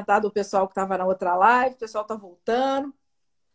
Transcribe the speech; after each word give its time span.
cumprimentado 0.00 0.28
o 0.28 0.32
pessoal 0.32 0.66
que 0.66 0.72
estava 0.72 0.98
na 0.98 1.06
outra 1.06 1.36
live, 1.36 1.74
o 1.74 1.78
pessoal 1.78 2.02
está 2.02 2.14
voltando. 2.14 2.94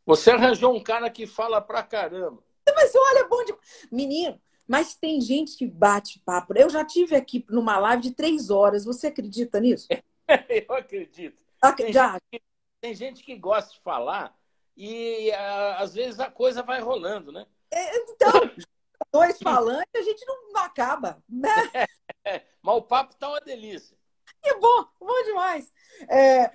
Você 0.05 0.31
arranjou 0.31 0.75
um 0.75 0.83
cara 0.83 1.09
que 1.09 1.25
fala 1.25 1.59
pra 1.59 1.83
caramba. 1.83 2.43
Mas 2.75 2.93
olha, 2.95 3.19
é 3.19 3.27
bom 3.27 3.43
de. 3.43 3.55
Menino, 3.91 4.39
mas 4.67 4.95
tem 4.95 5.19
gente 5.21 5.57
que 5.57 5.67
bate 5.67 6.19
papo. 6.19 6.53
Eu 6.55 6.69
já 6.69 6.85
tive 6.85 7.15
aqui 7.15 7.45
numa 7.49 7.77
live 7.77 8.03
de 8.03 8.11
três 8.11 8.49
horas. 8.49 8.85
Você 8.85 9.07
acredita 9.07 9.59
nisso? 9.59 9.87
Eu 10.69 10.75
acredito. 10.75 11.43
Tem 11.77 11.93
já. 11.93 12.13
gente, 12.13 12.21
que, 12.31 12.41
tem 12.81 12.93
gente 12.93 13.23
que 13.23 13.35
gosta 13.35 13.71
de 13.71 13.79
falar 13.79 14.35
e 14.77 15.31
uh, 15.31 15.81
às 15.81 15.93
vezes 15.93 16.19
a 16.19 16.29
coisa 16.29 16.61
vai 16.61 16.81
rolando, 16.81 17.31
né? 17.31 17.45
É, 17.71 17.97
então, 17.97 18.31
dois 19.11 19.39
falando 19.39 19.85
a 19.95 20.01
gente 20.01 20.25
não, 20.25 20.51
não 20.51 20.61
acaba, 20.61 21.23
né? 21.27 21.49
É, 22.23 22.41
mas 22.61 22.75
o 22.75 22.81
papo 22.81 23.15
tá 23.15 23.29
uma 23.29 23.39
delícia. 23.39 23.95
Que 24.45 24.53
bom, 24.59 24.85
bom 24.99 25.23
demais. 25.23 25.73
É, 26.07 26.51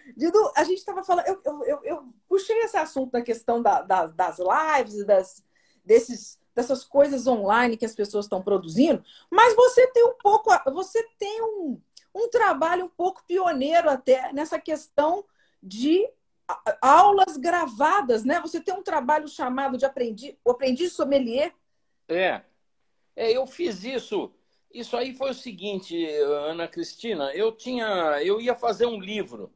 a 0.54 0.62
gente 0.62 0.78
estava 0.78 1.02
falando, 1.02 1.26
eu, 1.26 1.42
eu, 1.64 1.80
eu, 1.82 2.14
puxei 2.28 2.56
esse 2.60 2.76
assunto 2.76 3.10
da 3.10 3.20
questão 3.20 3.60
da, 3.60 3.82
da, 3.82 4.06
das 4.06 4.38
lives, 4.38 5.04
das, 5.04 5.44
desses, 5.84 6.38
dessas 6.54 6.84
coisas 6.84 7.26
online 7.26 7.76
que 7.76 7.84
as 7.84 7.96
pessoas 7.96 8.26
estão 8.26 8.40
produzindo, 8.40 9.02
mas 9.28 9.56
você 9.56 9.88
tem 9.88 10.04
um 10.04 10.14
pouco, 10.14 10.50
você 10.72 11.02
tem 11.18 11.42
um, 11.42 11.80
um 12.14 12.28
trabalho 12.28 12.84
um 12.84 12.88
pouco 12.88 13.24
pioneiro 13.26 13.90
até 13.90 14.32
nessa 14.32 14.60
questão 14.60 15.24
de 15.60 16.08
aulas 16.80 17.36
gravadas, 17.36 18.24
né? 18.24 18.40
Você 18.40 18.60
tem 18.60 18.72
um 18.72 18.84
trabalho 18.84 19.26
chamado 19.26 19.76
de 19.76 19.84
aprendiz, 19.84 20.36
o 20.44 20.52
aprendiz 20.52 20.92
sommelier. 20.92 21.52
É. 22.08 22.42
é, 23.16 23.36
eu 23.36 23.44
fiz 23.48 23.82
isso. 23.82 24.32
Isso 24.72 24.96
aí 24.96 25.12
foi 25.12 25.30
o 25.30 25.34
seguinte, 25.34 26.06
Ana 26.48 26.68
Cristina, 26.68 27.32
eu 27.34 27.50
tinha, 27.52 28.22
eu 28.22 28.40
ia 28.40 28.54
fazer 28.54 28.86
um 28.86 29.00
livro. 29.00 29.52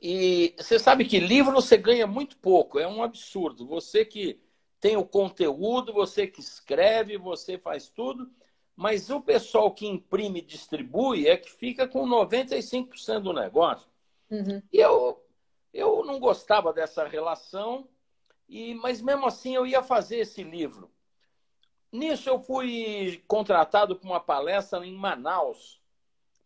E 0.00 0.54
você 0.56 0.78
sabe 0.78 1.04
que 1.04 1.18
livro 1.18 1.52
você 1.52 1.76
ganha 1.76 2.06
muito 2.06 2.36
pouco, 2.36 2.78
é 2.78 2.86
um 2.86 3.02
absurdo. 3.02 3.66
Você 3.66 4.04
que 4.04 4.40
tem 4.80 4.96
o 4.96 5.04
conteúdo, 5.04 5.92
você 5.92 6.26
que 6.26 6.40
escreve, 6.40 7.18
você 7.18 7.58
faz 7.58 7.88
tudo, 7.88 8.30
mas 8.76 9.10
o 9.10 9.20
pessoal 9.20 9.74
que 9.74 9.86
imprime 9.86 10.38
e 10.38 10.42
distribui 10.42 11.28
é 11.28 11.36
que 11.36 11.50
fica 11.50 11.88
com 11.88 12.08
95% 12.08 13.20
do 13.20 13.32
negócio. 13.32 13.88
Uhum. 14.30 14.62
E 14.72 14.78
eu, 14.78 15.22
eu 15.74 16.04
não 16.04 16.18
gostava 16.18 16.72
dessa 16.72 17.06
relação, 17.06 17.86
e 18.48 18.74
mas 18.76 19.02
mesmo 19.02 19.26
assim 19.26 19.54
eu 19.54 19.66
ia 19.66 19.82
fazer 19.82 20.18
esse 20.18 20.42
livro. 20.42 20.90
Nisso 21.92 22.28
eu 22.28 22.38
fui 22.38 23.22
contratado 23.26 23.96
para 23.96 24.08
uma 24.08 24.20
palestra 24.20 24.84
em 24.86 24.94
Manaus, 24.94 25.80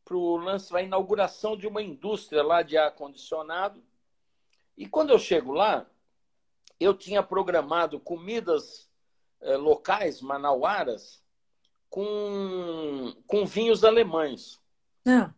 para 0.04 0.16
o 0.16 0.36
lance, 0.36 0.74
a 0.74 0.82
inauguração 0.82 1.56
de 1.56 1.66
uma 1.66 1.82
indústria 1.82 2.42
lá 2.42 2.62
de 2.62 2.76
ar-condicionado. 2.76 3.82
E 4.76 4.86
quando 4.86 5.10
eu 5.10 5.18
chego 5.18 5.52
lá, 5.52 5.86
eu 6.80 6.94
tinha 6.94 7.22
programado 7.22 8.00
comidas 8.00 8.90
eh, 9.40 9.56
locais, 9.56 10.20
manauaras, 10.20 11.22
com, 11.88 13.14
com 13.26 13.46
vinhos 13.46 13.84
alemães. 13.84 14.60
Ah. 15.06 15.32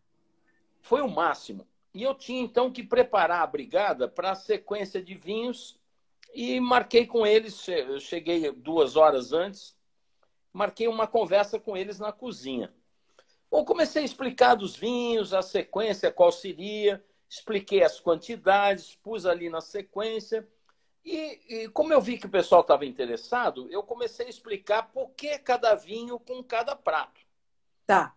Foi 0.81 1.03
o 1.03 1.09
máximo. 1.09 1.67
E 1.93 2.03
eu 2.03 2.15
tinha 2.15 2.41
então 2.41 2.73
que 2.73 2.83
preparar 2.83 3.43
a 3.43 3.47
brigada 3.47 4.09
para 4.09 4.31
a 4.31 4.35
sequência 4.35 5.03
de 5.03 5.15
vinhos 5.15 5.79
e 6.35 6.59
marquei 6.61 7.07
com 7.07 7.27
eles. 7.27 7.63
Cheguei 8.01 8.51
duas 8.53 8.97
horas 8.97 9.33
antes, 9.35 9.76
marquei 10.57 10.89
uma 10.89 11.07
conversa 11.07 11.61
com 11.61 11.77
eles 11.77 11.99
na 11.99 12.11
cozinha. 12.11 12.73
Bom, 13.51 13.63
comecei 13.63 14.01
a 14.01 14.05
explicar 14.07 14.55
dos 14.55 14.75
vinhos, 14.75 15.35
a 15.35 15.43
sequência, 15.43 16.11
qual 16.11 16.33
seria, 16.33 17.05
expliquei 17.29 17.83
as 17.83 18.01
quantidades, 18.01 18.95
pus 18.95 19.27
ali 19.27 19.51
na 19.51 19.61
sequência. 19.61 20.49
E, 21.05 21.41
e, 21.49 21.69
como 21.69 21.93
eu 21.93 22.01
vi 22.01 22.17
que 22.17 22.25
o 22.25 22.31
pessoal 22.31 22.63
estava 22.63 22.87
interessado, 22.87 23.69
eu 23.71 23.83
comecei 23.83 24.27
a 24.27 24.31
explicar 24.31 24.91
por 24.91 25.11
que 25.11 25.39
cada 25.39 25.75
vinho 25.75 26.19
com 26.19 26.43
cada 26.43 26.75
prato. 26.75 27.21
Tá. 27.87 28.17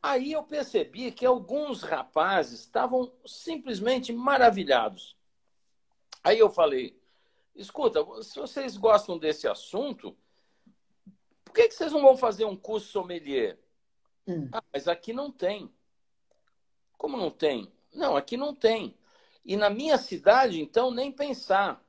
Aí 0.00 0.32
eu 0.32 0.44
percebi 0.44 1.10
que 1.10 1.26
alguns 1.26 1.82
rapazes 1.82 2.60
estavam 2.60 3.12
simplesmente 3.26 4.12
maravilhados. 4.12 5.16
Aí 6.22 6.38
eu 6.38 6.48
falei: 6.48 6.96
escuta, 7.56 8.04
se 8.22 8.38
vocês 8.38 8.76
gostam 8.76 9.18
desse 9.18 9.48
assunto, 9.48 10.16
por 11.52 11.56
que, 11.56 11.68
que 11.68 11.74
vocês 11.74 11.92
não 11.92 12.00
vão 12.00 12.16
fazer 12.16 12.46
um 12.46 12.56
curso 12.56 12.88
sommelier? 12.88 13.58
Hum. 14.26 14.48
Ah, 14.50 14.62
mas 14.72 14.88
aqui 14.88 15.12
não 15.12 15.30
tem. 15.30 15.70
Como 16.96 17.14
não 17.14 17.30
tem? 17.30 17.70
Não, 17.92 18.16
aqui 18.16 18.38
não 18.38 18.54
tem. 18.54 18.96
E 19.44 19.54
na 19.54 19.68
minha 19.68 19.98
cidade, 19.98 20.62
então, 20.62 20.90
nem 20.90 21.12
pensar. 21.12 21.84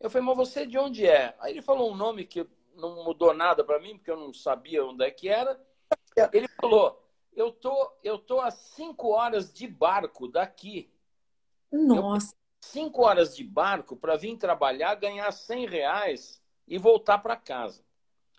Eu 0.00 0.10
falei, 0.10 0.26
mas 0.26 0.36
você 0.36 0.66
de 0.66 0.76
onde 0.76 1.06
é? 1.06 1.36
Aí 1.38 1.52
ele 1.52 1.62
falou 1.62 1.92
um 1.92 1.94
nome 1.94 2.26
que 2.26 2.44
não 2.74 3.04
mudou 3.04 3.32
nada 3.32 3.62
para 3.62 3.78
mim, 3.78 3.96
porque 3.96 4.10
eu 4.10 4.16
não 4.16 4.34
sabia 4.34 4.84
onde 4.84 5.04
é 5.04 5.10
que 5.10 5.28
era. 5.28 5.56
Ele 6.32 6.48
falou, 6.60 7.00
eu 7.32 7.52
tô, 7.52 7.92
eu 8.02 8.18
tô 8.18 8.40
a 8.40 8.50
cinco 8.50 9.10
horas 9.10 9.52
de 9.52 9.68
barco 9.68 10.26
daqui. 10.26 10.92
Nossa. 11.70 12.34
Eu, 12.34 12.38
cinco 12.60 13.02
horas 13.02 13.36
de 13.36 13.44
barco 13.44 13.94
para 13.96 14.16
vir 14.16 14.36
trabalhar, 14.36 14.96
ganhar 14.96 15.30
cem 15.30 15.64
reais 15.64 16.42
e 16.66 16.76
voltar 16.76 17.18
para 17.18 17.36
casa. 17.36 17.85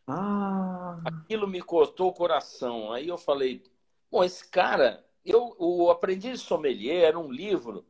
Ah. 0.07 0.99
Aquilo 1.03 1.47
me 1.47 1.61
cortou 1.61 2.09
o 2.09 2.13
coração. 2.13 2.93
Aí 2.93 3.09
eu 3.09 3.17
falei, 3.17 3.61
bom, 4.09 4.23
esse 4.23 4.47
cara, 4.49 5.05
eu, 5.23 5.55
o 5.59 5.91
Aprendiz 5.91 6.41
Sommelier 6.41 7.03
era 7.03 7.19
um 7.19 7.29
livro 7.29 7.85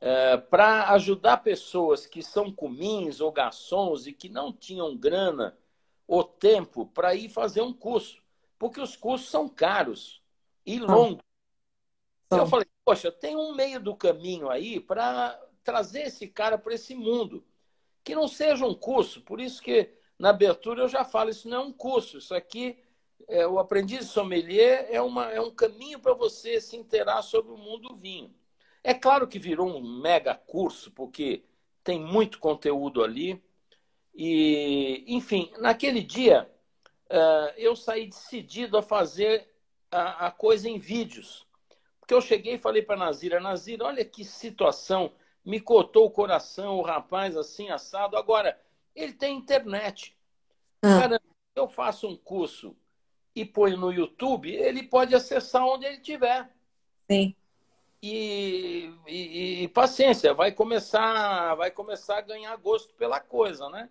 é, 0.00 0.36
para 0.36 0.90
ajudar 0.90 1.38
pessoas 1.38 2.06
que 2.06 2.22
são 2.22 2.52
cumins 2.52 3.20
ou 3.20 3.32
garçons 3.32 4.06
e 4.06 4.12
que 4.12 4.28
não 4.28 4.52
tinham 4.52 4.96
grana 4.96 5.58
ou 6.06 6.22
tempo 6.22 6.86
para 6.86 7.14
ir 7.14 7.28
fazer 7.28 7.62
um 7.62 7.72
curso, 7.72 8.22
porque 8.58 8.80
os 8.80 8.94
cursos 8.94 9.28
são 9.28 9.48
caros 9.48 10.22
e 10.64 10.78
longos. 10.78 11.24
Ah. 12.30 12.36
Eu 12.36 12.46
falei, 12.46 12.66
poxa, 12.84 13.10
tem 13.10 13.34
um 13.34 13.54
meio 13.54 13.80
do 13.80 13.96
caminho 13.96 14.48
aí 14.48 14.78
para 14.78 15.40
trazer 15.64 16.02
esse 16.02 16.28
cara 16.28 16.56
para 16.56 16.74
esse 16.74 16.94
mundo, 16.94 17.44
que 18.04 18.14
não 18.14 18.28
seja 18.28 18.64
um 18.64 18.74
curso. 18.74 19.20
Por 19.22 19.40
isso 19.40 19.60
que 19.60 19.92
na 20.18 20.30
abertura 20.30 20.82
eu 20.82 20.88
já 20.88 21.04
falo, 21.04 21.30
isso 21.30 21.48
não 21.48 21.56
é 21.56 21.60
um 21.60 21.72
curso, 21.72 22.18
isso 22.18 22.34
aqui 22.34 22.78
é, 23.28 23.46
o 23.46 23.58
aprendiz 23.58 24.06
sommelier 24.06 24.86
é, 24.90 25.00
uma, 25.00 25.32
é 25.32 25.40
um 25.40 25.50
caminho 25.50 25.98
para 25.98 26.14
você 26.14 26.60
se 26.60 26.76
inteirar 26.76 27.22
sobre 27.22 27.52
o 27.52 27.58
mundo 27.58 27.88
do 27.88 27.96
vinho. 27.96 28.32
É 28.82 28.94
claro 28.94 29.26
que 29.26 29.38
virou 29.38 29.66
um 29.68 30.00
mega 30.00 30.34
curso, 30.34 30.92
porque 30.92 31.44
tem 31.82 32.00
muito 32.00 32.38
conteúdo 32.38 33.02
ali. 33.02 33.42
E, 34.14 35.04
enfim, 35.08 35.52
naquele 35.58 36.02
dia 36.02 36.48
uh, 37.10 37.52
eu 37.56 37.74
saí 37.74 38.06
decidido 38.06 38.78
a 38.78 38.82
fazer 38.82 39.48
a, 39.90 40.26
a, 40.26 40.30
coisa 40.30 40.68
em 40.68 40.78
vídeos. 40.78 41.44
Porque 41.98 42.14
eu 42.14 42.20
cheguei 42.20 42.54
e 42.54 42.58
falei 42.58 42.82
para 42.82 42.96
Nazira, 42.96 43.40
Nazira, 43.40 43.84
olha 43.84 44.04
que 44.04 44.24
situação, 44.24 45.12
me 45.44 45.60
cortou 45.60 46.06
o 46.06 46.10
coração, 46.10 46.76
o 46.76 46.82
rapaz 46.82 47.36
assim, 47.36 47.68
assado. 47.70 48.16
Agora, 48.16 48.56
ele 48.96 49.12
tem 49.12 49.36
internet. 49.36 50.16
Ah. 50.82 51.00
Cara, 51.00 51.22
eu 51.54 51.68
faço 51.68 52.08
um 52.08 52.16
curso 52.16 52.74
e 53.34 53.44
ponho 53.44 53.76
no 53.76 53.92
YouTube, 53.92 54.50
ele 54.50 54.82
pode 54.82 55.14
acessar 55.14 55.64
onde 55.64 55.86
ele 55.86 55.98
estiver. 55.98 56.50
Sim 57.08 57.36
e, 58.02 58.92
e, 59.06 59.62
e, 59.64 59.68
paciência, 59.68 60.32
vai 60.34 60.52
começar, 60.52 61.54
vai 61.54 61.70
começar 61.70 62.18
a 62.18 62.22
ganhar 62.22 62.54
gosto 62.56 62.94
pela 62.94 63.20
coisa, 63.20 63.68
né? 63.68 63.88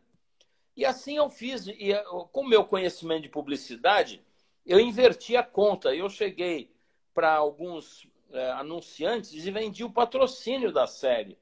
E 0.75 0.85
assim 0.85 1.17
eu 1.17 1.29
fiz, 1.29 1.67
e 1.67 1.93
com 2.31 2.41
o 2.41 2.47
meu 2.47 2.66
conhecimento 2.66 3.23
de 3.23 3.29
publicidade, 3.29 4.23
eu 4.66 4.79
inverti 4.79 5.35
a 5.35 5.43
conta. 5.43 5.95
Eu 5.95 6.09
cheguei 6.09 6.72
para 7.13 7.33
alguns 7.33 8.07
é, 8.31 8.51
anunciantes 8.51 9.33
e 9.33 9.51
vendi 9.51 9.83
o 9.83 9.91
patrocínio 9.91 10.72
da 10.72 10.85
série. 10.85 11.37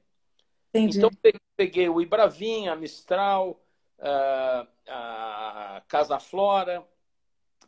Entendi. 0.74 0.98
Então 0.98 1.10
peguei 1.56 1.88
o 1.88 2.00
Ibravin, 2.00 2.66
a 2.66 2.74
Mistral, 2.74 3.60
a, 4.88 5.82
Casa 5.86 6.18
Flora, 6.18 6.84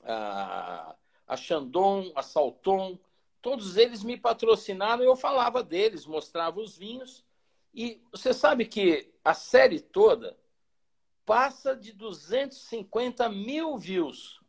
a, 0.02 0.96
a 1.28 1.36
Chandon, 1.36 2.10
a 2.16 2.22
Salton, 2.22 2.98
todos 3.40 3.76
eles 3.76 4.02
me 4.02 4.16
patrocinaram 4.16 5.04
e 5.04 5.06
eu 5.06 5.14
falava 5.14 5.62
deles, 5.62 6.04
mostrava 6.04 6.60
os 6.60 6.76
vinhos. 6.76 7.24
E 7.72 8.02
você 8.10 8.34
sabe 8.34 8.64
que 8.64 9.12
a 9.24 9.34
série 9.34 9.78
toda 9.78 10.36
passa 11.24 11.76
de 11.76 11.92
250 11.92 13.28
mil 13.28 13.78
views. 13.78 14.40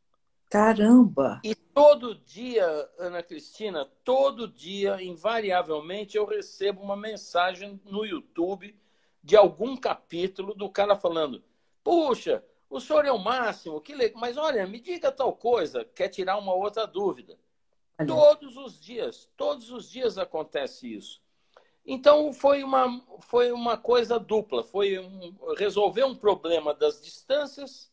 Caramba! 0.50 1.42
E 1.44 1.54
todo 1.78 2.16
dia, 2.16 2.90
Ana 2.98 3.22
Cristina, 3.22 3.86
todo 4.04 4.48
dia, 4.48 5.00
invariavelmente, 5.00 6.18
eu 6.18 6.26
recebo 6.26 6.82
uma 6.82 6.96
mensagem 6.98 7.80
no 7.86 8.04
YouTube 8.04 8.76
de 9.24 9.36
algum 9.36 9.78
capítulo 9.78 10.56
do 10.56 10.72
cara 10.72 10.96
falando: 10.96 11.44
Puxa, 11.84 12.44
o 12.68 12.80
senhor 12.80 13.06
é 13.06 13.12
o 13.12 13.20
máximo, 13.20 13.80
que 13.80 13.94
legal, 13.94 14.20
mas 14.20 14.38
olha, 14.38 14.66
me 14.66 14.80
diga 14.80 15.12
tal 15.12 15.34
coisa, 15.34 15.86
quer 15.86 16.10
tirar 16.10 16.38
uma 16.38 16.52
outra 16.52 16.88
dúvida. 16.88 17.38
Todos 18.08 18.58
os 18.58 18.80
dias, 18.80 19.30
todos 19.38 19.72
os 19.72 19.88
dias 19.88 20.18
acontece 20.18 20.92
isso. 20.92 21.22
Então 21.86 22.34
foi 22.34 22.64
uma, 22.64 23.04
foi 23.20 23.52
uma 23.52 23.78
coisa 23.78 24.20
dupla, 24.20 24.64
foi 24.64 24.98
um, 24.98 25.36
resolver 25.56 26.06
um 26.06 26.16
problema 26.16 26.74
das 26.74 27.00
distâncias 27.00 27.92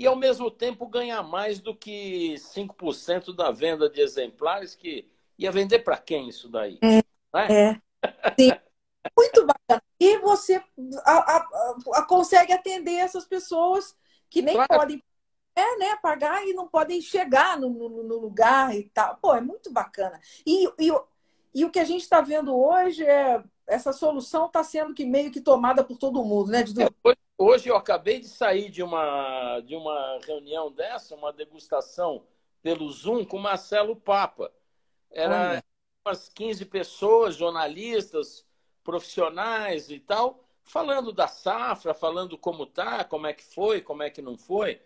e 0.00 0.06
ao 0.06 0.16
mesmo 0.16 0.50
tempo 0.50 0.86
ganhar 0.86 1.22
mais 1.22 1.60
do 1.60 1.76
que 1.76 2.34
5% 2.38 3.36
da 3.36 3.50
venda 3.50 3.86
de 3.86 4.00
exemplares 4.00 4.74
que 4.74 5.06
ia 5.38 5.52
vender 5.52 5.80
para 5.80 5.98
quem 5.98 6.26
isso 6.26 6.48
daí? 6.48 6.78
É, 6.82 6.98
é? 7.38 7.52
é. 7.52 7.80
Sim. 8.40 8.50
Muito 9.14 9.46
bacana. 9.46 9.82
E 10.00 10.16
você 10.20 10.56
a, 11.04 11.12
a, 11.12 11.48
a, 11.96 12.02
consegue 12.06 12.50
atender 12.50 12.94
essas 12.94 13.26
pessoas 13.26 13.94
que 14.30 14.40
nem 14.40 14.54
claro. 14.54 14.74
podem 14.74 15.04
é, 15.54 15.76
né, 15.76 15.96
pagar 15.96 16.46
e 16.46 16.54
não 16.54 16.66
podem 16.66 17.02
chegar 17.02 17.60
no, 17.60 17.68
no, 17.68 18.02
no, 18.02 18.18
lugar 18.18 18.74
e 18.74 18.84
tal. 18.84 19.18
Pô, 19.18 19.34
é 19.34 19.42
muito 19.42 19.70
bacana. 19.70 20.18
E, 20.46 20.66
e, 20.78 20.90
e 21.54 21.62
o 21.62 21.70
que 21.70 21.78
a 21.78 21.84
gente 21.84 22.00
está 22.00 22.22
vendo 22.22 22.56
hoje 22.56 23.04
é 23.04 23.44
essa 23.66 23.92
solução 23.92 24.46
está 24.46 24.64
sendo 24.64 24.94
que 24.94 25.04
meio 25.04 25.30
que 25.30 25.42
tomada 25.42 25.84
por 25.84 25.98
todo 25.98 26.24
mundo, 26.24 26.50
né, 26.50 26.62
Dudu? 26.62 26.80
É, 26.80 26.88
hoje 27.40 27.70
eu 27.70 27.76
acabei 27.76 28.20
de 28.20 28.28
sair 28.28 28.68
de 28.68 28.82
uma, 28.82 29.60
de 29.60 29.74
uma 29.74 30.18
reunião 30.26 30.70
dessa, 30.70 31.16
uma 31.16 31.32
degustação 31.32 32.26
pelo 32.62 32.90
Zoom 32.90 33.24
com 33.24 33.38
Marcelo 33.38 33.96
Papa. 33.96 34.52
Era 35.10 35.52
Olha. 35.52 35.64
umas 36.06 36.28
15 36.28 36.66
pessoas, 36.66 37.36
jornalistas, 37.36 38.46
profissionais 38.84 39.90
e 39.90 39.98
tal, 39.98 40.44
falando 40.62 41.12
da 41.12 41.26
safra, 41.26 41.94
falando 41.94 42.36
como 42.36 42.66
tá, 42.66 43.04
como 43.04 43.26
é 43.26 43.32
que 43.32 43.42
foi, 43.42 43.80
como 43.80 44.02
é 44.02 44.10
que 44.10 44.20
não 44.20 44.36
foi. 44.36 44.80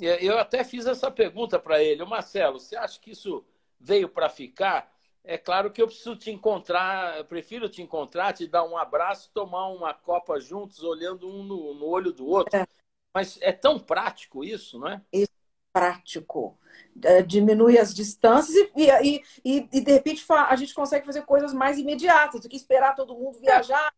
Eu 0.00 0.38
até 0.38 0.62
fiz 0.62 0.86
essa 0.86 1.10
pergunta 1.10 1.58
para 1.58 1.82
ele, 1.82 2.04
Marcelo, 2.04 2.60
você 2.60 2.76
acha 2.76 3.00
que 3.00 3.10
isso 3.10 3.44
veio 3.80 4.08
para 4.08 4.28
ficar? 4.28 4.96
É 5.24 5.36
claro 5.36 5.70
que 5.70 5.82
eu 5.82 5.86
preciso 5.86 6.16
te 6.16 6.30
encontrar, 6.30 7.22
prefiro 7.24 7.68
te 7.68 7.82
encontrar, 7.82 8.32
te 8.32 8.46
dar 8.46 8.64
um 8.64 8.76
abraço, 8.76 9.30
tomar 9.32 9.68
uma 9.68 9.92
copa 9.92 10.40
juntos, 10.40 10.82
olhando 10.82 11.28
um 11.28 11.42
no, 11.42 11.74
no 11.74 11.86
olho 11.86 12.12
do 12.12 12.26
outro. 12.26 12.56
É. 12.56 12.66
Mas 13.12 13.38
é 13.42 13.52
tão 13.52 13.78
prático 13.78 14.44
isso, 14.44 14.78
não 14.78 14.88
é? 14.88 15.02
Isso 15.12 15.38
prático. 15.72 16.58
É, 17.04 17.22
diminui 17.22 17.78
as 17.78 17.94
distâncias 17.94 18.56
e, 18.74 18.90
e, 18.90 19.22
e, 19.44 19.68
e, 19.72 19.80
de 19.80 19.92
repente 19.92 20.24
a 20.28 20.56
gente 20.56 20.74
consegue 20.74 21.06
fazer 21.06 21.22
coisas 21.22 21.52
mais 21.52 21.78
imediatas 21.78 22.40
do 22.40 22.48
que 22.48 22.56
esperar 22.56 22.94
todo 22.94 23.16
mundo 23.16 23.38
viajar 23.38 23.92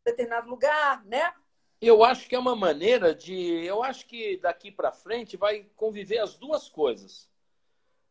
em 0.00 0.10
determinado 0.10 0.48
lugar, 0.48 1.04
né? 1.04 1.32
Eu 1.80 2.04
acho 2.04 2.28
que 2.28 2.34
é 2.34 2.38
uma 2.38 2.54
maneira 2.54 3.14
de. 3.14 3.64
Eu 3.64 3.82
acho 3.82 4.06
que 4.06 4.36
daqui 4.38 4.70
para 4.70 4.92
frente 4.92 5.36
vai 5.36 5.66
conviver 5.76 6.18
as 6.18 6.36
duas 6.36 6.68
coisas. 6.68 7.28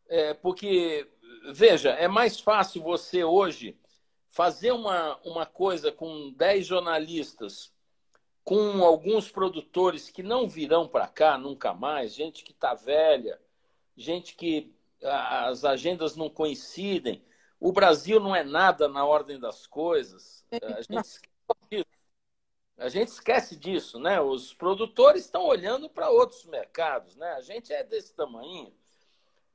É, 0.07 0.34
porque, 0.34 1.07
veja, 1.54 1.92
é 1.92 2.08
mais 2.08 2.40
fácil 2.40 2.81
você 2.81 3.24
hoje 3.24 3.78
fazer 4.30 4.72
uma, 4.72 5.18
uma 5.24 5.46
coisa 5.46 5.92
com 5.92 6.31
10 6.31 6.66
jornalistas, 6.66 7.74
com 8.44 8.84
alguns 8.84 9.30
produtores 9.30 10.10
que 10.10 10.24
não 10.24 10.48
virão 10.48 10.88
para 10.88 11.08
cá 11.08 11.38
nunca 11.38 11.74
mais, 11.74 12.14
gente 12.14 12.44
que 12.44 12.52
está 12.52 12.74
velha, 12.74 13.40
gente 13.96 14.36
que 14.36 14.74
as 15.04 15.64
agendas 15.64 16.16
não 16.16 16.30
coincidem. 16.30 17.24
O 17.60 17.72
Brasil 17.72 18.20
não 18.20 18.36
é 18.36 18.44
nada 18.44 18.88
na 18.88 19.06
ordem 19.06 19.40
das 19.40 19.68
coisas. 19.68 20.46
A 20.52 20.81
gente 20.81 21.06
esquece 21.06 21.68
disso. 21.70 22.00
A 22.78 22.88
gente 22.88 23.08
esquece 23.10 23.56
disso, 23.58 24.00
né? 24.00 24.22
Os 24.22 24.54
produtores 24.54 25.26
estão 25.26 25.44
olhando 25.44 25.90
para 25.90 26.10
outros 26.10 26.46
mercados, 26.46 27.16
né? 27.18 27.34
A 27.34 27.42
gente 27.42 27.74
é 27.74 27.84
desse 27.84 28.16
tamanho. 28.16 28.74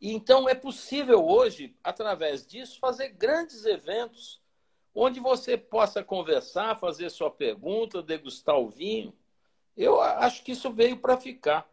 Então 0.06 0.46
é 0.46 0.54
possível 0.54 1.26
hoje, 1.26 1.74
através 1.82 2.46
disso, 2.46 2.78
fazer 2.78 3.08
grandes 3.08 3.64
eventos 3.64 4.38
onde 4.94 5.18
você 5.18 5.56
possa 5.56 6.04
conversar, 6.04 6.78
fazer 6.78 7.08
sua 7.08 7.30
pergunta, 7.30 8.02
degustar 8.02 8.58
o 8.58 8.68
vinho. 8.68 9.14
Eu 9.74 9.98
acho 10.02 10.44
que 10.44 10.52
isso 10.52 10.70
veio 10.70 10.98
para 10.98 11.16
ficar. 11.16 11.66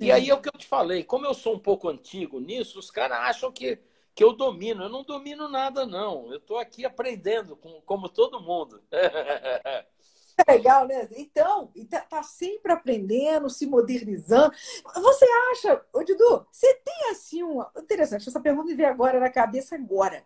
E 0.00 0.10
aí 0.10 0.30
é 0.30 0.34
o 0.34 0.40
que 0.40 0.48
eu 0.48 0.58
te 0.58 0.66
falei, 0.66 1.04
como 1.04 1.26
eu 1.26 1.34
sou 1.34 1.54
um 1.54 1.58
pouco 1.58 1.88
antigo 1.88 2.40
nisso, 2.40 2.78
os 2.78 2.90
caras 2.90 3.18
acham 3.18 3.52
que, 3.52 3.78
que 4.14 4.24
eu 4.24 4.32
domino. 4.32 4.84
Eu 4.84 4.88
não 4.88 5.04
domino 5.04 5.46
nada, 5.46 5.84
não. 5.84 6.30
Eu 6.32 6.38
estou 6.38 6.58
aqui 6.58 6.86
aprendendo, 6.86 7.56
como, 7.56 7.82
como 7.82 8.08
todo 8.08 8.40
mundo. 8.40 8.82
Legal, 10.48 10.86
né? 10.86 11.08
Então, 11.12 11.72
tá, 11.88 12.00
tá, 12.00 12.22
sempre 12.22 12.72
aprendendo, 12.72 13.48
se 13.48 13.66
modernizando. 13.66 14.54
Você 14.94 15.26
acha, 15.52 15.84
ô 15.92 16.04
Dudu, 16.04 16.46
você 16.50 16.74
tem 16.74 17.10
assim 17.10 17.42
uma. 17.42 17.70
Interessante, 17.76 18.28
essa 18.28 18.40
pergunta 18.40 18.66
me 18.66 18.74
veio 18.74 18.88
agora 18.88 19.18
na 19.18 19.30
cabeça 19.30 19.74
agora. 19.74 20.24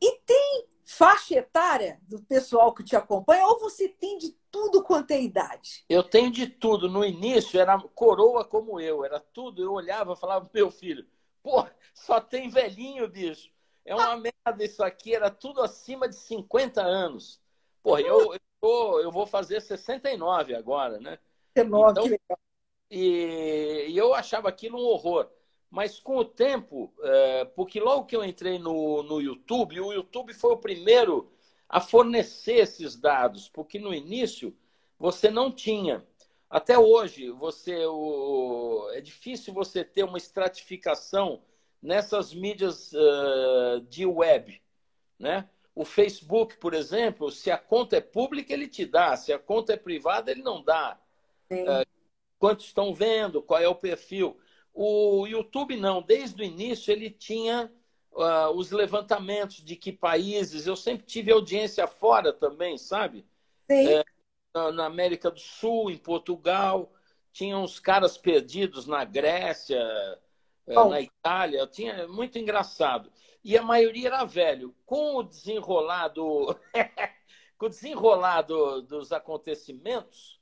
E 0.00 0.18
tem 0.26 0.66
faixa 0.84 1.36
etária 1.36 1.98
do 2.02 2.22
pessoal 2.22 2.74
que 2.74 2.84
te 2.84 2.94
acompanha, 2.94 3.46
ou 3.46 3.58
você 3.58 3.88
tem 3.88 4.18
de 4.18 4.36
tudo 4.50 4.82
quanto 4.82 5.10
é 5.10 5.20
idade? 5.20 5.84
Eu 5.88 6.02
tenho 6.02 6.30
de 6.30 6.46
tudo. 6.46 6.88
No 6.88 7.04
início 7.04 7.58
era 7.58 7.78
coroa 7.78 8.44
como 8.44 8.80
eu, 8.80 9.04
era 9.04 9.18
tudo. 9.18 9.62
Eu 9.62 9.72
olhava 9.72 10.12
e 10.12 10.16
falava, 10.16 10.48
meu 10.52 10.70
filho, 10.70 11.06
pô, 11.42 11.66
só 11.92 12.20
tem 12.20 12.48
velhinho, 12.48 13.08
bicho. 13.08 13.50
É 13.84 13.94
uma 13.94 14.16
merda 14.16 14.64
isso 14.64 14.82
aqui, 14.82 15.14
era 15.14 15.30
tudo 15.30 15.60
acima 15.62 16.08
de 16.08 16.16
50 16.16 16.82
anos. 16.82 17.40
Pô, 17.82 17.98
eu, 17.98 18.34
tô, 18.64 18.98
eu 18.98 19.12
vou 19.12 19.26
fazer 19.26 19.60
69 19.60 20.54
agora, 20.54 20.98
né? 20.98 21.18
69, 21.54 21.90
então, 21.90 22.04
que 22.04 22.10
legal. 22.10 22.38
E, 22.90 23.86
e, 23.90 23.98
eu 23.98 24.14
achava 24.14 24.48
aquilo 24.48 24.78
um 24.78 24.86
horror. 24.86 25.28
Mas 25.70 26.00
com 26.00 26.16
o 26.16 26.24
tempo, 26.24 26.94
é, 27.02 27.44
porque 27.44 27.78
logo 27.78 28.06
que 28.06 28.16
eu 28.16 28.24
entrei 28.24 28.58
no, 28.58 29.02
no 29.02 29.20
YouTube, 29.20 29.80
o 29.80 29.92
YouTube 29.92 30.32
foi 30.32 30.52
o 30.52 30.56
primeiro 30.56 31.30
a 31.68 31.78
fornecer 31.78 32.54
esses 32.54 32.96
dados, 32.96 33.48
porque 33.48 33.78
no 33.78 33.92
início 33.92 34.56
você 34.98 35.30
não 35.30 35.52
tinha. 35.52 36.06
Até 36.48 36.78
hoje, 36.78 37.30
você 37.32 37.84
o, 37.84 38.88
é 38.92 39.00
difícil 39.00 39.52
você 39.52 39.84
ter 39.84 40.04
uma 40.04 40.16
estratificação 40.16 41.42
nessas 41.82 42.32
mídias 42.32 42.92
uh, 42.92 43.80
de 43.90 44.06
web, 44.06 44.62
né? 45.18 45.50
O 45.74 45.84
Facebook, 45.84 46.56
por 46.58 46.72
exemplo, 46.72 47.30
se 47.32 47.50
a 47.50 47.58
conta 47.58 47.96
é 47.96 48.00
pública, 48.00 48.52
ele 48.52 48.68
te 48.68 48.86
dá. 48.86 49.16
Se 49.16 49.32
a 49.32 49.38
conta 49.38 49.72
é 49.72 49.76
privada, 49.76 50.30
ele 50.30 50.42
não 50.42 50.62
dá. 50.62 50.98
É, 51.50 51.84
quantos 52.38 52.66
estão 52.66 52.94
vendo? 52.94 53.42
Qual 53.42 53.60
é 53.60 53.66
o 53.66 53.74
perfil? 53.74 54.38
O 54.72 55.26
YouTube 55.26 55.76
não. 55.76 56.00
Desde 56.00 56.40
o 56.40 56.44
início, 56.44 56.92
ele 56.92 57.10
tinha 57.10 57.72
uh, 58.12 58.50
os 58.54 58.70
levantamentos 58.70 59.64
de 59.64 59.74
que 59.74 59.92
países. 59.92 60.66
Eu 60.66 60.76
sempre 60.76 61.06
tive 61.06 61.32
audiência 61.32 61.88
fora 61.88 62.32
também, 62.32 62.78
sabe? 62.78 63.26
Sim. 63.68 63.88
É, 63.88 64.04
na 64.72 64.86
América 64.86 65.28
do 65.28 65.40
Sul, 65.40 65.90
em 65.90 65.98
Portugal. 65.98 66.92
Tinha 67.32 67.58
uns 67.58 67.80
caras 67.80 68.16
perdidos 68.16 68.86
na 68.86 69.04
Grécia, 69.04 69.82
é, 70.68 70.74
na 70.74 71.00
Itália. 71.00 71.66
Tinha 71.66 72.06
muito 72.06 72.38
engraçado 72.38 73.10
e 73.44 73.58
a 73.58 73.62
maioria 73.62 74.08
era 74.08 74.24
velho. 74.24 74.74
Com 74.86 75.16
o 75.16 75.22
desenrolar, 75.22 76.08
do... 76.08 76.56
Com 77.58 77.66
o 77.66 77.68
desenrolar 77.68 78.42
do, 78.42 78.80
dos 78.80 79.12
acontecimentos, 79.12 80.40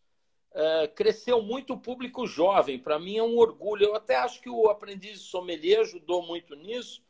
uh, 0.52 0.88
cresceu 0.94 1.42
muito 1.42 1.74
o 1.74 1.78
público 1.78 2.26
jovem. 2.26 2.78
Para 2.78 2.98
mim 2.98 3.18
é 3.18 3.22
um 3.22 3.36
orgulho. 3.36 3.86
Eu 3.86 3.94
até 3.94 4.16
acho 4.16 4.40
que 4.40 4.48
o 4.48 4.70
aprendiz 4.70 5.20
de 5.20 5.26
sommelier 5.26 5.80
ajudou 5.80 6.26
muito 6.26 6.54
nisso. 6.54 7.02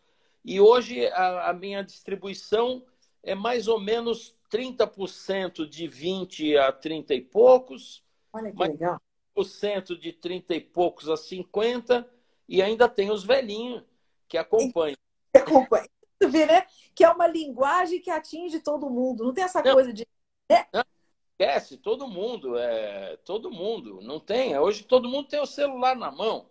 E 0.45 0.61
hoje 0.61 1.07
a, 1.07 1.51
a 1.51 1.53
minha 1.53 1.83
distribuição 1.83 2.85
é 3.23 3.35
mais 3.35 3.69
ou 3.69 3.79
menos 3.79 4.37
30% 4.51 5.69
de 5.69 5.87
20 5.87 6.57
a 6.57 6.73
30 6.73 7.15
e 7.15 7.21
poucos. 7.21 8.03
Olha 8.33 8.51
que 8.51 8.59
legal. 8.59 9.01
cento 9.45 9.97
de 9.97 10.13
30 10.13 10.55
e 10.55 10.61
poucos 10.61 11.09
a 11.09 11.17
50 11.17 12.09
e 12.49 12.61
ainda 12.61 12.89
tem 12.89 13.11
os 13.11 13.23
velhinhos 13.23 13.85
que 14.27 14.37
acompanham 14.37 14.97
acompanha. 15.39 15.89
Tu 16.19 16.29
vê, 16.29 16.47
né? 16.47 16.67
Que 16.95 17.05
é 17.05 17.11
uma 17.11 17.27
linguagem 17.27 18.01
que 18.01 18.11
atinge 18.11 18.61
todo 18.61 18.91
mundo. 18.91 19.25
Não 19.25 19.35
tem 19.35 19.45
essa 19.45 19.63
não, 19.63 19.73
coisa 19.73 19.93
de. 19.93 20.07
Né? 20.51 20.67
Não, 20.73 20.85
esquece, 21.33 21.77
todo 21.77 22.07
mundo. 22.07 22.57
É, 22.57 23.17
todo 23.25 23.51
mundo. 23.51 24.01
Não 24.01 24.21
tem. 24.21 24.57
Hoje 24.59 24.85
todo 24.85 25.09
mundo 25.09 25.29
tem 25.29 25.41
o 25.41 25.47
celular 25.47 25.97
na 25.97 26.11
mão. 26.11 26.47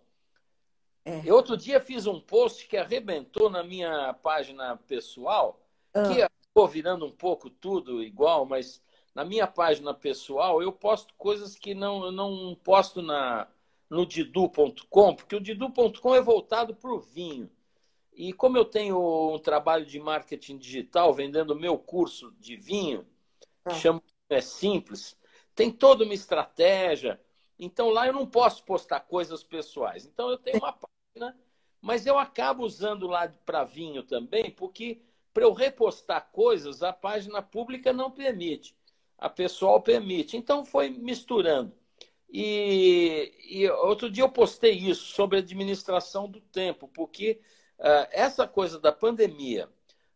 É. 1.04 1.20
E 1.24 1.32
outro 1.32 1.56
dia 1.56 1.80
fiz 1.80 2.06
um 2.06 2.20
post 2.20 2.66
que 2.68 2.76
arrebentou 2.76 3.50
na 3.50 3.62
minha 3.62 4.14
página 4.14 4.76
pessoal, 4.76 5.60
ah. 5.92 6.02
que 6.02 6.22
acabou 6.22 6.68
virando 6.68 7.06
um 7.06 7.10
pouco 7.10 7.50
tudo 7.50 8.02
igual, 8.02 8.46
mas 8.46 8.80
na 9.14 9.24
minha 9.24 9.46
página 9.46 9.92
pessoal 9.92 10.62
eu 10.62 10.72
posto 10.72 11.12
coisas 11.14 11.56
que 11.56 11.74
não, 11.74 12.04
eu 12.04 12.12
não 12.12 12.54
posto 12.62 13.02
na, 13.02 13.48
no 13.90 14.06
didu.com, 14.06 15.14
porque 15.16 15.34
o 15.34 15.40
didu.com 15.40 16.14
é 16.14 16.20
voltado 16.20 16.74
para 16.74 16.92
o 16.92 17.00
vinho. 17.00 17.50
E 18.14 18.32
como 18.32 18.58
eu 18.58 18.64
tenho 18.64 19.34
um 19.34 19.38
trabalho 19.38 19.86
de 19.86 19.98
marketing 19.98 20.58
digital, 20.58 21.14
vendendo 21.14 21.56
meu 21.56 21.78
curso 21.78 22.32
de 22.38 22.56
vinho, 22.56 23.04
que 23.64 23.70
ah. 23.72 23.74
chama 23.74 24.02
É 24.28 24.40
Simples, 24.40 25.16
tem 25.54 25.70
toda 25.70 26.04
uma 26.04 26.14
estratégia. 26.14 27.20
Então 27.58 27.90
lá 27.90 28.06
eu 28.06 28.12
não 28.12 28.26
posso 28.26 28.64
postar 28.64 29.00
coisas 29.00 29.42
pessoais. 29.42 30.04
Então 30.04 30.30
eu 30.30 30.38
tenho 30.38 30.58
uma 30.58 30.72
página 30.72 31.36
Mas 31.80 32.06
eu 32.06 32.18
acabo 32.18 32.64
usando 32.64 33.06
lá 33.06 33.28
para 33.44 33.64
vinho 33.64 34.02
também, 34.02 34.50
porque 34.50 35.02
para 35.32 35.44
eu 35.44 35.52
repostar 35.52 36.30
coisas, 36.30 36.82
a 36.82 36.92
página 36.92 37.42
pública 37.42 37.92
não 37.92 38.10
permite, 38.10 38.76
a 39.18 39.28
pessoal 39.28 39.80
permite. 39.80 40.36
Então 40.36 40.64
foi 40.64 40.90
misturando. 40.90 41.74
E, 42.32 43.34
e 43.44 43.68
outro 43.70 44.10
dia 44.10 44.24
eu 44.24 44.28
postei 44.28 44.72
isso 44.72 45.04
sobre 45.12 45.38
administração 45.38 46.28
do 46.28 46.40
tempo, 46.40 46.88
porque 46.88 47.40
essa 48.10 48.46
coisa 48.46 48.78
da 48.78 48.92
pandemia, 48.92 49.68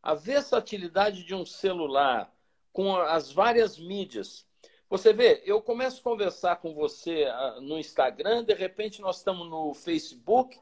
a 0.03 0.15
versatilidade 0.15 1.25
de 1.25 1.35
um 1.35 1.45
celular 1.45 2.33
com 2.73 2.97
as 2.97 3.33
várias 3.33 3.79
mídias. 3.79 4.47
Você 4.89 5.13
vê, 5.13 5.43
eu 5.45 5.61
começo 5.61 6.01
a 6.01 6.05
conversar 6.05 6.57
com 6.57 6.73
você 6.75 7.25
uh, 7.25 7.61
no 7.61 7.79
Instagram, 7.79 8.45
de 8.45 8.55
repente 8.55 9.01
nós 9.01 9.17
estamos 9.17 9.49
no 9.51 9.75
Facebook, 9.75 10.57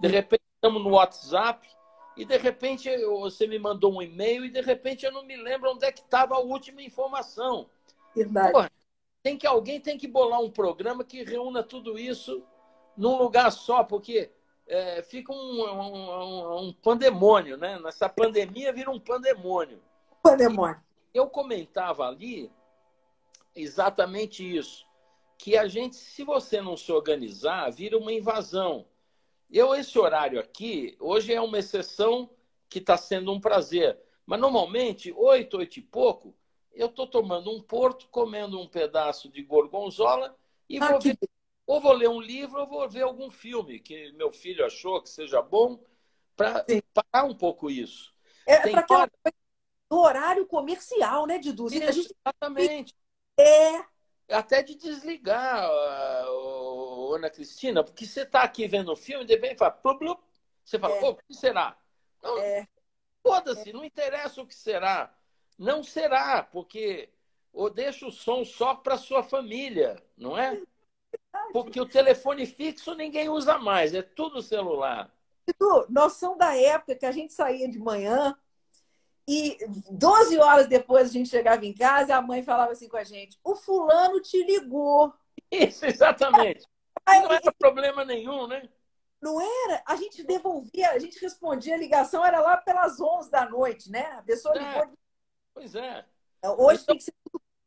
de 0.00 0.08
repente 0.08 0.42
estamos 0.56 0.82
no 0.82 0.90
WhatsApp, 0.90 1.68
e 2.16 2.24
de 2.24 2.36
repente 2.36 2.90
você 3.06 3.46
me 3.46 3.60
mandou 3.60 3.94
um 3.94 4.02
e-mail 4.02 4.44
e 4.44 4.50
de 4.50 4.60
repente 4.60 5.06
eu 5.06 5.12
não 5.12 5.24
me 5.24 5.36
lembro 5.36 5.70
onde 5.70 5.84
é 5.84 5.92
que 5.92 6.00
estava 6.00 6.34
a 6.34 6.40
última 6.40 6.82
informação. 6.82 7.70
Verdade. 8.12 8.50
Porra, 8.50 8.72
tem 9.22 9.36
que 9.36 9.46
alguém 9.46 9.80
tem 9.80 9.96
que 9.96 10.08
bolar 10.08 10.40
um 10.40 10.50
programa 10.50 11.04
que 11.04 11.22
reúna 11.22 11.62
tudo 11.62 11.96
isso 11.96 12.42
num 12.96 13.16
lugar 13.16 13.52
só, 13.52 13.84
porque 13.84 14.32
é, 14.68 15.02
fica 15.02 15.32
um, 15.32 15.62
um, 15.64 16.58
um, 16.58 16.72
pandemônio, 16.72 17.56
né? 17.56 17.78
Nessa 17.78 18.08
pandemia 18.08 18.72
vira 18.72 18.90
um 18.90 19.00
pandemônio. 19.00 19.82
Pandemônio. 20.22 20.80
E 21.14 21.18
eu 21.18 21.26
comentava 21.28 22.06
ali 22.06 22.52
exatamente 23.56 24.44
isso, 24.56 24.86
que 25.38 25.56
a 25.56 25.66
gente, 25.66 25.96
se 25.96 26.22
você 26.22 26.60
não 26.60 26.76
se 26.76 26.92
organizar, 26.92 27.70
vira 27.70 27.96
uma 27.96 28.12
invasão. 28.12 28.86
Eu, 29.50 29.74
esse 29.74 29.98
horário 29.98 30.38
aqui, 30.38 30.96
hoje 31.00 31.32
é 31.32 31.40
uma 31.40 31.58
exceção 31.58 32.30
que 32.68 32.78
está 32.78 32.96
sendo 32.96 33.32
um 33.32 33.40
prazer. 33.40 33.98
Mas 34.26 34.38
normalmente, 34.38 35.10
oito, 35.12 35.56
oito 35.56 35.78
e 35.78 35.82
pouco, 35.82 36.34
eu 36.74 36.88
estou 36.88 37.06
tomando 37.06 37.50
um 37.50 37.60
porto, 37.60 38.06
comendo 38.10 38.60
um 38.60 38.68
pedaço 38.68 39.30
de 39.30 39.42
gorgonzola 39.42 40.36
e 40.68 40.78
ah, 40.78 40.90
vou 40.90 41.00
ver, 41.00 41.18
ou 41.68 41.82
vou 41.82 41.92
ler 41.92 42.08
um 42.08 42.20
livro 42.20 42.60
ou 42.60 42.66
vou 42.66 42.88
ver 42.88 43.02
algum 43.02 43.30
filme 43.30 43.78
que 43.78 44.10
meu 44.12 44.30
filho 44.30 44.64
achou 44.64 45.02
que 45.02 45.10
seja 45.10 45.42
bom 45.42 45.78
para 46.34 46.64
parar 46.94 47.26
um 47.26 47.34
pouco 47.34 47.70
isso. 47.70 48.14
É 48.46 48.58
para 48.70 48.80
aquela 48.80 49.06
coisa 49.06 49.36
do 49.90 49.98
horário 49.98 50.46
comercial, 50.46 51.26
né, 51.26 51.38
Didu? 51.38 51.66
Isso, 51.66 51.92
gente... 51.92 52.16
Exatamente. 52.24 52.94
É. 53.38 53.84
Até 54.34 54.62
de 54.62 54.76
desligar, 54.76 55.68
uh, 55.70 57.14
Ana 57.14 57.28
Cristina, 57.28 57.84
porque 57.84 58.06
você 58.06 58.22
está 58.22 58.42
aqui 58.42 58.66
vendo 58.66 58.90
o 58.90 58.96
filme, 58.96 59.26
de 59.26 59.34
repente 59.34 59.58
fala, 59.58 59.78
blub, 59.82 59.98
blub, 59.98 60.20
você 60.64 60.78
fala, 60.78 60.94
é. 60.94 61.04
o 61.04 61.16
que 61.16 61.34
será? 61.34 61.78
Não, 62.22 62.38
é. 62.38 62.66
Foda-se, 63.22 63.68
é. 63.68 63.72
não 63.74 63.84
interessa 63.84 64.40
o 64.40 64.46
que 64.46 64.54
será. 64.54 65.14
Não 65.58 65.82
será, 65.82 66.42
porque 66.42 67.10
ou 67.52 67.68
deixa 67.68 68.06
o 68.06 68.12
som 68.12 68.42
só 68.42 68.74
para 68.74 68.96
sua 68.96 69.22
família, 69.22 70.02
não 70.16 70.38
é? 70.38 70.62
Porque 71.52 71.80
o 71.80 71.88
telefone 71.88 72.46
fixo 72.46 72.94
ninguém 72.94 73.28
usa 73.28 73.58
mais, 73.58 73.94
é 73.94 74.02
tudo 74.02 74.42
celular. 74.42 75.10
Tu, 75.58 75.86
noção 75.88 76.36
da 76.36 76.54
época 76.54 76.94
que 76.94 77.06
a 77.06 77.12
gente 77.12 77.32
saía 77.32 77.68
de 77.68 77.78
manhã 77.78 78.36
e 79.26 79.58
12 79.90 80.38
horas 80.38 80.68
depois 80.68 81.08
a 81.08 81.12
gente 81.12 81.28
chegava 81.28 81.64
em 81.64 81.72
casa 81.72 82.10
e 82.10 82.12
a 82.12 82.20
mãe 82.20 82.42
falava 82.42 82.72
assim 82.72 82.88
com 82.88 82.96
a 82.96 83.04
gente: 83.04 83.38
o 83.42 83.54
fulano 83.54 84.20
te 84.20 84.42
ligou. 84.42 85.12
Isso, 85.50 85.86
exatamente. 85.86 86.66
Aí, 87.06 87.22
não 87.22 87.32
era 87.32 87.52
problema 87.52 88.04
nenhum, 88.04 88.46
né? 88.46 88.68
Não 89.20 89.40
era? 89.40 89.82
A 89.86 89.96
gente 89.96 90.22
devolvia, 90.22 90.90
a 90.90 90.98
gente 90.98 91.18
respondia 91.20 91.74
a 91.74 91.78
ligação, 91.78 92.24
era 92.24 92.40
lá 92.40 92.56
pelas 92.58 93.00
11 93.00 93.30
da 93.30 93.48
noite, 93.48 93.90
né? 93.90 94.04
A 94.18 94.22
pessoa 94.22 94.54
é. 94.54 94.58
ligou 94.58 94.98
Pois 95.54 95.74
é. 95.74 96.04
é. 96.42 96.48
Hoje 96.50 96.82
então, 96.82 96.86
tem 96.86 96.96
que 96.98 97.04
ser. 97.04 97.14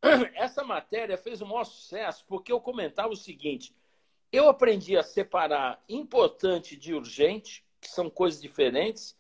Essa 0.36 0.64
matéria 0.64 1.18
fez 1.18 1.42
o 1.42 1.46
maior 1.46 1.64
sucesso 1.64 2.26
porque 2.28 2.52
eu 2.52 2.60
comentava 2.60 3.14
o 3.14 3.16
seguinte: 3.16 3.76
eu 4.32 4.48
aprendi 4.50 4.98
a 4.98 5.04
separar 5.04 5.84
importante 5.90 6.76
de 6.76 6.94
urgente, 6.94 7.66
que 7.80 7.90
são 7.90 8.10
coisas 8.10 8.42
diferentes, 8.42 9.16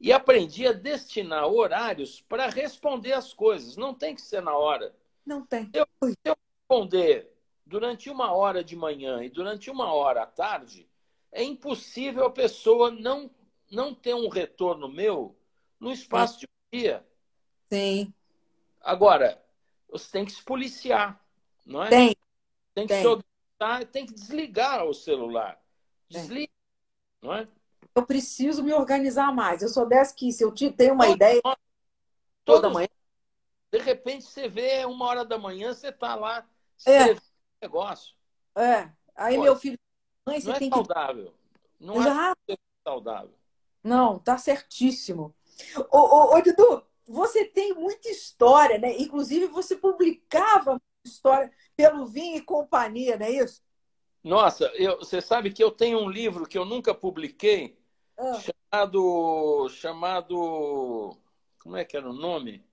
e 0.00 0.12
aprendi 0.12 0.66
a 0.66 0.72
destinar 0.72 1.46
horários 1.46 2.20
para 2.22 2.48
responder 2.48 3.12
as 3.12 3.32
coisas. 3.32 3.76
Não 3.76 3.94
tem 3.94 4.14
que 4.14 4.22
ser 4.22 4.42
na 4.42 4.56
hora. 4.56 4.94
Não 5.24 5.44
tem. 5.44 5.66
Se 5.66 5.78
eu, 5.78 5.86
se 6.02 6.16
eu 6.24 6.36
responder 6.60 7.30
durante 7.66 8.10
uma 8.10 8.32
hora 8.32 8.62
de 8.62 8.76
manhã 8.76 9.22
e 9.22 9.28
durante 9.28 9.70
uma 9.70 9.92
hora 9.92 10.22
à 10.22 10.26
tarde, 10.26 10.88
é 11.30 11.42
impossível 11.42 12.26
a 12.26 12.30
pessoa 12.30 12.90
não, 12.90 13.30
não 13.70 13.94
ter 13.94 14.14
um 14.14 14.28
retorno 14.28 14.88
meu 14.88 15.36
no 15.80 15.92
espaço 15.92 16.40
de 16.40 16.46
um 16.46 16.78
dia. 16.78 17.06
Sim. 17.70 18.12
Agora, 18.80 19.43
você 19.94 20.10
tem 20.10 20.24
que 20.24 20.32
se 20.32 20.42
policiar, 20.42 21.24
não 21.64 21.84
é? 21.84 21.88
Tem. 21.88 22.16
Tem 22.74 22.86
que 22.86 22.92
tem. 22.92 23.02
se 23.02 23.06
organizar, 23.06 23.92
tem 23.92 24.06
que 24.06 24.12
desligar 24.12 24.84
o 24.84 24.92
celular. 24.92 25.60
Desliga, 26.08 26.52
tem. 27.20 27.28
não 27.28 27.34
é? 27.34 27.48
Eu 27.94 28.04
preciso 28.04 28.64
me 28.64 28.72
organizar 28.72 29.32
mais. 29.32 29.62
Eu 29.62 29.68
sou 29.68 29.86
dessa 29.86 30.12
que, 30.12 30.32
se 30.32 30.42
eu 30.42 30.52
tenho 30.52 30.94
uma 30.94 31.08
ideia. 31.08 31.40
Toda 32.44 32.62
todos, 32.62 32.72
manhã. 32.72 32.88
De 33.70 33.78
repente 33.78 34.24
você 34.24 34.48
vê 34.48 34.84
uma 34.84 35.06
hora 35.06 35.24
da 35.24 35.38
manhã, 35.38 35.72
você 35.72 35.88
está 35.88 36.16
lá 36.16 36.44
é. 36.84 37.16
negócio. 37.62 38.14
É. 38.56 38.90
Aí 39.14 39.38
meu 39.38 39.54
filho. 39.54 39.78
Mãe, 40.26 40.40
você 40.40 40.48
não 40.48 40.56
é 40.56 40.58
tem 40.58 40.68
é 40.68 40.74
saudável. 40.74 41.26
Que... 41.78 41.84
Não 41.84 42.02
Já... 42.02 42.34
é 42.48 42.56
saudável. 42.82 43.34
Não, 43.82 44.18
tá 44.18 44.38
certíssimo. 44.38 45.32
Ô, 45.92 45.98
ô, 45.98 46.36
ô 46.36 46.42
Dudu, 46.42 46.84
você 47.06 47.44
tem 47.44 47.74
muita 47.74 48.08
história, 48.08 48.78
né? 48.78 48.96
Inclusive, 48.98 49.46
você 49.46 49.76
publicava 49.76 50.80
história 51.04 51.52
pelo 51.76 52.06
Vinho 52.06 52.38
e 52.38 52.42
Companhia, 52.42 53.16
não 53.16 53.26
é 53.26 53.30
isso? 53.30 53.62
Nossa, 54.22 54.64
eu, 54.74 54.98
você 54.98 55.20
sabe 55.20 55.52
que 55.52 55.62
eu 55.62 55.70
tenho 55.70 55.98
um 55.98 56.08
livro 56.08 56.46
que 56.46 56.56
eu 56.56 56.64
nunca 56.64 56.94
publiquei, 56.94 57.76
ah. 58.18 58.40
chamado. 58.72 59.68
chamado. 59.68 61.16
Como 61.58 61.76
é 61.76 61.84
que 61.84 61.96
era 61.96 62.08
o 62.08 62.12
nome? 62.12 62.64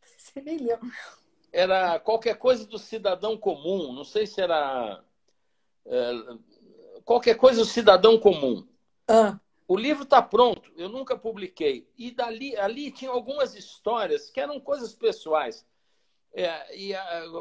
Você 0.16 0.40
nem 0.40 0.58
lembra. 0.58 0.88
Era 1.52 1.98
qualquer 1.98 2.38
coisa 2.38 2.66
do 2.66 2.78
cidadão 2.78 3.36
comum, 3.36 3.92
não 3.92 4.04
sei 4.04 4.26
se 4.26 4.40
era. 4.40 5.04
É, 5.84 6.12
qualquer 7.04 7.36
coisa 7.36 7.60
do 7.60 7.66
cidadão 7.66 8.18
comum. 8.18 8.66
Ah. 9.08 9.38
O 9.66 9.76
livro 9.76 10.04
está 10.04 10.22
pronto, 10.22 10.61
eu 10.82 10.88
nunca 10.88 11.16
publiquei. 11.16 11.88
E 11.96 12.10
dali, 12.10 12.56
ali 12.56 12.90
tinha 12.90 13.10
algumas 13.10 13.54
histórias 13.54 14.30
que 14.30 14.40
eram 14.40 14.60
coisas 14.60 14.94
pessoais. 14.94 15.66
É, 16.34 16.76
e, 16.76 16.94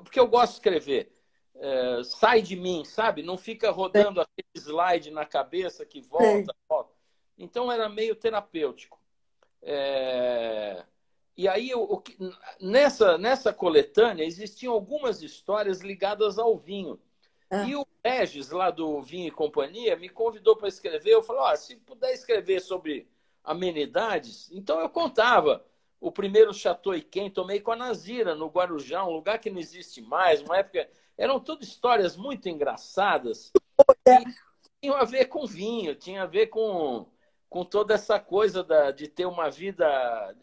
porque 0.03 0.19
eu 0.19 0.27
gosto 0.27 0.51
de 0.51 0.57
escrever. 0.57 1.11
É, 1.55 2.03
sai 2.03 2.41
de 2.41 2.55
mim, 2.55 2.83
sabe? 2.85 3.23
Não 3.23 3.37
fica 3.37 3.71
rodando 3.71 4.21
aquele 4.21 4.47
slide 4.55 5.11
na 5.11 5.25
cabeça 5.25 5.85
que 5.85 6.01
volta, 6.01 6.55
volta. 6.67 6.93
Então 7.37 7.71
era 7.71 7.89
meio 7.89 8.15
terapêutico. 8.15 8.99
É... 9.61 10.83
E 11.35 11.47
aí, 11.47 11.73
o, 11.73 12.03
nessa, 12.59 13.17
nessa 13.17 13.53
coletânea, 13.53 14.23
existiam 14.23 14.73
algumas 14.73 15.21
histórias 15.21 15.81
ligadas 15.81 16.37
ao 16.37 16.57
vinho. 16.57 16.99
Ah. 17.49 17.65
E 17.67 17.75
o 17.75 17.85
Regis, 18.03 18.49
lá 18.49 18.69
do 18.69 19.01
Vinho 19.01 19.27
e 19.27 19.31
Companhia, 19.31 19.95
me 19.95 20.07
convidou 20.07 20.55
para 20.55 20.67
escrever. 20.67 21.11
Eu 21.11 21.23
falei: 21.23 21.41
oh, 21.43 21.57
se 21.57 21.75
puder 21.75 22.13
escrever 22.13 22.61
sobre 22.61 23.10
amenidades, 23.43 24.49
então 24.51 24.79
eu 24.79 24.89
contava. 24.89 25.65
O 25.99 26.11
primeiro 26.11 26.51
Chateau 26.51 26.95
Iquem 26.95 27.29
tomei 27.29 27.61
com 27.61 27.71
a 27.71 27.75
Nazira, 27.75 28.33
no 28.33 28.47
Guarujá, 28.47 29.05
um 29.05 29.11
lugar 29.11 29.37
que 29.37 29.51
não 29.51 29.59
existe 29.59 30.01
mais, 30.01 30.41
uma 30.41 30.57
época. 30.57 30.89
Eram 31.15 31.39
tudo 31.39 31.63
histórias 31.63 32.17
muito 32.17 32.49
engraçadas. 32.49 33.51
E 34.07 34.81
tinham 34.81 34.95
a 34.95 35.03
ver 35.03 35.25
com 35.25 35.45
vinho, 35.45 35.93
tinha 35.93 36.23
a 36.23 36.25
ver 36.25 36.47
com, 36.47 37.05
com 37.47 37.63
toda 37.63 37.93
essa 37.93 38.19
coisa 38.19 38.63
da, 38.63 38.89
de 38.89 39.07
ter 39.07 39.27
uma 39.27 39.51
vida. 39.51 40.35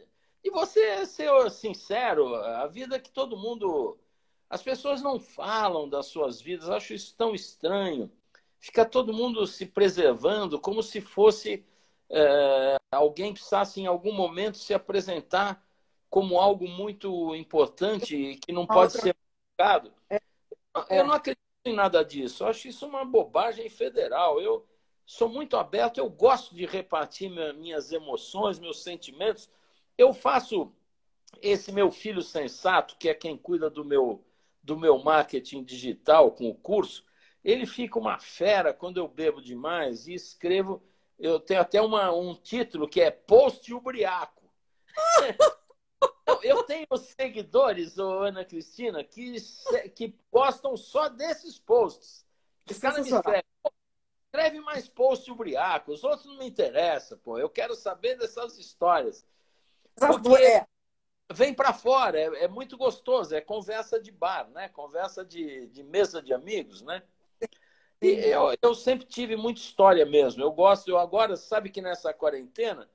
E 0.44 0.50
você 0.50 1.04
ser 1.04 1.50
sincero, 1.50 2.36
a 2.36 2.68
vida 2.68 3.00
que 3.00 3.10
todo 3.10 3.36
mundo 3.36 3.98
as 4.50 4.62
pessoas 4.62 5.02
não 5.02 5.20
falam 5.20 5.88
das 5.88 6.06
suas 6.06 6.40
vidas, 6.40 6.70
acho 6.70 6.94
isso 6.94 7.14
tão 7.16 7.34
estranho. 7.34 8.10
Fica 8.58 8.84
todo 8.84 9.12
mundo 9.12 9.46
se 9.46 9.66
preservando 9.66 10.58
como 10.58 10.82
se 10.82 11.00
fosse 11.00 11.64
é, 12.10 12.76
alguém 12.90 13.32
precisasse 13.32 13.80
em 13.80 13.86
algum 13.86 14.12
momento 14.12 14.58
se 14.58 14.72
apresentar 14.72 15.64
como 16.08 16.38
algo 16.38 16.66
muito 16.66 17.34
importante 17.34 18.16
e 18.16 18.36
que 18.36 18.52
não 18.52 18.66
pode 18.66 18.92
ser 18.92 19.14
publicado. 19.14 19.92
É. 20.08 20.20
Eu 20.90 21.04
não 21.04 21.14
acredito 21.14 21.40
em 21.64 21.74
nada 21.74 22.02
disso. 22.02 22.44
Eu 22.44 22.48
acho 22.48 22.68
isso 22.68 22.86
uma 22.86 23.04
bobagem 23.04 23.68
federal. 23.68 24.40
Eu 24.40 24.66
sou 25.04 25.28
muito 25.28 25.56
aberto, 25.56 25.98
eu 25.98 26.08
gosto 26.08 26.54
de 26.54 26.64
repartir 26.64 27.30
minhas 27.54 27.92
emoções, 27.92 28.58
meus 28.58 28.82
sentimentos. 28.82 29.50
Eu 29.96 30.14
faço 30.14 30.72
esse 31.42 31.72
meu 31.72 31.90
filho 31.90 32.22
sensato, 32.22 32.96
que 32.96 33.08
é 33.08 33.14
quem 33.14 33.36
cuida 33.36 33.68
do 33.68 33.84
meu 33.84 34.24
do 34.68 34.76
meu 34.76 34.98
marketing 34.98 35.64
digital 35.64 36.30
com 36.30 36.50
o 36.50 36.54
curso, 36.54 37.02
ele 37.42 37.64
fica 37.64 37.98
uma 37.98 38.18
fera 38.18 38.74
quando 38.74 38.98
eu 38.98 39.08
bebo 39.08 39.40
demais 39.40 40.06
e 40.06 40.12
escrevo. 40.12 40.82
Eu 41.18 41.40
tenho 41.40 41.60
até 41.60 41.80
uma, 41.80 42.12
um 42.12 42.34
título 42.34 42.88
que 42.88 43.00
é 43.00 43.10
Post 43.10 43.72
Ubriaco. 43.74 44.48
eu 46.42 46.62
tenho 46.64 46.86
seguidores, 46.96 47.98
ô, 47.98 48.20
Ana 48.20 48.44
Cristina, 48.44 49.02
que, 49.02 49.36
que 49.94 50.08
postam 50.30 50.76
só 50.76 51.08
desses 51.08 51.58
posts. 51.58 52.26
Os 52.70 52.78
caras 52.78 53.04
me 53.04 53.10
escrevem, 53.10 53.42
escreve 54.26 54.60
mais 54.60 54.88
post 54.88 55.30
Ubriaco, 55.30 55.92
os 55.92 56.04
outros 56.04 56.26
não 56.26 56.38
me 56.38 56.46
interessam, 56.46 57.18
pô. 57.18 57.38
Eu 57.38 57.48
quero 57.48 57.74
saber 57.74 58.16
dessas 58.16 58.58
histórias. 58.58 59.26
Porque 59.96 60.34
é. 60.34 60.66
vem 61.32 61.52
para 61.52 61.72
fora, 61.72 62.18
é, 62.18 62.44
é, 62.44 62.48
muito 62.48 62.76
gostoso, 62.76 63.34
é 63.34 63.40
conversa 63.40 64.00
de 64.00 64.12
bar, 64.12 64.48
né? 64.50 64.68
Conversa 64.68 65.24
de, 65.24 65.66
de 65.68 65.82
mesa 65.82 66.22
de 66.22 66.32
amigos, 66.32 66.82
né? 66.82 67.02
E 68.00 68.06
eu, 68.06 68.56
eu 68.62 68.74
sempre 68.74 69.06
tive 69.06 69.36
muita 69.36 69.60
história 69.60 70.06
mesmo. 70.06 70.42
Eu 70.42 70.52
gosto, 70.52 70.88
eu 70.88 70.98
agora, 70.98 71.36
sabe 71.36 71.68
que 71.68 71.80
nessa 71.80 72.12
quarentena, 72.12 72.88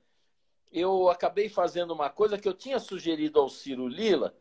eu 0.72 1.08
acabei 1.08 1.48
fazendo 1.48 1.92
uma 1.92 2.08
coisa 2.08 2.38
que 2.38 2.48
eu 2.48 2.54
tinha 2.54 2.78
sugerido 2.80 3.38
ao 3.38 3.48
Ciro 3.48 3.86
Lila, 3.86 4.34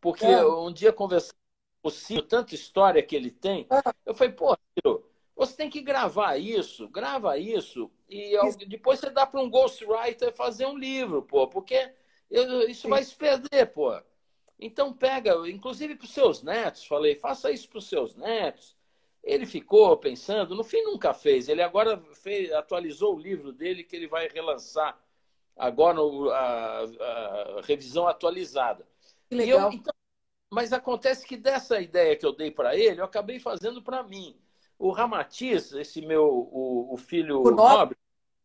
porque 0.00 0.26
é. 0.26 0.44
um 0.44 0.72
dia 0.72 0.92
conversando 0.92 1.36
com 1.82 1.88
o 1.88 1.92
Ciro, 1.92 2.22
tanta 2.22 2.54
história 2.54 3.02
que 3.02 3.14
ele 3.14 3.30
tem, 3.30 3.66
é. 3.70 3.80
eu 4.04 4.14
falei, 4.14 4.32
pô, 4.32 4.56
Ciro, 4.74 5.08
você 5.36 5.54
tem 5.54 5.70
que 5.70 5.80
gravar 5.80 6.36
isso, 6.36 6.88
grava 6.88 7.38
isso, 7.38 7.90
e 8.08 8.36
depois 8.66 8.98
você 8.98 9.10
dá 9.10 9.24
para 9.24 9.40
um 9.40 9.48
ghostwriter 9.48 10.32
fazer 10.32 10.66
um 10.66 10.76
livro, 10.76 11.22
pô, 11.22 11.46
porque 11.46 11.92
isso 12.68 12.82
Sim. 12.82 12.88
vai 12.88 13.04
se 13.04 13.14
perder, 13.14 13.66
pô. 13.72 13.98
Então 14.58 14.92
pega, 14.92 15.48
inclusive 15.48 15.94
para 15.94 16.04
os 16.04 16.12
seus 16.12 16.42
netos, 16.42 16.84
falei, 16.84 17.14
faça 17.14 17.52
isso 17.52 17.68
para 17.68 17.78
os 17.78 17.88
seus 17.88 18.16
netos. 18.16 18.76
Ele 19.22 19.46
ficou 19.46 19.96
pensando, 19.96 20.54
no 20.54 20.64
fim 20.64 20.82
nunca 20.82 21.12
fez. 21.12 21.48
Ele 21.48 21.62
agora 21.62 22.00
fez, 22.14 22.52
atualizou 22.52 23.16
o 23.16 23.18
livro 23.18 23.52
dele 23.52 23.84
que 23.84 23.96
ele 23.96 24.06
vai 24.06 24.28
relançar 24.28 24.98
agora 25.56 25.98
a, 26.32 26.82
a 26.82 27.60
revisão 27.62 28.06
atualizada. 28.06 28.86
Que 29.28 29.34
legal. 29.34 29.70
Eu, 29.70 29.72
então, 29.72 29.92
mas 30.50 30.72
acontece 30.72 31.26
que 31.26 31.36
dessa 31.36 31.80
ideia 31.80 32.16
que 32.16 32.24
eu 32.24 32.32
dei 32.32 32.50
para 32.50 32.76
ele, 32.76 33.00
eu 33.00 33.04
acabei 33.04 33.38
fazendo 33.38 33.82
para 33.82 34.02
mim. 34.02 34.36
O 34.78 34.90
Ramatiz, 34.90 35.72
esse 35.72 36.00
meu 36.00 36.24
o, 36.24 36.94
o 36.94 36.96
filho 36.96 37.42
o 37.42 37.50
nobre, 37.50 37.96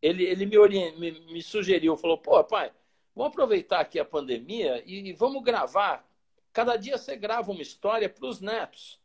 ele, 0.02 0.24
ele 0.24 0.44
me, 0.44 0.58
orient, 0.58 0.98
me, 0.98 1.12
me 1.32 1.42
sugeriu, 1.42 1.96
falou, 1.96 2.18
pô, 2.18 2.42
pai, 2.44 2.72
vamos 3.14 3.32
aproveitar 3.32 3.80
aqui 3.80 3.98
a 3.98 4.04
pandemia 4.04 4.82
e, 4.84 5.08
e 5.08 5.12
vamos 5.12 5.42
gravar. 5.42 6.06
Cada 6.52 6.76
dia 6.76 6.98
você 6.98 7.16
grava 7.16 7.50
uma 7.52 7.62
história 7.62 8.08
para 8.08 8.26
os 8.26 8.40
netos, 8.40 9.00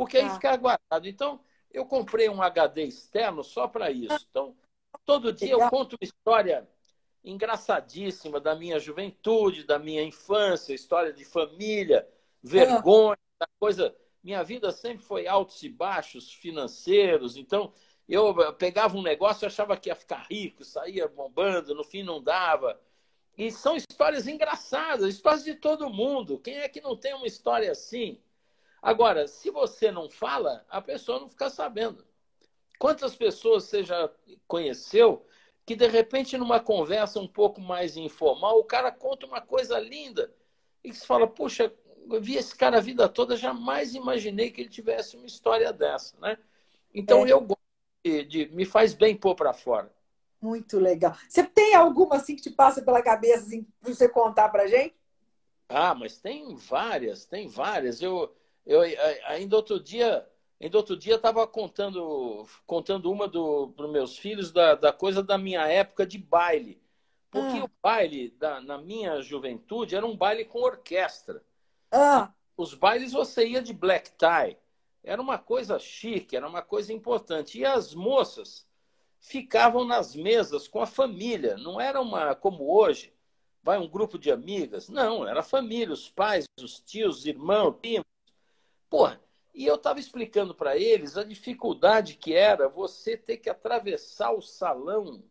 porque 0.00 0.16
aí 0.16 0.24
ah. 0.24 0.30
fica 0.30 0.56
guardado. 0.56 1.06
Então, 1.06 1.38
eu 1.70 1.84
comprei 1.84 2.26
um 2.30 2.40
HD 2.40 2.84
externo 2.84 3.44
só 3.44 3.68
para 3.68 3.90
isso. 3.90 4.26
Então, 4.30 4.56
todo 5.04 5.30
dia 5.30 5.50
eu 5.50 5.68
conto 5.68 5.92
uma 5.92 5.98
história 6.00 6.66
engraçadíssima 7.22 8.40
da 8.40 8.56
minha 8.56 8.78
juventude, 8.78 9.64
da 9.64 9.78
minha 9.78 10.02
infância, 10.02 10.72
história 10.72 11.12
de 11.12 11.22
família, 11.22 12.08
vergonha, 12.42 13.18
da 13.38 13.46
coisa. 13.58 13.94
Minha 14.24 14.42
vida 14.42 14.72
sempre 14.72 15.04
foi 15.04 15.26
altos 15.26 15.62
e 15.62 15.68
baixos 15.68 16.32
financeiros, 16.32 17.36
então 17.36 17.70
eu 18.08 18.54
pegava 18.54 18.96
um 18.96 19.02
negócio, 19.02 19.46
achava 19.46 19.76
que 19.76 19.90
ia 19.90 19.94
ficar 19.94 20.26
rico, 20.30 20.64
saía 20.64 21.06
bombando, 21.08 21.74
no 21.74 21.84
fim 21.84 22.02
não 22.02 22.22
dava. 22.22 22.80
E 23.36 23.50
são 23.50 23.76
histórias 23.76 24.26
engraçadas, 24.26 25.14
histórias 25.14 25.44
de 25.44 25.56
todo 25.56 25.90
mundo. 25.90 26.38
Quem 26.38 26.56
é 26.56 26.70
que 26.70 26.80
não 26.80 26.96
tem 26.96 27.12
uma 27.12 27.26
história 27.26 27.70
assim? 27.70 28.18
Agora, 28.82 29.26
se 29.26 29.50
você 29.50 29.90
não 29.90 30.08
fala, 30.08 30.64
a 30.68 30.80
pessoa 30.80 31.20
não 31.20 31.28
fica 31.28 31.50
sabendo. 31.50 32.04
Quantas 32.78 33.14
pessoas 33.14 33.64
você 33.64 33.82
já 33.82 34.10
conheceu 34.48 35.26
que 35.66 35.76
de 35.76 35.86
repente 35.86 36.38
numa 36.38 36.58
conversa 36.58 37.20
um 37.20 37.28
pouco 37.28 37.60
mais 37.60 37.96
informal, 37.96 38.58
o 38.58 38.64
cara 38.64 38.90
conta 38.90 39.26
uma 39.26 39.40
coisa 39.40 39.78
linda 39.78 40.34
e 40.82 40.92
você 40.92 41.06
fala, 41.06 41.26
puxa, 41.28 41.72
eu 42.10 42.20
vi 42.20 42.36
esse 42.36 42.56
cara 42.56 42.78
a 42.78 42.80
vida 42.80 43.08
toda, 43.08 43.36
jamais 43.36 43.94
imaginei 43.94 44.50
que 44.50 44.62
ele 44.62 44.70
tivesse 44.70 45.16
uma 45.16 45.26
história 45.26 45.72
dessa, 45.72 46.16
né? 46.18 46.38
Então 46.92 47.26
é. 47.26 47.32
eu 47.32 47.40
gosto 47.40 47.60
de, 48.04 48.24
de, 48.24 48.48
me 48.48 48.64
faz 48.64 48.94
bem 48.94 49.14
pôr 49.14 49.34
para 49.34 49.52
fora. 49.52 49.92
Muito 50.40 50.78
legal. 50.78 51.14
Você 51.28 51.44
tem 51.44 51.74
alguma 51.74 52.16
assim 52.16 52.34
que 52.34 52.42
te 52.42 52.50
passa 52.50 52.82
pela 52.82 53.02
cabeça 53.02 53.44
assim, 53.44 53.66
para 53.80 53.94
você 53.94 54.08
contar 54.08 54.48
para 54.48 54.66
gente? 54.66 54.96
Ah, 55.68 55.94
mas 55.94 56.18
tem 56.18 56.56
várias, 56.56 57.26
tem 57.26 57.46
várias. 57.46 58.00
Eu, 58.00 58.34
eu 58.66 58.80
ainda 59.26 59.56
outro 59.56 59.80
dia 59.80 60.26
Ainda 60.60 60.76
outro 60.76 60.94
dia 60.94 61.14
estava 61.14 61.46
contando, 61.46 62.46
contando 62.66 63.10
uma 63.10 63.26
do, 63.26 63.68
para 63.68 63.86
os 63.86 63.92
meus 63.92 64.18
filhos 64.18 64.52
da, 64.52 64.74
da 64.74 64.92
coisa 64.92 65.22
da 65.22 65.38
minha 65.38 65.66
época 65.66 66.06
de 66.06 66.18
baile. 66.18 66.78
Porque 67.30 67.58
ah. 67.58 67.64
o 67.64 67.70
baile, 67.82 68.30
da, 68.38 68.60
na 68.60 68.76
minha 68.76 69.22
juventude, 69.22 69.96
era 69.96 70.04
um 70.04 70.14
baile 70.14 70.44
com 70.44 70.60
orquestra. 70.60 71.42
Ah. 71.90 72.30
Os 72.58 72.74
bailes 72.74 73.12
você 73.12 73.46
ia 73.46 73.62
de 73.62 73.72
black 73.72 74.10
tie. 74.18 74.58
Era 75.02 75.22
uma 75.22 75.38
coisa 75.38 75.78
chique, 75.78 76.36
era 76.36 76.46
uma 76.46 76.60
coisa 76.60 76.92
importante. 76.92 77.58
E 77.58 77.64
as 77.64 77.94
moças 77.94 78.68
ficavam 79.18 79.86
nas 79.86 80.14
mesas 80.14 80.68
com 80.68 80.82
a 80.82 80.86
família. 80.86 81.56
Não 81.56 81.80
era 81.80 81.98
uma 82.02 82.34
como 82.34 82.70
hoje, 82.70 83.14
vai 83.62 83.78
um 83.78 83.88
grupo 83.88 84.18
de 84.18 84.30
amigas. 84.30 84.90
Não, 84.90 85.26
era 85.26 85.40
a 85.40 85.44
família, 85.44 85.94
os 85.94 86.10
pais, 86.10 86.44
os 86.62 86.80
tios, 86.80 87.20
os 87.20 87.26
irmãos, 87.26 87.76
primos. 87.80 88.04
Porra, 88.90 89.22
e 89.54 89.64
eu 89.64 89.76
estava 89.76 90.00
explicando 90.00 90.54
para 90.54 90.76
eles 90.76 91.16
a 91.16 91.22
dificuldade 91.22 92.16
que 92.16 92.34
era 92.34 92.68
você 92.68 93.16
ter 93.16 93.36
que 93.36 93.48
atravessar 93.48 94.32
o 94.32 94.42
salão 94.42 95.22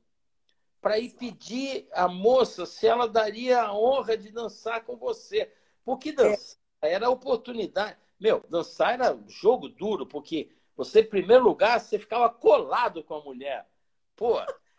para 0.81 0.97
ir 0.97 1.09
pedir 1.11 1.87
à 1.91 2.07
moça 2.07 2.65
se 2.65 2.87
ela 2.87 3.05
daria 3.05 3.61
a 3.61 3.73
honra 3.77 4.15
de 4.15 4.31
dançar 4.31 4.85
com 4.85 4.95
você. 4.95 5.53
Porque 5.83 6.13
dançar 6.13 6.57
era 6.81 7.09
oportunidade. 7.09 7.97
Meu, 8.17 8.43
dançar 8.49 8.93
era 8.93 9.19
jogo 9.27 9.67
duro, 9.67 10.05
porque 10.05 10.49
você, 10.75 11.01
em 11.01 11.09
primeiro 11.09 11.43
lugar, 11.43 11.79
você 11.79 11.99
ficava 11.99 12.29
colado 12.29 13.03
com 13.03 13.15
a 13.15 13.23
mulher. 13.23 13.69
Pô, 14.15 14.37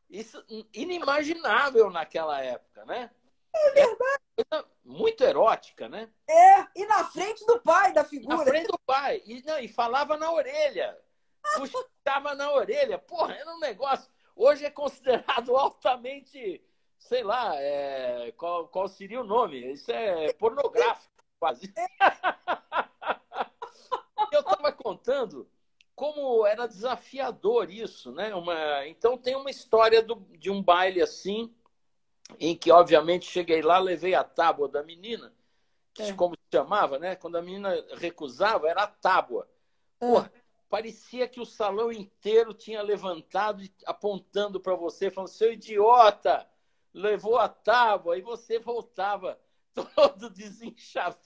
isso 0.08 0.42
inimaginável 0.72 1.90
naquela 1.90 2.40
época, 2.42 2.86
né? 2.86 3.10
É 3.66 3.70
verdade. 3.72 4.20
É 4.52 4.64
muito 4.84 5.22
erótica, 5.22 5.88
né? 5.88 6.08
É, 6.28 6.66
e 6.74 6.86
na 6.86 7.04
frente 7.04 7.44
do 7.46 7.60
pai 7.60 7.92
da 7.92 8.04
figura. 8.04 8.36
Na 8.36 8.44
frente 8.44 8.66
do 8.66 8.78
pai. 8.86 9.22
E, 9.24 9.42
não, 9.42 9.58
e 9.58 9.68
falava 9.68 10.16
na 10.16 10.32
orelha. 10.32 10.96
Puxava 11.56 12.34
na 12.34 12.52
orelha. 12.52 12.98
Porra, 12.98 13.34
era 13.34 13.50
um 13.52 13.58
negócio. 13.58 14.10
Hoje 14.34 14.64
é 14.64 14.70
considerado 14.70 15.54
altamente, 15.56 16.62
sei 16.98 17.22
lá, 17.22 17.54
é, 17.56 18.32
qual, 18.36 18.68
qual 18.68 18.88
seria 18.88 19.20
o 19.20 19.24
nome? 19.24 19.72
Isso 19.72 19.90
é 19.90 20.32
pornográfico, 20.34 21.12
quase. 21.38 21.72
Eu 24.32 24.40
estava 24.40 24.72
contando 24.72 25.48
como 25.94 26.46
era 26.46 26.66
desafiador 26.66 27.70
isso, 27.70 28.12
né? 28.12 28.34
Uma... 28.34 28.86
Então 28.86 29.18
tem 29.18 29.36
uma 29.36 29.50
história 29.50 30.02
do, 30.02 30.16
de 30.38 30.50
um 30.50 30.62
baile 30.62 31.02
assim 31.02 31.54
em 32.38 32.56
que, 32.56 32.70
obviamente, 32.70 33.26
cheguei 33.26 33.62
lá, 33.62 33.78
levei 33.78 34.14
a 34.14 34.24
tábua 34.24 34.68
da 34.68 34.82
menina, 34.82 35.32
que, 35.92 36.02
é. 36.02 36.12
como 36.12 36.34
se 36.34 36.40
chamava, 36.52 36.98
né? 36.98 37.16
Quando 37.16 37.36
a 37.36 37.42
menina 37.42 37.74
recusava, 37.96 38.68
era 38.68 38.82
a 38.82 38.86
tábua. 38.86 39.48
É. 40.00 40.06
Porra, 40.06 40.32
parecia 40.68 41.28
que 41.28 41.40
o 41.40 41.46
salão 41.46 41.90
inteiro 41.90 42.54
tinha 42.54 42.82
levantado 42.82 43.62
apontando 43.84 44.60
para 44.60 44.74
você, 44.74 45.10
falando: 45.10 45.28
seu 45.28 45.52
idiota, 45.52 46.48
levou 46.94 47.38
a 47.38 47.48
tábua, 47.48 48.16
e 48.16 48.22
você 48.22 48.58
voltava 48.58 49.38
todo 49.94 50.30
desenchavido. 50.30 51.18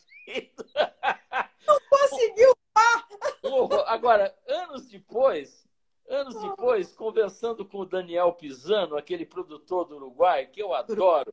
Não 1.67 1.79
conseguiu! 1.89 2.55
Agora, 3.87 4.37
anos 4.49 4.89
depois, 4.89 5.64
Anos 6.09 6.35
depois, 6.35 6.95
conversando 6.95 7.65
com 7.65 7.79
o 7.79 7.87
Daniel 7.87 8.33
Pisano, 8.33 8.97
aquele 8.97 9.25
produtor 9.25 9.87
do 9.87 9.97
Uruguai, 9.97 10.47
que 10.47 10.61
eu 10.61 10.75
adoro. 10.75 11.33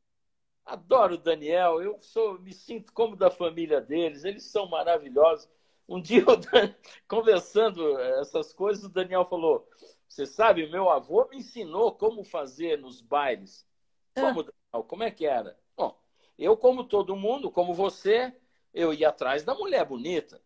Adoro 0.65 1.15
o 1.15 1.17
Daniel, 1.17 1.81
eu 1.81 1.97
sou, 2.01 2.39
me 2.39 2.53
sinto 2.53 2.93
como 2.93 3.15
da 3.15 3.29
família 3.29 3.81
deles, 3.81 4.23
eles 4.23 4.43
são 4.43 4.69
maravilhosos. 4.69 5.49
Um 5.87 6.01
dia, 6.01 6.23
conversando 7.07 7.99
essas 7.99 8.53
coisas, 8.53 8.85
o 8.85 8.89
Daniel 8.89 9.25
falou: 9.25 9.67
Você 10.07 10.25
sabe, 10.25 10.69
meu 10.69 10.89
avô 10.89 11.27
me 11.29 11.37
ensinou 11.37 11.91
como 11.91 12.23
fazer 12.23 12.77
nos 12.77 13.01
bailes. 13.01 13.67
Ah. 14.15 14.21
Como, 14.21 14.43
Daniel? 14.43 14.87
Como 14.87 15.03
é 15.03 15.11
que 15.11 15.25
era? 15.25 15.57
Bom, 15.75 15.99
eu, 16.37 16.55
como 16.55 16.85
todo 16.85 17.15
mundo, 17.15 17.51
como 17.51 17.73
você, 17.73 18.33
eu 18.73 18.93
ia 18.93 19.09
atrás 19.09 19.43
da 19.43 19.53
mulher 19.53 19.83
bonita. 19.85 20.41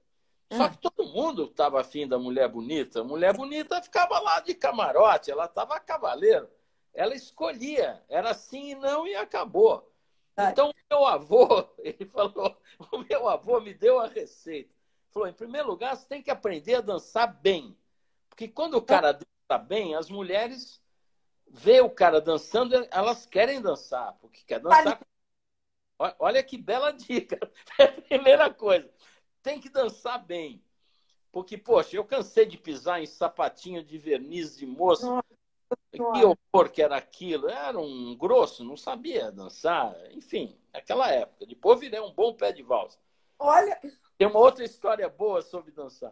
Só 0.57 0.69
que 0.69 0.77
todo 0.77 1.05
mundo 1.07 1.45
estava 1.45 1.81
afim 1.81 2.07
da 2.07 2.17
mulher 2.17 2.47
bonita. 2.47 3.01
A 3.01 3.03
mulher 3.03 3.35
bonita 3.35 3.81
ficava 3.81 4.19
lá 4.19 4.39
de 4.39 4.53
camarote, 4.53 5.31
ela 5.31 5.45
estava 5.45 5.79
cavaleiro. 5.79 6.49
Ela 6.93 7.13
escolhia, 7.13 8.03
era 8.07 8.33
sim 8.33 8.71
e 8.71 8.75
não 8.75 9.07
e 9.07 9.15
acabou. 9.15 9.91
Então, 10.37 10.69
o 10.69 10.73
meu 10.89 11.05
avô, 11.05 11.67
ele 11.79 12.05
falou, 12.05 12.57
o 12.91 12.97
meu 12.97 13.27
avô 13.27 13.59
me 13.59 13.73
deu 13.73 13.99
a 13.99 14.07
receita. 14.07 14.73
Falou, 15.09 15.27
em 15.27 15.33
primeiro 15.33 15.67
lugar, 15.67 15.95
você 15.95 16.05
tem 16.07 16.21
que 16.21 16.31
aprender 16.31 16.75
a 16.75 16.81
dançar 16.81 17.27
bem. 17.27 17.77
Porque 18.29 18.47
quando 18.47 18.75
o 18.75 18.81
cara 18.81 19.13
dança 19.13 19.57
bem, 19.63 19.95
as 19.95 20.09
mulheres 20.09 20.81
vê 21.47 21.79
o 21.79 21.89
cara 21.89 22.19
dançando, 22.19 22.75
elas 22.91 23.25
querem 23.25 23.61
dançar, 23.61 24.13
porque 24.19 24.43
quer 24.45 24.59
dançar. 24.59 24.99
Olha 26.19 26.43
que 26.43 26.57
bela 26.57 26.91
dica. 26.91 27.39
É 27.79 27.83
a 27.83 28.01
primeira 28.01 28.53
coisa. 28.53 28.89
Tem 29.45 29.61
que 29.61 29.69
dançar 29.69 30.17
bem. 30.25 30.59
Porque, 31.31 31.55
poxa, 31.55 31.95
eu 31.95 32.03
cansei 32.03 32.47
de 32.47 32.57
pisar 32.57 32.99
em 32.99 33.05
sapatinho 33.05 33.83
de 33.83 33.95
verniz 33.95 34.57
de 34.57 34.65
moça. 34.65 35.05
Nossa, 35.05 35.23
que 35.93 36.01
horror 36.01 36.71
que 36.71 36.81
era 36.81 36.97
aquilo. 36.97 37.47
Era 37.47 37.77
um 37.79 38.17
grosso, 38.17 38.63
não 38.63 38.75
sabia 38.75 39.31
dançar. 39.31 39.95
Enfim, 40.13 40.57
naquela 40.73 41.11
época. 41.11 41.45
Depois 41.45 41.79
virei 41.79 41.99
um 41.99 42.11
bom 42.11 42.33
pé 42.33 42.51
de 42.51 42.63
valsa. 42.63 42.97
Olha. 43.37 43.79
Tem 44.17 44.27
uma 44.27 44.39
outra 44.39 44.63
história 44.65 45.07
boa 45.07 45.43
sobre 45.43 45.71
dançar. 45.71 46.11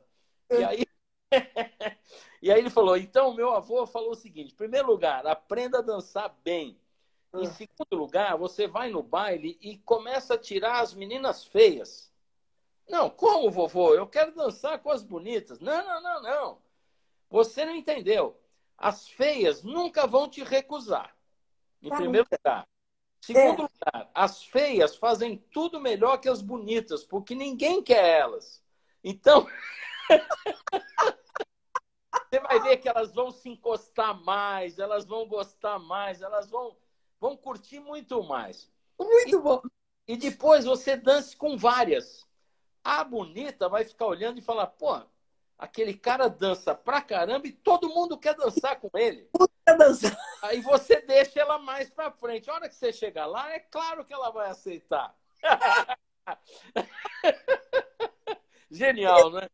E 0.51 0.63
aí, 0.63 0.83
e 2.39 2.51
aí 2.51 2.59
ele 2.59 2.69
falou: 2.69 2.95
então, 2.95 3.33
meu 3.33 3.49
avô 3.49 3.87
falou 3.87 4.11
o 4.11 4.15
seguinte: 4.15 4.53
em 4.53 4.57
primeiro 4.57 4.85
lugar, 4.85 5.25
aprenda 5.25 5.79
a 5.79 5.81
dançar 5.81 6.37
bem. 6.43 6.79
Em 7.33 7.47
ah. 7.47 7.51
segundo 7.51 7.95
lugar, 7.95 8.37
você 8.37 8.67
vai 8.67 8.91
no 8.91 9.01
baile 9.01 9.57
e 9.59 9.79
começa 9.79 10.35
a 10.35 10.37
tirar 10.37 10.81
as 10.81 10.93
meninas 10.93 11.43
feias. 11.43 12.12
Não, 12.87 13.09
como, 13.09 13.49
vovô? 13.49 13.93
Eu 13.93 14.07
quero 14.07 14.33
dançar 14.33 14.79
com 14.79 14.91
as 14.91 15.03
bonitas. 15.03 15.59
Não, 15.59 15.85
não, 15.85 16.01
não, 16.01 16.21
não. 16.21 16.61
Você 17.29 17.65
não 17.65 17.75
entendeu. 17.75 18.39
As 18.77 19.07
feias 19.07 19.63
nunca 19.63 20.05
vão 20.05 20.29
te 20.29 20.43
recusar. 20.43 21.15
Em 21.81 21.89
tá 21.89 21.95
primeiro 21.95 22.27
lugar. 22.31 22.67
Segundo 23.21 23.61
é. 23.61 23.63
lugar, 23.63 24.11
as 24.13 24.43
feias 24.43 24.97
fazem 24.97 25.37
tudo 25.51 25.79
melhor 25.79 26.17
que 26.17 26.27
as 26.27 26.41
bonitas, 26.41 27.05
porque 27.05 27.33
ninguém 27.33 27.81
quer 27.81 28.19
elas. 28.19 28.61
Então, 29.01 29.47
você 32.29 32.39
vai 32.41 32.59
ver 32.61 32.77
que 32.77 32.89
elas 32.89 33.13
vão 33.13 33.31
se 33.31 33.49
encostar 33.49 34.21
mais, 34.23 34.77
elas 34.77 35.05
vão 35.05 35.25
gostar 35.25 35.79
mais, 35.79 36.21
elas 36.21 36.49
vão, 36.49 36.75
vão 37.19 37.37
curtir 37.37 37.79
muito 37.79 38.21
mais. 38.23 38.69
Muito 38.99 39.37
e, 39.37 39.41
bom. 39.41 39.61
E 40.05 40.17
depois 40.17 40.65
você 40.65 40.97
dance 40.97 41.35
com 41.35 41.57
várias. 41.57 42.27
A 42.83 43.03
bonita 43.03 43.69
vai 43.69 43.85
ficar 43.85 44.07
olhando 44.07 44.37
e 44.39 44.41
falar, 44.41 44.67
pô, 44.67 45.01
aquele 45.57 45.93
cara 45.93 46.27
dança 46.27 46.75
pra 46.75 47.01
caramba 47.01 47.47
e 47.47 47.51
todo 47.51 47.89
mundo 47.89 48.17
quer 48.17 48.35
dançar 48.35 48.79
com 48.79 48.89
ele. 48.93 49.29
Quer 49.65 49.77
dançar. 49.77 50.17
Aí 50.41 50.59
você 50.59 50.99
deixa 51.01 51.39
ela 51.39 51.57
mais 51.57 51.89
pra 51.89 52.11
frente. 52.11 52.49
A 52.49 52.55
hora 52.55 52.67
que 52.67 52.75
você 52.75 52.91
chegar 52.91 53.25
lá, 53.25 53.49
é 53.53 53.59
claro 53.59 54.03
que 54.03 54.13
ela 54.13 54.29
vai 54.31 54.49
aceitar. 54.49 55.15
Genial, 58.69 59.29
né? 59.29 59.47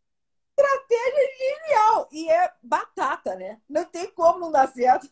Estratégia 0.58 1.38
genial. 1.38 2.10
E 2.12 2.30
é 2.32 2.54
batata, 2.64 3.36
né? 3.36 3.62
Não 3.70 3.86
tem 3.86 4.10
como 4.12 4.40
não 4.40 4.52
dar 4.52 4.68
certo. 4.68 5.08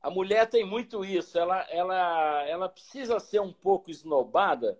A 0.00 0.10
mulher 0.10 0.48
tem 0.48 0.64
muito 0.64 1.04
isso. 1.04 1.38
Ela, 1.38 1.60
ela, 1.70 2.46
ela 2.46 2.68
precisa 2.68 3.20
ser 3.20 3.40
um 3.40 3.52
pouco 3.52 3.90
esnobada 3.90 4.78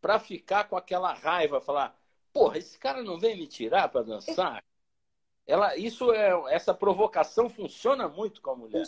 para 0.00 0.18
ficar 0.18 0.64
com 0.64 0.76
aquela 0.76 1.12
raiva, 1.12 1.60
falar, 1.60 1.98
porra, 2.32 2.58
esse 2.58 2.78
cara 2.78 3.02
não 3.02 3.18
vem 3.18 3.36
me 3.36 3.46
tirar 3.46 3.88
para 3.88 4.02
dançar? 4.02 4.64
Ela, 5.46 5.76
isso 5.76 6.12
é, 6.12 6.54
essa 6.54 6.72
provocação 6.72 7.48
funciona 7.48 8.08
muito 8.08 8.40
com 8.40 8.50
a 8.50 8.56
mulher. 8.56 8.86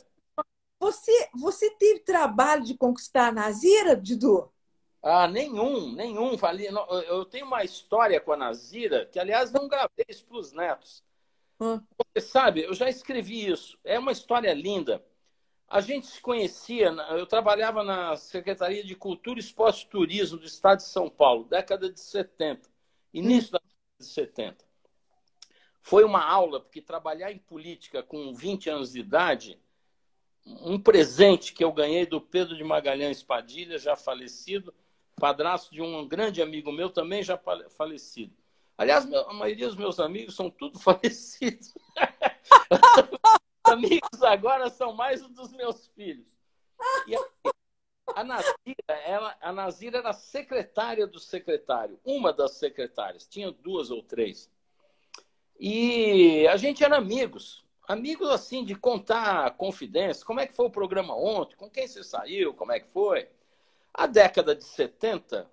Você, 0.78 1.30
você 1.34 1.70
teve 1.76 2.00
trabalho 2.00 2.64
de 2.64 2.76
conquistar 2.76 3.28
a 3.28 3.32
Nazira, 3.32 3.96
Didu? 3.96 4.50
Ah, 5.02 5.26
nenhum, 5.26 5.92
nenhum. 5.92 6.36
Eu 7.06 7.24
tenho 7.24 7.46
uma 7.46 7.64
história 7.64 8.20
com 8.20 8.32
a 8.32 8.36
Nazira, 8.36 9.06
que 9.06 9.18
aliás 9.18 9.50
não 9.50 9.66
gravei 9.68 10.04
isso 10.08 10.24
para 10.24 10.38
os 10.38 10.52
netos. 10.52 11.02
Hum. 11.60 11.80
Você 12.14 12.26
sabe, 12.26 12.62
eu 12.62 12.74
já 12.74 12.88
escrevi 12.88 13.48
isso. 13.48 13.78
É 13.84 13.98
uma 13.98 14.12
história 14.12 14.52
linda. 14.54 15.04
A 15.72 15.80
gente 15.80 16.06
se 16.06 16.20
conhecia, 16.20 16.88
eu 17.16 17.26
trabalhava 17.26 17.82
na 17.82 18.14
Secretaria 18.14 18.84
de 18.84 18.94
Cultura, 18.94 19.40
Esporte 19.40 19.86
e 19.86 19.88
Turismo 19.88 20.36
do 20.36 20.44
Estado 20.44 20.80
de 20.80 20.84
São 20.84 21.08
Paulo, 21.08 21.44
década 21.44 21.90
de 21.90 21.98
70, 21.98 22.68
início 23.14 23.52
da 23.52 23.58
década 23.58 23.98
de 23.98 24.04
70. 24.04 24.64
Foi 25.80 26.04
uma 26.04 26.22
aula, 26.22 26.60
porque 26.60 26.82
trabalhar 26.82 27.32
em 27.32 27.38
política 27.38 28.02
com 28.02 28.34
20 28.34 28.68
anos 28.68 28.92
de 28.92 29.00
idade, 29.00 29.58
um 30.44 30.78
presente 30.78 31.54
que 31.54 31.64
eu 31.64 31.72
ganhei 31.72 32.04
do 32.04 32.20
Pedro 32.20 32.54
de 32.54 32.62
Magalhães 32.62 33.22
Padilha, 33.22 33.78
já 33.78 33.96
falecido, 33.96 34.74
padrasto 35.16 35.72
de 35.72 35.80
um 35.80 36.06
grande 36.06 36.42
amigo 36.42 36.70
meu, 36.70 36.90
também 36.90 37.22
já 37.22 37.40
falecido. 37.70 38.36
Aliás, 38.76 39.10
a 39.10 39.32
maioria 39.32 39.68
dos 39.68 39.76
meus 39.76 39.98
amigos 39.98 40.36
são 40.36 40.50
tudo 40.50 40.76
falecidos. 40.84 41.72
amigos 43.72 44.22
agora 44.22 44.70
são 44.70 44.92
mais 44.92 45.22
os 45.22 45.30
dos 45.30 45.52
meus 45.52 45.88
filhos. 45.88 46.38
E 47.06 47.14
a, 48.14 48.24
Nazira, 48.24 49.02
ela, 49.04 49.36
a 49.40 49.52
Nazira 49.52 49.98
era 49.98 50.12
secretária 50.12 51.06
do 51.06 51.18
secretário, 51.18 51.98
uma 52.04 52.32
das 52.32 52.52
secretárias, 52.52 53.26
tinha 53.26 53.50
duas 53.50 53.90
ou 53.90 54.02
três. 54.02 54.50
E 55.58 56.46
a 56.48 56.56
gente 56.56 56.84
era 56.84 56.96
amigos, 56.96 57.64
amigos 57.86 58.28
assim 58.28 58.64
de 58.64 58.74
contar 58.74 59.56
confidências, 59.56 60.24
como 60.24 60.40
é 60.40 60.46
que 60.46 60.54
foi 60.54 60.66
o 60.66 60.70
programa 60.70 61.16
ontem, 61.16 61.56
com 61.56 61.70
quem 61.70 61.86
você 61.86 62.02
saiu, 62.02 62.54
como 62.54 62.72
é 62.72 62.80
que 62.80 62.88
foi. 62.88 63.28
A 63.94 64.06
década 64.06 64.54
de 64.54 64.64
70, 64.64 65.48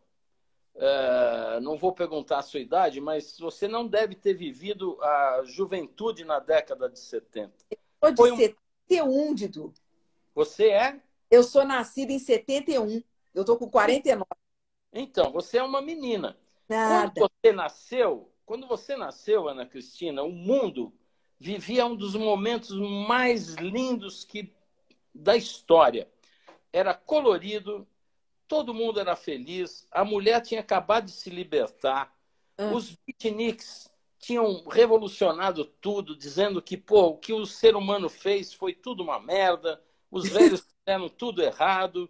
é, 0.75 1.59
não 1.59 1.77
vou 1.77 1.93
perguntar 1.93 2.39
a 2.39 2.43
sua 2.43 2.59
idade, 2.59 3.01
mas 3.01 3.37
você 3.37 3.67
não 3.67 3.85
deve 3.85 4.15
ter 4.15 4.33
vivido 4.33 4.97
a 5.01 5.41
juventude 5.43 6.23
na 6.23 6.39
década 6.39 6.89
de 6.89 6.99
70. 6.99 7.53
Sou 7.99 8.11
de 8.11 8.21
um... 8.21 8.37
71, 8.37 9.35
Didu. 9.35 9.73
Você 10.33 10.69
é? 10.69 10.99
Eu 11.29 11.43
sou 11.43 11.65
nascida 11.65 12.11
em 12.11 12.19
71. 12.19 13.03
Eu 13.33 13.45
tô 13.45 13.57
com 13.57 13.69
49. 13.69 14.25
Então, 14.93 15.31
você 15.31 15.57
é 15.57 15.63
uma 15.63 15.81
menina. 15.81 16.37
Nada. 16.67 17.11
Quando 17.11 17.31
você 17.43 17.51
nasceu, 17.51 18.31
quando 18.45 18.67
você 18.67 18.95
nasceu, 18.95 19.47
Ana 19.47 19.65
Cristina, 19.65 20.23
o 20.23 20.31
mundo 20.31 20.93
vivia 21.39 21.85
um 21.85 21.95
dos 21.95 22.15
momentos 22.15 22.71
mais 23.07 23.55
lindos 23.55 24.25
que 24.25 24.53
da 25.13 25.35
história. 25.35 26.07
Era 26.71 26.93
colorido, 26.93 27.87
todo 28.47 28.73
mundo 28.73 28.99
era 28.99 29.15
feliz, 29.15 29.87
a 29.91 30.03
mulher 30.03 30.41
tinha 30.41 30.61
acabado 30.61 31.05
de 31.05 31.11
se 31.11 31.29
libertar, 31.29 32.13
ah. 32.57 32.71
os 32.73 32.95
beatniks 33.05 33.89
tinham 34.19 34.65
revolucionado 34.67 35.65
tudo, 35.65 36.15
dizendo 36.15 36.61
que 36.61 36.77
pô, 36.77 37.07
o 37.07 37.17
que 37.17 37.33
o 37.33 37.45
ser 37.45 37.75
humano 37.75 38.09
fez 38.09 38.53
foi 38.53 38.73
tudo 38.73 39.01
uma 39.01 39.19
merda, 39.19 39.81
os 40.11 40.27
velhos 40.29 40.61
fizeram 40.61 41.09
tudo 41.09 41.41
errado, 41.41 42.09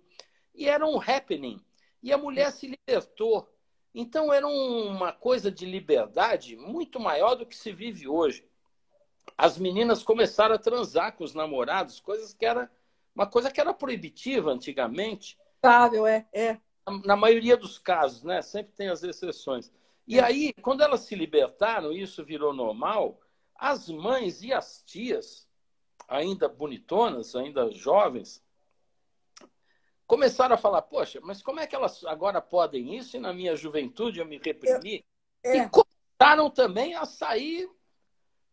e 0.54 0.68
era 0.68 0.86
um 0.86 1.00
happening. 1.00 1.64
E 2.02 2.12
a 2.12 2.18
mulher 2.18 2.52
se 2.52 2.68
libertou. 2.68 3.48
Então 3.94 4.34
era 4.34 4.48
uma 4.48 5.12
coisa 5.12 5.52
de 5.52 5.66
liberdade 5.66 6.56
muito 6.56 7.00
maior 7.00 7.36
do 7.36 7.46
que 7.46 7.56
se 7.56 7.72
vive 7.72 8.08
hoje. 8.08 8.48
As 9.38 9.58
meninas 9.58 10.04
começaram 10.04 10.56
a 10.56 10.60
transar 10.60 11.16
com 11.16 11.24
os 11.24 11.34
namorados, 11.34 12.00
coisas 12.00 12.34
que 12.34 12.46
era 12.46 12.70
uma 13.16 13.28
coisa 13.28 13.52
que 13.52 13.60
era 13.60 13.74
proibitiva 13.74 14.52
antigamente. 14.52 15.38
Sábio, 15.64 16.06
é, 16.06 16.26
é. 16.34 16.58
Na 17.06 17.16
maioria 17.16 17.58
dos 17.58 17.78
casos, 17.78 18.24
né? 18.24 18.42
Sempre 18.42 18.74
tem 18.74 18.90
as 18.90 19.04
exceções. 19.04 19.72
E 20.10 20.20
aí, 20.20 20.52
quando 20.64 20.82
elas 20.82 21.02
se 21.02 21.14
libertaram, 21.14 21.94
isso 21.94 22.26
virou 22.26 22.52
normal, 22.52 23.22
as 23.54 23.90
mães 23.90 24.42
e 24.42 24.52
as 24.52 24.82
tias, 24.82 25.48
ainda 26.08 26.50
bonitonas, 26.50 27.36
ainda 27.36 27.70
jovens, 27.70 28.44
começaram 30.08 30.56
a 30.56 30.58
falar: 30.58 30.82
Poxa, 30.82 31.20
mas 31.22 31.44
como 31.44 31.60
é 31.60 31.68
que 31.68 31.76
elas 31.76 32.04
agora 32.06 32.42
podem 32.42 32.98
isso? 32.98 33.18
E 33.18 33.20
na 33.20 33.32
minha 33.32 33.56
juventude 33.56 34.20
eu 34.20 34.26
me 34.26 34.40
reprimi. 34.44 35.06
É. 35.44 35.58
E 35.58 35.70
começaram 35.70 36.50
também 36.50 36.96
a 36.96 37.06
sair 37.06 37.70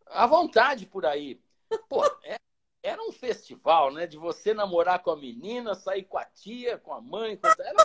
à 0.05 0.27
vontade 0.27 0.85
por 0.85 1.07
aí. 1.07 1.41
Pô, 1.89 2.05
é, 2.23 2.37
era 2.83 3.01
um 3.01 3.11
festival, 3.11 3.91
né? 3.91 4.05
De 4.05 4.15
você 4.15 4.53
namorar 4.53 5.01
com 5.01 5.09
a 5.09 5.17
menina, 5.17 5.73
sair 5.73 6.03
com 6.03 6.19
a 6.19 6.25
tia, 6.25 6.77
com 6.77 6.93
a 6.93 7.01
mãe. 7.01 7.35
Com... 7.35 7.47
Era... 7.59 7.83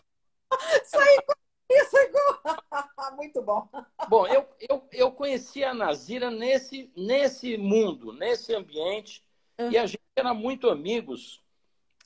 sair 0.84 1.22
com 1.22 1.32
isso 1.80 1.96
é 1.96 2.10
muito 3.16 3.42
bom. 3.42 3.68
Bom, 4.08 4.26
eu, 4.26 4.46
eu, 4.68 4.88
eu 4.92 5.12
conheci 5.12 5.64
a 5.64 5.74
Nazira 5.74 6.30
nesse, 6.30 6.90
nesse 6.96 7.56
mundo, 7.56 8.12
nesse 8.12 8.54
ambiente, 8.54 9.24
uhum. 9.58 9.70
e 9.70 9.78
a 9.78 9.86
gente 9.86 10.02
era 10.16 10.34
muito 10.34 10.68
amigos 10.68 11.42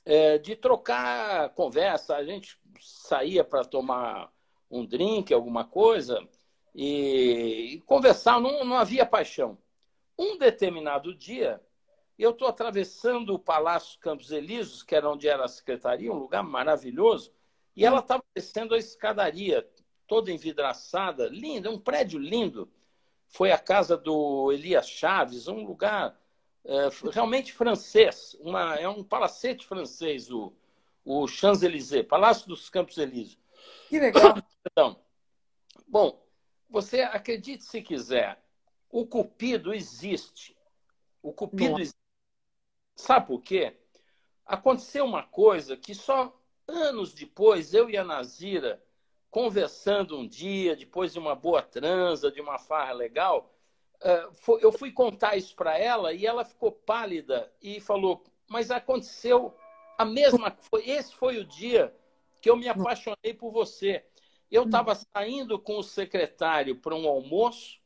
é, 0.05 0.37
de 0.37 0.55
trocar 0.55 1.49
conversa. 1.49 2.15
A 2.15 2.23
gente 2.23 2.57
saía 2.79 3.43
para 3.43 3.65
tomar 3.65 4.31
um 4.69 4.85
drink, 4.85 5.33
alguma 5.33 5.65
coisa, 5.65 6.27
e, 6.73 7.75
e 7.75 7.81
conversar, 7.81 8.39
não, 8.39 8.63
não 8.63 8.77
havia 8.77 9.05
paixão. 9.05 9.57
Um 10.17 10.37
determinado 10.37 11.13
dia, 11.13 11.61
eu 12.17 12.31
estou 12.31 12.47
atravessando 12.47 13.33
o 13.33 13.39
Palácio 13.39 13.99
Campos 13.99 14.31
Elíseos, 14.31 14.83
que 14.83 14.95
era 14.95 15.09
onde 15.09 15.27
era 15.27 15.45
a 15.45 15.49
secretaria, 15.49 16.11
um 16.11 16.17
lugar 16.17 16.43
maravilhoso, 16.43 17.31
e 17.77 17.85
ela 17.85 17.99
estava 17.99 18.23
descendo 18.33 18.73
a 18.73 18.77
escadaria, 18.79 19.69
toda 20.07 20.31
envidraçada, 20.31 21.29
linda, 21.29 21.69
um 21.69 21.79
prédio 21.79 22.19
lindo. 22.19 22.67
Foi 23.27 23.51
a 23.51 23.59
casa 23.59 23.95
do 23.95 24.51
Elias 24.51 24.89
Chaves, 24.89 25.47
um 25.47 25.63
lugar 25.63 26.19
é, 26.65 26.89
realmente 27.11 27.53
francês, 27.53 28.35
uma, 28.39 28.75
é 28.77 28.89
um 28.89 29.03
palacete 29.03 29.63
francês, 29.63 30.31
o, 30.31 30.51
o 31.05 31.27
Champs-Élysées, 31.27 32.07
Palácio 32.07 32.47
dos 32.47 32.67
Campos 32.67 32.97
Elíseos. 32.97 33.37
Que 33.87 33.99
legal. 33.99 34.35
Então, 34.65 34.99
bom, 35.87 36.19
você 36.67 37.01
acredite 37.01 37.63
se 37.63 37.81
quiser, 37.83 38.41
o 38.89 39.05
cupido 39.05 39.71
existe. 39.71 40.57
O 41.21 41.31
cupido 41.31 41.71
Nossa. 41.71 41.81
existe. 41.83 42.01
Sabe 42.95 43.27
por 43.27 43.41
quê? 43.43 43.77
Aconteceu 44.43 45.05
uma 45.05 45.21
coisa 45.21 45.77
que 45.77 45.93
só 45.93 46.35
anos 46.67 47.13
depois, 47.13 47.73
eu 47.73 47.89
e 47.89 47.97
a 47.97 48.03
Nazira, 48.03 48.83
conversando 49.29 50.17
um 50.17 50.27
dia, 50.27 50.75
depois 50.75 51.13
de 51.13 51.19
uma 51.19 51.35
boa 51.35 51.61
transa, 51.61 52.31
de 52.31 52.41
uma 52.41 52.57
farra 52.57 52.93
legal, 52.93 53.53
eh, 54.01 54.29
eu 54.61 54.71
fui 54.71 54.91
contar 54.91 55.35
isso 55.37 55.55
para 55.55 55.77
ela 55.77 56.13
e 56.13 56.25
ela 56.25 56.45
ficou 56.45 56.71
pálida 56.71 57.51
e 57.61 57.79
falou: 57.79 58.23
Mas 58.47 58.71
aconteceu 58.71 59.55
a 59.97 60.05
mesma 60.05 60.51
coisa. 60.51 60.89
Esse 60.89 61.13
foi 61.13 61.37
o 61.37 61.45
dia 61.45 61.95
que 62.41 62.49
eu 62.49 62.55
me 62.55 62.67
apaixonei 62.67 63.33
por 63.33 63.51
você. 63.51 64.05
Eu 64.49 64.63
estava 64.63 64.95
saindo 64.95 65.59
com 65.59 65.77
o 65.77 65.83
secretário 65.83 66.77
para 66.77 66.95
um 66.95 67.07
almoço 67.07 67.79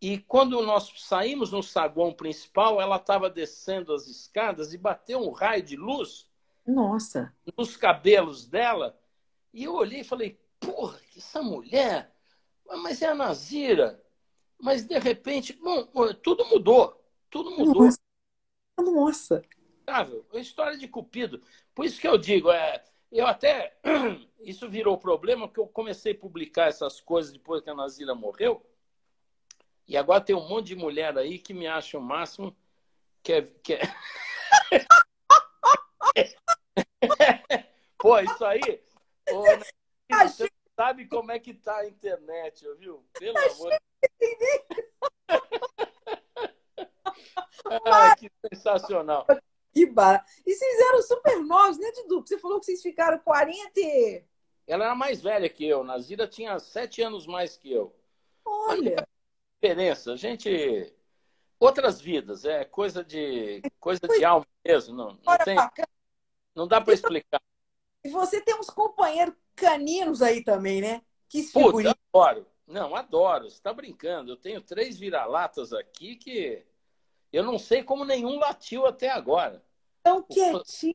e 0.00 0.18
quando 0.18 0.60
nós 0.62 0.92
saímos 0.96 1.52
no 1.52 1.62
saguão 1.62 2.12
principal, 2.12 2.80
ela 2.80 2.96
estava 2.96 3.30
descendo 3.30 3.94
as 3.94 4.06
escadas 4.06 4.74
e 4.74 4.78
bateu 4.78 5.20
um 5.20 5.30
raio 5.30 5.62
de 5.62 5.76
luz. 5.76 6.28
Nossa! 6.66 7.32
Nos 7.56 7.76
cabelos 7.76 8.46
dela. 8.46 8.98
E 9.52 9.64
eu 9.64 9.74
olhei 9.74 10.00
e 10.00 10.04
falei: 10.04 10.40
porra, 10.58 10.98
essa 11.16 11.42
mulher, 11.42 12.12
mas 12.82 13.00
é 13.02 13.06
a 13.06 13.14
Nazira. 13.14 14.02
Mas 14.58 14.84
de 14.84 14.98
repente, 14.98 15.52
bom, 15.52 15.86
tudo 16.22 16.44
mudou. 16.46 17.02
Tudo 17.30 17.50
mudou. 17.50 17.84
Nossa! 17.84 18.00
Nossa. 18.78 19.42
A 19.86 20.38
história 20.38 20.76
de 20.76 20.88
Cupido. 20.88 21.40
Por 21.74 21.84
isso 21.84 22.00
que 22.00 22.08
eu 22.08 22.18
digo, 22.18 22.50
é, 22.50 22.82
eu 23.10 23.26
até. 23.26 23.76
Isso 24.40 24.68
virou 24.68 24.96
problema, 24.96 25.48
porque 25.48 25.58
eu 25.58 25.66
comecei 25.66 26.12
a 26.12 26.18
publicar 26.18 26.68
essas 26.68 27.00
coisas 27.00 27.32
depois 27.32 27.62
que 27.62 27.68
a 27.68 27.74
Nazira 27.74 28.14
morreu. 28.14 28.64
E 29.88 29.96
agora 29.96 30.20
tem 30.20 30.36
um 30.36 30.48
monte 30.48 30.68
de 30.68 30.76
mulher 30.76 31.18
aí 31.18 31.38
que 31.38 31.52
me 31.52 31.66
acha 31.66 31.98
o 31.98 32.02
máximo. 32.02 32.56
Que 33.24 33.32
é, 33.32 33.42
que 33.42 33.74
é... 33.74 33.80
Pô, 37.98 38.18
isso 38.18 38.44
aí. 38.44 38.82
Ô, 39.30 39.42
você 40.22 40.50
sabe 40.74 41.06
como 41.06 41.32
é 41.32 41.38
que 41.38 41.54
tá 41.54 41.76
a 41.78 41.86
internet, 41.86 42.66
viu? 42.78 43.04
Pelo 43.18 43.38
amor 43.38 43.70
de 44.20 44.36
Deus. 44.36 45.40
ah, 47.84 48.16
que 48.16 48.30
sensacional. 48.52 49.26
Que 49.72 49.86
bar... 49.86 50.24
E 50.46 50.54
vocês 50.54 50.80
eram 50.80 51.02
super 51.02 51.40
novos, 51.44 51.78
né, 51.78 51.90
Dudu? 51.92 52.26
Você 52.26 52.38
falou 52.38 52.60
que 52.60 52.66
vocês 52.66 52.82
ficaram 52.82 53.18
40. 53.18 53.80
Ela 54.66 54.84
era 54.86 54.94
mais 54.94 55.22
velha 55.22 55.48
que 55.48 55.66
eu. 55.66 55.84
Nazira 55.84 56.26
tinha 56.26 56.58
sete 56.58 57.02
anos 57.02 57.26
mais 57.26 57.56
que 57.56 57.72
eu. 57.72 57.94
Olha 58.44 59.06
diferença. 59.66 60.12
A 60.12 60.16
gente. 60.16 60.92
Outras 61.58 62.00
vidas, 62.00 62.44
é 62.44 62.66
coisa 62.66 63.02
de 63.02 63.62
coisa 63.80 64.06
de 64.06 64.22
alma 64.24 64.46
mesmo. 64.64 64.94
Não, 64.94 65.18
não, 65.24 65.38
tem, 65.38 65.56
não 66.56 66.66
dá 66.66 66.80
para 66.80 66.94
explicar. 66.94 67.40
E 68.02 68.08
você 68.08 68.40
tem 68.40 68.58
uns 68.58 68.70
companheiros 68.70 69.34
caninos 69.54 70.22
aí 70.22 70.42
também, 70.42 70.80
né? 70.80 71.02
Que 71.28 71.42
Puta, 71.52 71.94
adoro. 72.12 72.46
Não, 72.66 72.96
adoro. 72.96 73.44
Você 73.44 73.56
está 73.56 73.72
brincando. 73.72 74.32
Eu 74.32 74.36
tenho 74.36 74.60
três 74.60 74.98
vira-latas 74.98 75.72
aqui 75.72 76.16
que 76.16 76.64
eu 77.32 77.44
não 77.44 77.58
sei 77.58 77.82
como 77.82 78.04
nenhum 78.04 78.38
latiu 78.38 78.86
até 78.86 79.10
agora. 79.10 79.62
Tão 80.02 80.22
quietinho. 80.22 80.94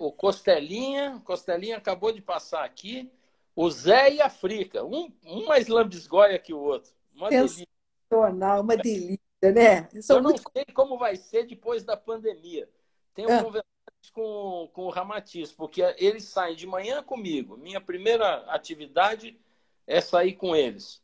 O 0.00 0.12
Costelinha, 0.12 1.22
Costelinha 1.24 1.76
acabou 1.76 2.12
de 2.12 2.20
passar 2.20 2.64
aqui. 2.64 3.10
O 3.54 3.70
Zé 3.70 4.14
e 4.14 4.20
a 4.20 4.28
Frica. 4.28 4.84
Um, 4.84 5.12
um 5.24 5.46
mais 5.46 5.68
lambisgoia 5.68 6.38
que 6.38 6.52
o 6.52 6.58
outro. 6.58 6.92
Uma 7.14 7.30
delícia 7.30 7.66
uma 8.10 8.76
delícia, 8.76 9.52
né? 9.54 9.88
Eu, 9.92 10.16
Eu 10.16 10.22
não 10.22 10.36
sei 10.36 10.64
como 10.74 10.98
vai 10.98 11.16
ser 11.16 11.46
depois 11.46 11.84
da 11.84 11.96
pandemia. 11.96 12.68
Tenho 13.14 13.30
ah. 13.30 13.42
conversado 13.42 13.77
com, 14.08 14.68
com 14.72 14.86
o 14.86 14.90
Ramatiz, 14.90 15.52
porque 15.52 15.82
eles 15.98 16.24
saem 16.24 16.56
de 16.56 16.66
manhã 16.66 17.02
comigo. 17.02 17.56
Minha 17.56 17.80
primeira 17.80 18.44
atividade 18.50 19.38
é 19.86 20.00
sair 20.00 20.34
com 20.34 20.54
eles. 20.54 21.02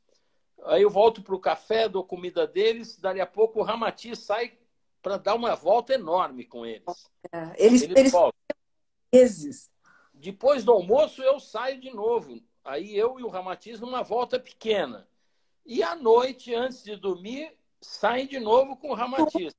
Aí 0.64 0.82
eu 0.82 0.90
volto 0.90 1.22
para 1.22 1.34
o 1.34 1.40
café, 1.40 1.88
dou 1.88 2.04
comida 2.04 2.46
deles, 2.46 2.98
dali 2.98 3.20
a 3.20 3.26
pouco 3.26 3.60
o 3.60 3.62
Ramatiz 3.62 4.18
sai 4.20 4.56
para 5.02 5.18
dar 5.18 5.34
uma 5.34 5.54
volta 5.54 5.92
enorme 5.92 6.44
com 6.44 6.64
eles. 6.64 7.10
É, 7.30 7.52
eles, 7.58 7.82
eles, 7.82 7.96
eles 7.96 8.12
voltam. 8.12 8.32
Vezes. 9.12 9.70
Depois 10.12 10.64
do 10.64 10.72
almoço 10.72 11.22
eu 11.22 11.38
saio 11.38 11.80
de 11.80 11.90
novo. 11.90 12.40
Aí 12.64 12.96
eu 12.96 13.20
e 13.20 13.22
o 13.22 13.28
Ramatiz 13.28 13.80
numa 13.80 14.02
volta 14.02 14.40
pequena. 14.40 15.06
E 15.66 15.82
à 15.82 15.94
noite, 15.94 16.54
antes 16.54 16.82
de 16.82 16.96
dormir, 16.96 17.52
saem 17.80 18.26
de 18.26 18.40
novo 18.40 18.76
com 18.76 18.90
o 18.90 18.94
ramatismo. 18.94 19.58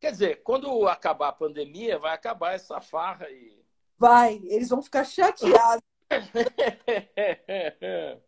Quer 0.00 0.12
dizer, 0.12 0.42
quando 0.42 0.86
acabar 0.86 1.28
a 1.28 1.32
pandemia, 1.32 1.98
vai 1.98 2.14
acabar 2.14 2.54
essa 2.54 2.80
farra 2.80 3.28
e. 3.30 3.58
Vai, 3.98 4.40
eles 4.44 4.68
vão 4.68 4.80
ficar 4.80 5.04
chateados. 5.04 5.82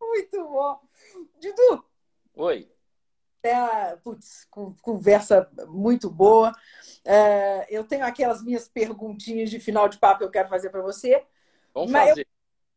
Muito 0.00 0.44
bom. 0.44 0.80
Dudu. 1.40 1.84
Oi. 2.36 2.70
É, 3.42 3.96
putz, 3.96 4.46
conversa 4.82 5.50
muito 5.68 6.10
boa. 6.10 6.52
É, 7.04 7.66
eu 7.70 7.84
tenho 7.84 8.04
aquelas 8.04 8.42
minhas 8.42 8.68
perguntinhas 8.68 9.50
de 9.50 9.60
final 9.60 9.88
de 9.88 9.98
papo 9.98 10.18
que 10.18 10.24
eu 10.24 10.30
quero 10.30 10.48
fazer 10.48 10.70
para 10.70 10.82
você. 10.82 11.24
Vamos 11.72 11.92
fazer. 11.92 12.20
Eu 12.20 12.26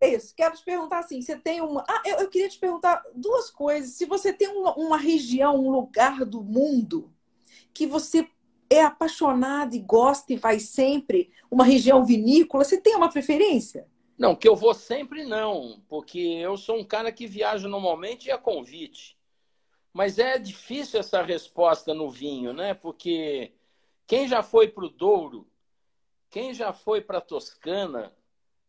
é 0.01 0.15
isso. 0.15 0.33
Quero 0.35 0.55
te 0.55 0.63
perguntar 0.63 0.99
assim: 0.99 1.21
você 1.21 1.37
tem 1.37 1.61
uma. 1.61 1.85
Ah, 1.87 2.01
eu, 2.05 2.17
eu 2.17 2.29
queria 2.29 2.49
te 2.49 2.59
perguntar 2.59 3.03
duas 3.13 3.51
coisas. 3.51 3.95
Se 3.95 4.05
você 4.05 4.33
tem 4.33 4.47
uma, 4.47 4.75
uma 4.75 4.97
região, 4.97 5.55
um 5.55 5.69
lugar 5.69 6.25
do 6.25 6.43
mundo 6.43 7.13
que 7.73 7.87
você 7.87 8.27
é 8.69 8.83
apaixonado 8.83 9.75
e 9.75 9.79
gosta 9.79 10.31
e 10.31 10.37
vai 10.37 10.59
sempre, 10.59 11.31
uma 11.49 11.65
região 11.65 12.05
vinícola, 12.05 12.63
você 12.63 12.79
tem 12.79 12.95
uma 12.95 13.09
preferência? 13.09 13.87
Não, 14.17 14.35
que 14.35 14.47
eu 14.47 14.55
vou 14.55 14.73
sempre 14.73 15.25
não, 15.25 15.81
porque 15.89 16.19
eu 16.19 16.55
sou 16.55 16.77
um 16.77 16.83
cara 16.83 17.11
que 17.11 17.27
viaja 17.27 17.67
normalmente 17.67 18.27
e 18.27 18.31
a 18.31 18.37
convite. 18.37 19.17
Mas 19.91 20.19
é 20.19 20.37
difícil 20.37 20.99
essa 20.99 21.21
resposta 21.21 21.93
no 21.93 22.09
vinho, 22.09 22.53
né? 22.53 22.73
Porque 22.73 23.51
quem 24.07 24.27
já 24.27 24.41
foi 24.41 24.69
para 24.69 24.85
o 24.85 24.89
Douro, 24.89 25.47
quem 26.29 26.53
já 26.53 26.71
foi 26.71 27.01
para 27.01 27.17
a 27.17 27.21
Toscana, 27.21 28.13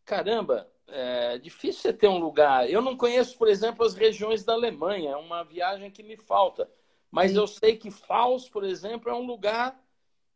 caramba, 0.04 0.68
é 0.88 1.38
difícil 1.38 1.82
você 1.82 1.92
ter 1.92 2.08
um 2.08 2.18
lugar. 2.18 2.68
Eu 2.68 2.82
não 2.82 2.96
conheço, 2.96 3.38
por 3.38 3.46
exemplo, 3.46 3.84
as 3.84 3.94
regiões 3.94 4.44
da 4.44 4.52
Alemanha, 4.52 5.12
é 5.12 5.16
uma 5.16 5.44
viagem 5.44 5.90
que 5.90 6.02
me 6.02 6.16
falta. 6.16 6.68
Mas 7.12 7.32
Sim. 7.32 7.36
eu 7.36 7.46
sei 7.46 7.76
que 7.76 7.90
Faust, 7.90 8.50
por 8.50 8.64
exemplo, 8.64 9.10
é 9.10 9.14
um 9.14 9.26
lugar. 9.26 9.78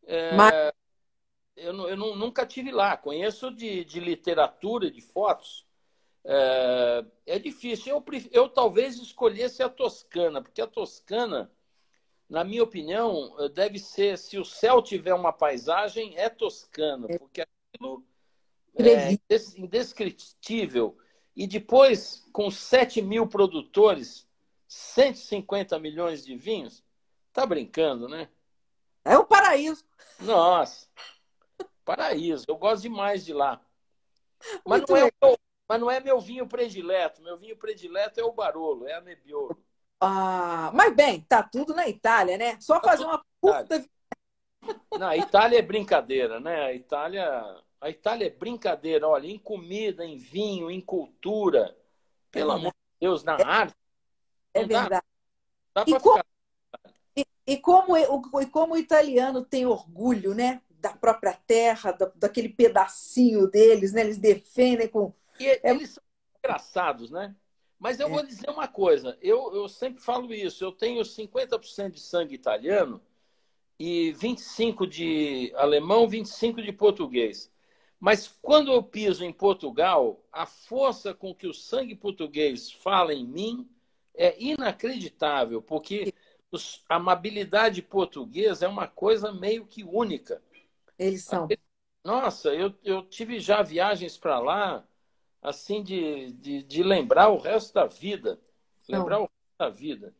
É, 0.06 0.36
Mas... 0.36 0.54
Eu, 1.56 1.72
eu, 1.88 1.96
nunca 1.96 2.44
tive 2.44 2.70
lá. 2.70 2.98
Conheço 2.98 3.50
de, 3.50 3.82
de 3.82 3.98
literatura, 3.98 4.90
de 4.90 5.00
fotos. 5.00 5.66
É, 6.22 7.04
é 7.24 7.38
difícil. 7.38 7.94
Eu, 7.94 8.04
eu 8.30 8.48
talvez 8.50 8.98
escolhesse 8.98 9.62
a 9.62 9.70
Toscana, 9.70 10.42
porque 10.42 10.60
a 10.60 10.66
Toscana, 10.66 11.50
na 12.28 12.44
minha 12.44 12.62
opinião, 12.62 13.34
deve 13.54 13.78
ser, 13.78 14.18
se 14.18 14.38
o 14.38 14.44
céu 14.44 14.82
tiver 14.82 15.14
uma 15.14 15.32
paisagem, 15.32 16.12
é 16.18 16.28
Toscana, 16.28 17.06
é. 17.08 17.18
porque 17.18 17.40
aquilo 17.40 18.04
é, 18.74 19.16
indescritível. 19.56 20.98
E 21.34 21.46
depois, 21.46 22.22
com 22.32 22.50
7 22.50 23.00
mil 23.00 23.26
produtores, 23.26 24.25
150 24.76 25.78
milhões 25.78 26.24
de 26.24 26.36
vinhos, 26.36 26.84
tá 27.32 27.46
brincando, 27.46 28.08
né? 28.08 28.28
É 29.04 29.16
um 29.18 29.24
paraíso. 29.24 29.84
Nossa, 30.20 30.86
paraíso. 31.84 32.44
Eu 32.46 32.56
gosto 32.56 32.82
demais 32.82 33.24
de 33.24 33.32
lá. 33.32 33.60
Mas 34.66 34.82
não, 34.86 34.96
é 34.96 35.10
meu, 35.22 35.38
mas 35.68 35.80
não 35.80 35.90
é 35.90 36.00
meu 36.00 36.20
vinho 36.20 36.46
predileto. 36.46 37.22
Meu 37.22 37.36
vinho 37.36 37.56
predileto 37.56 38.20
é 38.20 38.24
o 38.24 38.32
Barolo, 38.32 38.86
é 38.86 38.94
a 38.94 39.00
Nebbiolo. 39.00 39.56
Ah, 39.98 40.70
mas 40.74 40.94
bem, 40.94 41.22
tá 41.22 41.42
tudo 41.42 41.74
na 41.74 41.88
Itália, 41.88 42.36
né? 42.36 42.60
Só 42.60 42.78
tá 42.78 42.90
fazer 42.90 43.04
uma 43.04 43.24
puta. 43.40 43.84
Não, 44.98 45.08
a 45.08 45.16
Itália 45.16 45.58
é 45.58 45.62
brincadeira, 45.62 46.38
né? 46.38 46.64
A 46.66 46.74
Itália 46.74 47.64
a 47.80 47.88
Itália 47.90 48.26
é 48.26 48.30
brincadeira, 48.30 49.06
olha, 49.06 49.26
em 49.26 49.38
comida, 49.38 50.04
em 50.04 50.16
vinho, 50.16 50.70
em 50.70 50.80
cultura. 50.80 51.76
Pelo 52.30 52.52
é 52.52 52.54
amor 52.54 52.72
de 52.72 52.98
Deus, 53.00 53.22
na 53.22 53.36
é, 53.36 53.42
arte. 53.42 53.85
É 54.56 54.64
verdade. 54.64 55.04
Dá, 55.74 55.84
dá 55.84 55.84
e, 55.86 56.00
como, 56.00 56.24
e, 57.16 57.26
e, 57.46 57.56
como, 57.58 57.96
e 57.96 58.46
como 58.46 58.74
o 58.74 58.78
italiano 58.78 59.44
tem 59.44 59.66
orgulho, 59.66 60.34
né? 60.34 60.62
Da 60.70 60.92
própria 60.92 61.32
terra, 61.32 61.92
da, 61.92 62.10
daquele 62.14 62.48
pedacinho 62.48 63.46
deles, 63.48 63.92
né? 63.92 64.02
Eles 64.02 64.18
defendem 64.18 64.88
com. 64.88 65.12
E 65.38 65.46
é... 65.46 65.60
eles 65.64 65.90
são 65.90 66.02
engraçados, 66.38 67.10
né? 67.10 67.34
Mas 67.78 68.00
eu 68.00 68.06
é. 68.08 68.10
vou 68.10 68.24
dizer 68.24 68.48
uma 68.48 68.66
coisa, 68.66 69.18
eu, 69.20 69.54
eu 69.54 69.68
sempre 69.68 70.02
falo 70.02 70.32
isso, 70.32 70.64
eu 70.64 70.72
tenho 70.72 71.02
50% 71.02 71.90
de 71.90 72.00
sangue 72.00 72.34
italiano 72.34 73.02
e 73.78 74.12
25 74.12 74.86
de 74.86 75.52
alemão, 75.56 76.08
25 76.08 76.62
de 76.62 76.72
português. 76.72 77.52
Mas 78.00 78.28
quando 78.42 78.72
eu 78.72 78.82
piso 78.82 79.24
em 79.24 79.32
Portugal, 79.32 80.24
a 80.32 80.46
força 80.46 81.14
com 81.14 81.34
que 81.34 81.46
o 81.46 81.54
sangue 81.54 81.94
português 81.94 82.70
fala 82.70 83.12
em 83.12 83.26
mim 83.26 83.68
é 84.16 84.34
inacreditável, 84.42 85.60
porque 85.60 86.12
a 86.88 86.96
amabilidade 86.96 87.82
portuguesa 87.82 88.66
é 88.66 88.68
uma 88.68 88.86
coisa 88.86 89.32
meio 89.32 89.66
que 89.66 89.84
única. 89.84 90.42
Eles 90.98 91.24
são. 91.24 91.48
Nossa, 92.04 92.54
eu, 92.54 92.72
eu 92.84 93.02
tive 93.02 93.40
já 93.40 93.62
viagens 93.62 94.16
para 94.16 94.38
lá, 94.38 94.86
assim, 95.42 95.82
de, 95.82 96.32
de, 96.32 96.62
de, 96.62 96.82
lembrar 96.82 97.28
o 97.28 97.38
resto 97.38 97.74
da 97.74 97.86
vida. 97.86 98.40
Lembrar 98.88 99.16
Não. 99.16 99.24
o 99.24 99.26
resto 99.26 99.58
da 99.58 99.68
vida. 99.68 100.14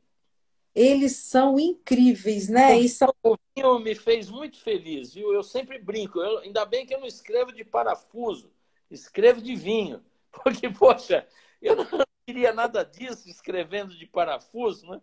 Eles 0.75 1.17
são 1.17 1.59
incríveis, 1.59 2.49
né? 2.49 2.77
O, 2.77 2.89
são... 2.89 3.15
vinho 3.57 3.79
me 3.79 3.95
fez 3.95 4.29
muito 4.29 4.59
feliz, 4.59 5.15
viu? 5.15 5.33
Eu 5.33 5.43
sempre 5.43 5.79
brinco. 5.79 6.21
Eu, 6.21 6.39
ainda 6.39 6.65
bem 6.65 6.85
que 6.85 6.95
eu 6.95 7.01
não 7.01 7.07
escrevo 7.07 7.53
de 7.53 7.65
parafuso, 7.65 8.51
escrevo 8.91 9.41
de 9.41 9.55
vinho. 9.55 10.05
Porque, 10.43 10.69
poxa, 10.69 11.27
eu 11.63 11.77
não 11.77 12.06
queria 12.27 12.53
nada 12.53 12.85
disso 12.85 13.31
escrevendo 13.31 13.97
de 13.97 14.05
parafuso, 14.05 14.87
né? 14.89 15.01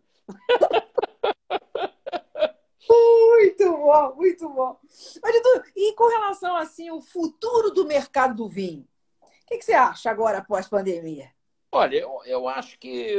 Muito 2.89 3.71
bom, 3.77 4.15
muito 4.15 4.49
bom. 4.49 4.79
Mas, 5.21 5.35
e 5.75 5.93
com 5.93 6.07
relação 6.07 6.55
assim 6.55 6.91
o 6.91 7.01
futuro 7.01 7.71
do 7.71 7.85
mercado 7.85 8.35
do 8.35 8.49
vinho, 8.49 8.85
o 9.21 9.45
que, 9.47 9.57
que 9.57 9.65
você 9.65 9.73
acha 9.73 10.11
agora 10.11 10.39
após 10.39 10.67
pandemia? 10.67 11.31
Olha, 11.71 11.97
eu, 11.97 12.21
eu 12.25 12.47
acho 12.47 12.77
que 12.77 13.17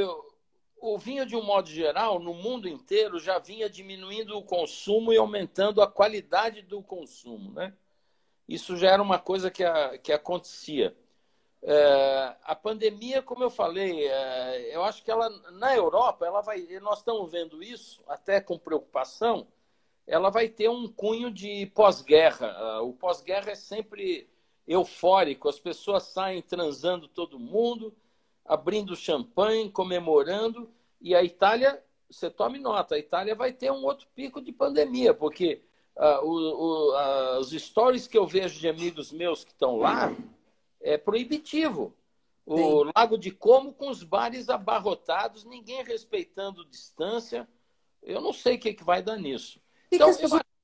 o 0.77 0.99
vinho, 0.99 1.25
de 1.25 1.35
um 1.35 1.43
modo 1.43 1.69
geral, 1.69 2.19
no 2.19 2.35
mundo 2.35 2.69
inteiro, 2.69 3.19
já 3.19 3.39
vinha 3.39 3.71
diminuindo 3.71 4.37
o 4.37 4.45
consumo 4.45 5.13
e 5.13 5.17
aumentando 5.17 5.81
a 5.81 5.91
qualidade 5.91 6.61
do 6.61 6.83
consumo. 6.83 7.53
Né? 7.53 7.73
Isso 8.47 8.77
já 8.77 8.91
era 8.91 9.03
uma 9.03 9.19
coisa 9.19 9.51
que, 9.51 9.65
a, 9.65 9.97
que 9.97 10.13
acontecia. 10.13 10.95
É, 11.67 12.37
a 12.45 12.55
pandemia, 12.55 13.23
como 13.23 13.43
eu 13.43 13.49
falei, 13.49 14.07
é, 14.07 14.77
eu 14.77 14.85
acho 14.85 15.03
que 15.03 15.11
ela 15.11 15.31
na 15.53 15.75
Europa, 15.75 16.27
ela 16.27 16.43
vai, 16.43 16.61
nós 16.83 16.99
estamos 16.99 17.31
vendo 17.31 17.63
isso 17.63 18.03
até 18.07 18.39
com 18.39 18.59
preocupação, 18.59 19.47
ela 20.07 20.29
vai 20.29 20.47
ter 20.47 20.69
um 20.69 20.87
cunho 20.87 21.31
de 21.31 21.65
pós-guerra. 21.75 22.83
O 22.83 22.93
pós-guerra 22.93 23.53
é 23.53 23.55
sempre 23.55 24.29
eufórico, 24.69 25.49
as 25.49 25.59
pessoas 25.59 26.03
saem 26.03 26.43
transando 26.43 27.09
todo 27.09 27.39
mundo, 27.39 27.95
abrindo 28.45 28.95
champanhe, 28.95 29.71
comemorando, 29.71 30.71
e 31.01 31.15
a 31.15 31.23
Itália, 31.23 31.83
você 32.11 32.31
tome 32.31 32.59
nota, 32.59 32.95
a 32.95 32.99
Itália 32.99 33.35
vai 33.35 33.53
ter 33.53 33.73
um 33.73 33.85
outro 33.85 34.07
pico 34.15 34.43
de 34.43 34.53
pandemia, 34.53 35.15
porque 35.15 35.63
uh, 35.97 36.27
o, 36.27 36.31
o, 36.31 36.93
uh, 36.93 37.39
os 37.39 37.51
stories 37.53 38.07
que 38.07 38.19
eu 38.19 38.27
vejo 38.27 38.61
de 38.61 38.69
amigos 38.69 39.13
meus 39.13 39.45
que 39.45 39.53
estão 39.53 39.79
lá 39.79 40.15
é 40.85 40.99
proibitivo. 40.99 41.97
O 42.47 42.85
Sim. 42.85 42.93
Lago 42.95 43.17
de 43.17 43.31
Como 43.31 43.73
com 43.73 43.89
os 43.89 44.03
bares 44.03 44.51
abarrotados, 44.51 45.45
ninguém 45.45 45.83
respeitando 45.83 46.65
distância. 46.67 47.49
Eu 48.03 48.21
não 48.21 48.35
sei 48.35 48.57
o 48.57 48.59
que, 48.59 48.75
que 48.75 48.85
vai 48.85 49.03
dar 49.03 49.17
nisso. 49.17 49.59
Então, 49.91 50.13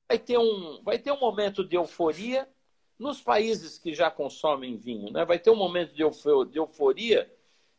vai 0.07 0.19
ter, 0.19 0.37
um, 0.37 0.81
vai 0.83 0.99
ter 0.99 1.11
um 1.11 1.19
momento 1.19 1.65
de 1.65 1.75
euforia 1.75 2.47
nos 2.99 3.19
países 3.19 3.79
que 3.79 3.95
já 3.95 4.11
consomem 4.11 4.77
vinho. 4.77 5.11
Né? 5.11 5.25
Vai 5.25 5.39
ter 5.39 5.49
um 5.49 5.55
momento 5.55 5.93
de 5.95 6.03
euforia 6.59 7.33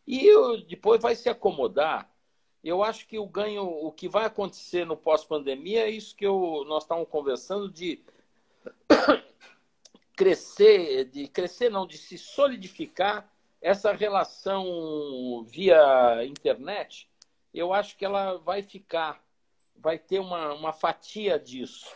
e 0.04 0.28
depois 0.68 1.00
vai 1.00 1.14
se 1.14 1.28
acomodar. 1.28 2.10
Eu 2.64 2.82
acho 2.82 3.06
que 3.06 3.18
o 3.18 3.26
ganho, 3.26 3.64
o 3.64 3.92
que 3.92 4.08
vai 4.08 4.24
acontecer 4.24 4.84
no 4.84 4.96
pós-pandemia 4.96 5.82
é 5.82 5.90
isso 5.90 6.16
que 6.16 6.26
eu, 6.26 6.64
nós 6.66 6.82
estávamos 6.82 7.08
conversando 7.08 7.70
de 7.70 8.02
crescer, 10.16 11.04
de 11.06 11.28
crescer 11.28 11.70
não, 11.70 11.86
de 11.86 11.98
se 11.98 12.18
solidificar 12.18 13.30
essa 13.60 13.92
relação 13.92 15.44
via 15.46 16.24
internet. 16.24 17.08
Eu 17.52 17.72
acho 17.72 17.96
que 17.96 18.04
ela 18.04 18.38
vai 18.38 18.62
ficar, 18.62 19.22
vai 19.76 19.98
ter 19.98 20.18
uma, 20.18 20.52
uma 20.54 20.72
fatia 20.72 21.38
disso. 21.38 21.86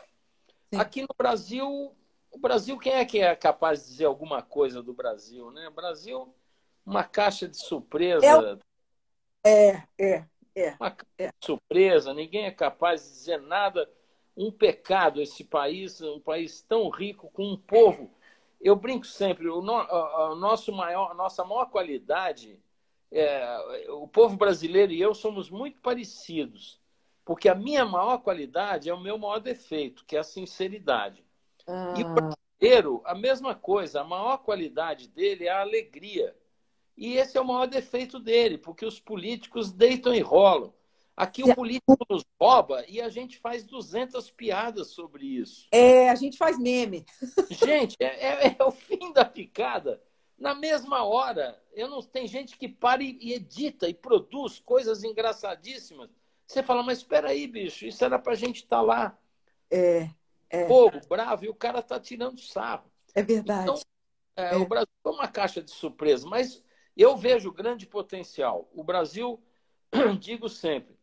Sim. 0.73 0.81
Aqui 0.81 1.03
no 1.03 1.15
Brasil, 1.17 1.95
o 2.31 2.39
Brasil, 2.39 2.79
quem 2.79 2.93
é 2.93 3.05
que 3.05 3.21
é 3.21 3.35
capaz 3.35 3.83
de 3.83 3.89
dizer 3.89 4.05
alguma 4.05 4.43
coisa 4.43 4.83
do 4.83 4.93
Brasil, 4.93 5.51
né? 5.51 5.69
O 5.69 5.73
Brasil 5.73 6.35
uma 6.87 7.03
caixa 7.03 7.49
de 7.49 7.57
surpresa. 7.57 8.59
É, 9.45 9.83
é, 9.99 10.25
é. 10.55 10.77
Uma 10.79 10.93
caixa 10.93 11.11
é. 11.19 11.27
de 11.27 11.45
surpresa, 11.45 12.15
ninguém 12.15 12.47
é 12.47 12.51
capaz 12.53 13.03
de 13.03 13.09
dizer 13.11 13.41
nada. 13.41 13.91
Um 14.37 14.51
pecado 14.51 15.21
esse 15.21 15.45
país, 15.45 16.01
um 16.01 16.21
país 16.21 16.61
tão 16.61 16.89
rico, 16.91 17.31
com 17.33 17.53
um 17.53 17.57
povo. 17.57 18.11
Eu 18.61 18.77
brinco 18.77 19.07
sempre, 19.07 19.49
o, 19.49 19.63
no, 19.63 19.75
a, 19.75 20.33
a 20.33 20.35
nosso 20.35 20.73
maior, 20.73 21.11
a 21.11 21.15
nossa 21.15 21.45
maior 21.45 21.67
qualidade, 21.67 22.59
é, 23.11 23.87
o 23.91 24.07
povo 24.09 24.37
brasileiro 24.37 24.93
e 24.93 25.01
eu 25.01 25.15
somos 25.15 25.49
muito 25.49 25.81
parecidos, 25.81 26.81
porque 27.25 27.49
a 27.49 27.55
minha 27.55 27.85
maior 27.85 28.19
qualidade 28.19 28.89
é 28.91 28.95
o 28.95 29.01
meu 29.01 29.17
maior 29.19 29.39
defeito, 29.39 30.05
que 30.05 30.17
é 30.17 30.21
a 30.21 30.25
sinceridade. 30.25 31.25
Ah. 31.67 31.95
E 31.97 32.05
o 32.05 32.09
brasileiro, 32.09 33.03
a 33.05 33.15
mesma 33.15 33.55
coisa, 33.55 34.01
a 34.01 34.05
maior 34.05 34.39
qualidade 34.39 35.09
dele 35.09 35.47
é 35.47 35.51
a 35.51 35.61
alegria. 35.61 36.35
E 36.97 37.17
esse 37.17 37.37
é 37.37 37.41
o 37.41 37.45
maior 37.45 37.67
defeito 37.67 38.19
dele, 38.19 38.57
porque 38.57 38.87
os 38.87 38.99
políticos 38.99 39.71
deitam 39.71 40.15
e 40.15 40.21
rolam. 40.21 40.73
Aqui 41.17 41.43
o 41.43 41.55
político 41.55 41.97
nos 42.11 42.23
rouba 42.39 42.85
e 42.87 43.01
a 43.01 43.09
gente 43.09 43.39
faz 43.39 43.65
200 43.65 44.31
piadas 44.31 44.89
sobre 44.89 45.25
isso. 45.25 45.67
É, 45.73 46.11
a 46.11 46.15
gente 46.15 46.37
faz 46.37 46.59
meme. 46.59 47.07
Gente, 47.51 47.97
é, 47.99 48.49
é, 48.49 48.57
é 48.59 48.65
o 48.65 48.71
fim 48.71 49.13
da 49.15 49.25
picada. 49.25 50.03
Na 50.39 50.55
mesma 50.55 51.05
hora, 51.05 51.59
eu 51.73 51.89
não 51.89 52.03
tem 52.03 52.27
gente 52.27 52.59
que 52.59 52.69
para 52.69 53.03
e, 53.03 53.17
e 53.19 53.33
edita 53.33 53.89
e 53.89 53.95
produz 53.95 54.61
coisas 54.61 55.03
engraçadíssimas. 55.03 56.11
Você 56.47 56.63
fala, 56.63 56.83
mas 56.83 56.99
espera 56.99 57.31
aí, 57.31 57.47
bicho, 57.47 57.87
isso 57.87 58.05
era 58.05 58.19
para 58.19 58.33
a 58.33 58.37
gente 58.37 58.57
estar 58.57 58.77
tá 58.77 58.83
lá. 58.83 59.19
É, 59.71 60.11
é. 60.51 60.67
Povo, 60.67 61.01
bravo, 61.09 61.47
e 61.47 61.49
o 61.49 61.55
cara 61.55 61.79
está 61.79 61.99
tirando 61.99 62.39
sarro. 62.39 62.91
É 63.15 63.23
verdade. 63.23 63.63
Então, 63.63 63.81
é, 64.37 64.55
é. 64.55 64.57
O 64.57 64.67
Brasil 64.67 64.87
é 65.05 65.09
uma 65.09 65.27
caixa 65.27 65.63
de 65.63 65.71
surpresa, 65.71 66.29
mas 66.29 66.63
eu 66.95 67.17
vejo 67.17 67.51
grande 67.51 67.87
potencial. 67.87 68.69
O 68.75 68.85
Brasil, 68.85 69.43
digo 70.21 70.51
sempre, 70.51 70.96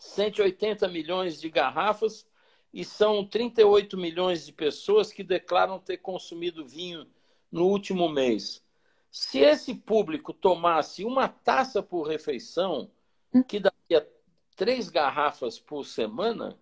180 0.00 0.88
milhões 0.88 1.40
de 1.40 1.50
garrafas 1.50 2.26
e 2.72 2.84
são 2.84 3.24
38 3.24 3.98
milhões 3.98 4.46
de 4.46 4.52
pessoas 4.52 5.12
que 5.12 5.22
declaram 5.22 5.78
ter 5.78 5.98
consumido 5.98 6.64
vinho 6.64 7.06
no 7.52 7.66
último 7.66 8.08
mês. 8.08 8.64
Se 9.10 9.40
esse 9.40 9.74
público 9.74 10.32
tomasse 10.32 11.04
uma 11.04 11.28
taça 11.28 11.82
por 11.82 12.08
refeição, 12.08 12.90
hum. 13.34 13.42
que 13.42 13.60
daria 13.60 14.08
três 14.56 14.88
garrafas 14.88 15.58
por 15.58 15.84
semana, 15.84 16.58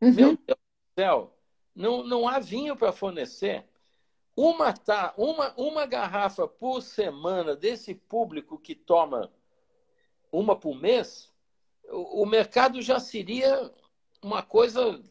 uhum. 0.00 0.12
meu 0.12 0.36
Deus 0.36 0.58
do 0.58 1.00
céu, 1.00 1.36
não, 1.74 2.02
não 2.04 2.26
há 2.26 2.38
vinho 2.38 2.76
para 2.76 2.92
fornecer. 2.92 3.64
Uma, 4.36 4.72
tá, 4.72 5.14
uma, 5.16 5.54
uma 5.56 5.86
garrafa 5.86 6.48
por 6.48 6.80
semana 6.80 7.54
desse 7.54 7.94
público 7.94 8.58
que 8.58 8.74
toma 8.74 9.30
uma 10.32 10.56
por 10.56 10.74
mês, 10.74 11.33
o, 11.90 12.22
o 12.22 12.26
mercado 12.26 12.80
já 12.82 12.98
seria 13.00 13.72
uma 14.22 14.42
coisa 14.42 15.02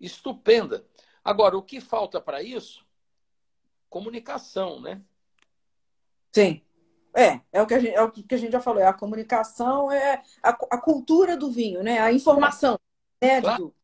estupenda. 0.00 0.86
Agora, 1.24 1.56
o 1.56 1.62
que 1.62 1.80
falta 1.80 2.20
para 2.20 2.42
isso? 2.42 2.86
Comunicação, 3.88 4.80
né? 4.80 5.02
Sim. 6.32 6.62
É, 7.14 7.40
é 7.52 7.62
o, 7.62 7.66
que 7.66 7.74
a 7.74 7.78
gente, 7.80 7.94
é 7.94 8.02
o 8.02 8.10
que 8.10 8.34
a 8.34 8.38
gente 8.38 8.52
já 8.52 8.60
falou, 8.60 8.80
é 8.80 8.86
a 8.86 8.92
comunicação, 8.92 9.90
é 9.90 10.22
a, 10.42 10.50
a 10.50 10.78
cultura 10.78 11.36
do 11.36 11.50
vinho, 11.50 11.82
né? 11.82 11.98
A 11.98 12.12
informação, 12.12 12.78
né, 13.20 13.40
claro. 13.40 13.74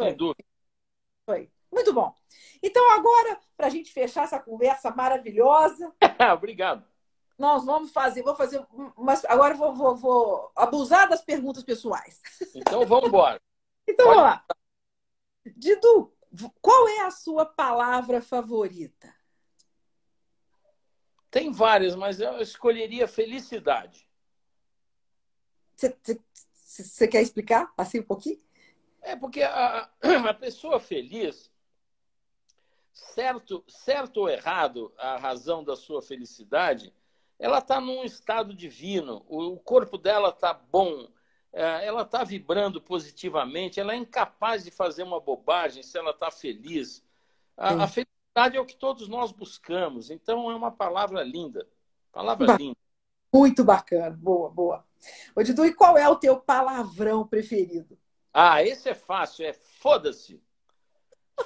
Sem 0.00 0.16
dúvida. 0.16 0.44
Foi. 1.26 1.50
Muito 1.70 1.92
bom. 1.92 2.14
Então, 2.62 2.90
agora, 2.92 3.38
para 3.56 3.66
a 3.66 3.70
gente 3.70 3.92
fechar 3.92 4.24
essa 4.24 4.40
conversa 4.40 4.90
maravilhosa. 4.90 5.92
Obrigado. 6.34 6.84
Nós 7.38 7.64
vamos 7.64 7.92
fazer, 7.92 8.22
vou 8.22 8.34
fazer, 8.34 8.66
mas 8.96 9.24
agora 9.26 9.54
vou, 9.54 9.72
vou, 9.72 9.96
vou, 9.96 10.52
abusar 10.56 11.08
das 11.08 11.22
perguntas 11.22 11.62
pessoais. 11.62 12.20
Então 12.52 12.84
vamos 12.84 13.08
embora. 13.08 13.40
então 13.86 14.06
Pode... 14.06 14.18
vamos 14.18 14.32
lá. 14.32 14.44
Didu, 15.56 16.12
qual 16.60 16.88
é 16.88 17.02
a 17.02 17.12
sua 17.12 17.46
palavra 17.46 18.20
favorita? 18.20 19.14
Tem 21.30 21.52
várias, 21.52 21.94
mas 21.94 22.20
eu 22.20 22.40
escolheria 22.40 23.06
felicidade. 23.06 24.08
Você 25.76 27.06
quer 27.06 27.22
explicar 27.22 27.72
assim 27.76 28.00
um 28.00 28.04
pouquinho? 28.04 28.42
É 29.00 29.14
porque 29.14 29.42
a, 29.42 29.88
a 30.28 30.34
pessoa 30.34 30.80
feliz, 30.80 31.52
certo, 32.92 33.64
certo 33.68 34.18
ou 34.18 34.28
errado, 34.28 34.92
a 34.98 35.16
razão 35.16 35.62
da 35.62 35.76
sua 35.76 36.02
felicidade, 36.02 36.92
ela 37.38 37.58
está 37.58 37.80
num 37.80 38.04
estado 38.04 38.52
divino. 38.54 39.24
O 39.28 39.56
corpo 39.58 39.96
dela 39.96 40.30
está 40.30 40.52
bom, 40.52 41.08
é, 41.52 41.86
ela 41.86 42.02
está 42.02 42.24
vibrando 42.24 42.80
positivamente, 42.80 43.78
ela 43.78 43.94
é 43.94 43.96
incapaz 43.96 44.64
de 44.64 44.70
fazer 44.70 45.04
uma 45.04 45.20
bobagem 45.20 45.82
se 45.82 45.96
ela 45.96 46.10
está 46.10 46.30
feliz. 46.30 47.04
A, 47.56 47.84
a, 47.84 47.88
felicidade 47.88 48.56
é 48.56 48.60
o 48.60 48.66
que 48.66 48.76
todos 48.76 49.08
nós 49.08 49.32
buscamos, 49.32 50.10
então 50.10 50.50
é 50.50 50.54
uma 50.54 50.70
palavra 50.70 51.22
linda. 51.22 51.68
Palavra 52.12 52.46
ba 52.46 52.56
linda. 52.56 52.76
Muito 53.32 53.62
bacana, 53.62 54.10
boa, 54.10 54.50
boa. 54.50 54.84
Ô, 55.34 55.42
Didu, 55.42 55.64
e 55.64 55.74
qual 55.74 55.96
é 55.96 56.08
o 56.08 56.16
teu 56.16 56.40
palavrão 56.40 57.26
preferido? 57.26 57.98
Ah, 58.32 58.62
esse 58.62 58.88
é 58.88 58.94
fácil, 58.94 59.46
é 59.46 59.52
foda-se. 59.52 60.42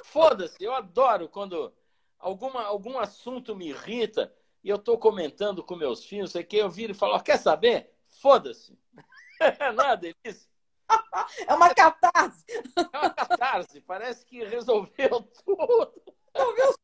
Foda-se, 0.05 0.63
eu 0.63 0.73
adoro 0.73 1.29
quando 1.29 1.71
alguma, 2.17 2.63
algum 2.63 2.97
assunto 2.97 3.55
me 3.55 3.69
irrita 3.69 4.33
e 4.63 4.69
eu 4.69 4.77
estou 4.77 4.97
comentando 4.97 5.63
com 5.63 5.75
meus 5.75 6.05
filhos, 6.05 6.31
sei 6.31 6.43
que 6.43 6.55
eu 6.55 6.69
viro 6.69 6.93
e 6.93 6.95
falo, 6.95 7.19
quer 7.21 7.37
saber? 7.37 7.91
Foda-se. 8.05 8.77
Não 9.75 9.85
é 9.85 9.97
delícia? 9.97 10.49
É 11.47 11.53
uma 11.53 11.73
catarse. 11.73 12.45
É 12.75 12.97
uma 12.97 13.09
catarse. 13.09 13.81
Parece 13.81 14.25
que 14.25 14.43
resolveu 14.43 15.21
tudo. 15.43 15.93
Resolveu 16.35 16.69
os 16.69 16.77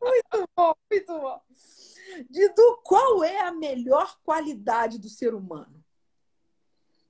Muito 0.00 0.48
bom, 0.56 0.74
muito 0.90 1.20
bom. 1.20 1.42
Didu, 2.28 2.80
qual 2.82 3.22
é 3.22 3.40
a 3.40 3.52
melhor 3.52 4.18
qualidade 4.24 4.98
do 4.98 5.08
ser 5.08 5.34
humano? 5.34 5.82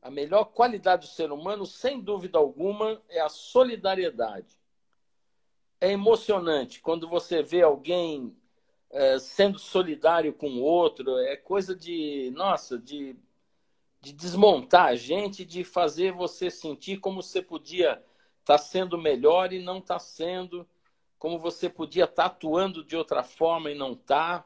A 0.02 0.10
melhor 0.10 0.44
qualidade 0.44 1.06
do 1.06 1.12
ser 1.12 1.32
humano, 1.32 1.64
sem 1.64 2.00
dúvida 2.00 2.38
alguma, 2.38 3.00
é 3.08 3.20
a 3.20 3.28
solidariedade. 3.28 4.58
É 5.80 5.90
emocionante 5.90 6.80
quando 6.80 7.08
você 7.08 7.42
vê 7.42 7.62
alguém 7.62 8.36
é, 8.90 9.18
sendo 9.18 9.58
solidário 9.58 10.32
com 10.32 10.48
o 10.50 10.62
outro. 10.62 11.18
É 11.18 11.36
coisa 11.36 11.74
de, 11.74 12.32
nossa, 12.34 12.78
de 12.78 13.16
de 14.00 14.12
desmontar 14.12 14.86
a 14.86 14.96
gente, 14.96 15.44
de 15.44 15.62
fazer 15.62 16.12
você 16.12 16.50
sentir 16.50 16.98
como 16.98 17.22
você 17.22 17.42
podia 17.42 17.92
estar 18.40 18.56
tá 18.56 18.58
sendo 18.58 18.96
melhor 18.96 19.52
e 19.52 19.62
não 19.62 19.78
estar 19.78 19.94
tá 19.94 20.00
sendo, 20.00 20.66
como 21.18 21.38
você 21.38 21.68
podia 21.68 22.04
estar 22.04 22.22
tá 22.22 22.26
atuando 22.26 22.82
de 22.82 22.96
outra 22.96 23.22
forma 23.22 23.70
e 23.70 23.74
não 23.74 23.92
está. 23.92 24.44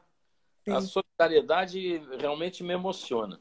A 0.67 0.81
solidariedade 0.81 1.99
realmente 2.19 2.63
me 2.63 2.73
emociona. 2.73 3.39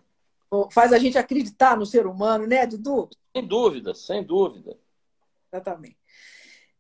Faz 0.71 0.93
a 0.93 0.99
gente 0.99 1.19
acreditar 1.19 1.77
no 1.77 1.87
ser 1.87 2.07
humano, 2.07 2.47
né, 2.47 2.67
Dudu? 2.67 3.09
Sem 3.35 3.47
dúvida, 3.47 3.95
sem 3.95 4.23
dúvida. 4.23 4.79
Exatamente. 5.51 5.97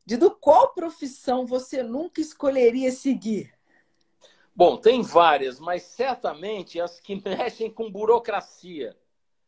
Dudu, 0.06 0.30
qual 0.32 0.74
profissão 0.74 1.46
você 1.46 1.82
nunca 1.82 2.20
escolheria 2.20 2.92
seguir? 2.92 3.52
Bom, 4.56 4.76
tem 4.76 5.02
várias, 5.02 5.58
mas 5.58 5.82
certamente 5.82 6.80
as 6.80 7.00
que 7.00 7.16
mexem 7.24 7.70
com 7.70 7.90
burocracia. 7.90 8.96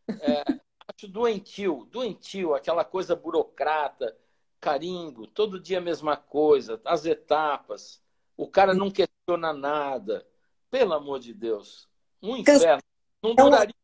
É, 0.08 0.42
acho 0.88 1.06
doentio, 1.06 1.86
doentio, 1.90 2.54
aquela 2.54 2.84
coisa 2.84 3.14
burocrata, 3.14 4.16
carimbo, 4.60 5.26
todo 5.26 5.60
dia 5.60 5.78
a 5.78 5.82
mesma 5.82 6.16
coisa, 6.16 6.80
as 6.84 7.04
etapas, 7.06 8.02
o 8.36 8.48
cara 8.48 8.74
não 8.74 8.90
questiona 8.90 9.52
nada. 9.52 10.26
Pelo 10.70 10.94
amor 10.94 11.20
de 11.20 11.32
Deus, 11.32 11.88
um 12.20 12.36
inferno. 12.36 12.82
Não 13.22 13.34
duraria, 13.34 13.74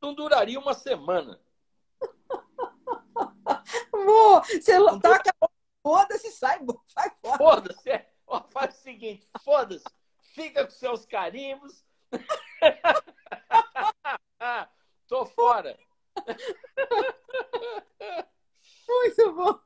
não 0.00 0.14
duraria 0.14 0.58
uma 0.58 0.72
semana. 0.74 1.38
Amor, 3.92 4.42
você 4.46 4.78
não 4.78 4.98
tá 4.98 5.22
foda-se, 5.82 6.30
sai, 6.30 6.58
sai 6.86 7.12
fora. 7.20 7.36
Foda-se, 7.38 7.90
é. 7.90 8.10
faz 8.50 8.74
o 8.74 8.82
seguinte, 8.82 9.28
foda-se, 9.42 9.84
fica 10.36 10.64
com 10.64 10.70
seus 10.70 11.04
carimbos. 11.06 11.82
Tô 15.08 15.24
fora. 15.24 15.78
Muito 18.86 19.32
bom. 19.32 19.58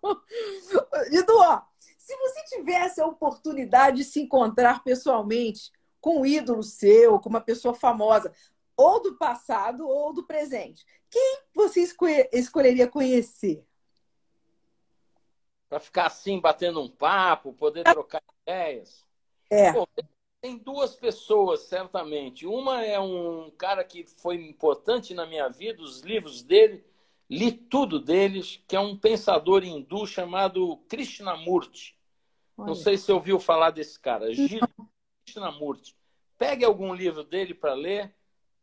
Edu, 1.10 1.36
ó, 1.38 1.62
se 1.78 2.16
você 2.16 2.44
tivesse 2.44 3.00
a 3.00 3.06
oportunidade 3.06 3.96
de 3.98 4.04
se 4.04 4.20
encontrar 4.20 4.84
pessoalmente 4.84 5.72
com 6.00 6.20
um 6.20 6.26
ídolo 6.26 6.62
seu, 6.62 7.18
com 7.18 7.28
uma 7.28 7.40
pessoa 7.40 7.74
famosa, 7.74 8.32
ou 8.76 9.02
do 9.02 9.18
passado 9.18 9.88
ou 9.88 10.12
do 10.12 10.24
presente, 10.24 10.86
quem 11.10 11.40
você 11.52 11.80
escolheria 12.32 12.86
conhecer? 12.86 13.66
Para 15.68 15.80
ficar 15.80 16.06
assim, 16.06 16.40
batendo 16.40 16.80
um 16.80 16.88
papo, 16.88 17.52
poder 17.52 17.82
trocar 17.84 18.22
ideias. 18.42 19.04
É. 19.50 19.72
Bom, 19.72 19.86
tem 20.40 20.56
duas 20.56 20.94
pessoas, 20.94 21.60
certamente. 21.60 22.46
Uma 22.46 22.84
é 22.84 22.98
um 22.98 23.50
cara 23.58 23.84
que 23.84 24.06
foi 24.06 24.36
importante 24.36 25.12
na 25.12 25.26
minha 25.26 25.48
vida, 25.48 25.82
os 25.82 26.00
livros 26.00 26.42
dele, 26.42 26.84
li 27.28 27.52
tudo 27.52 28.00
deles, 28.00 28.62
que 28.66 28.74
é 28.74 28.80
um 28.80 28.96
pensador 28.96 29.62
hindu 29.62 30.06
chamado 30.06 30.78
Krishnamurti. 30.88 31.96
Olha. 32.56 32.68
Não 32.68 32.74
sei 32.74 32.96
se 32.96 33.12
ouviu 33.12 33.38
falar 33.38 33.70
desse 33.70 33.98
cara, 33.98 34.26
Krishnamurti. 35.24 35.94
Pegue 36.38 36.64
algum 36.64 36.94
livro 36.94 37.22
dele 37.22 37.52
para 37.52 37.74
ler, 37.74 38.14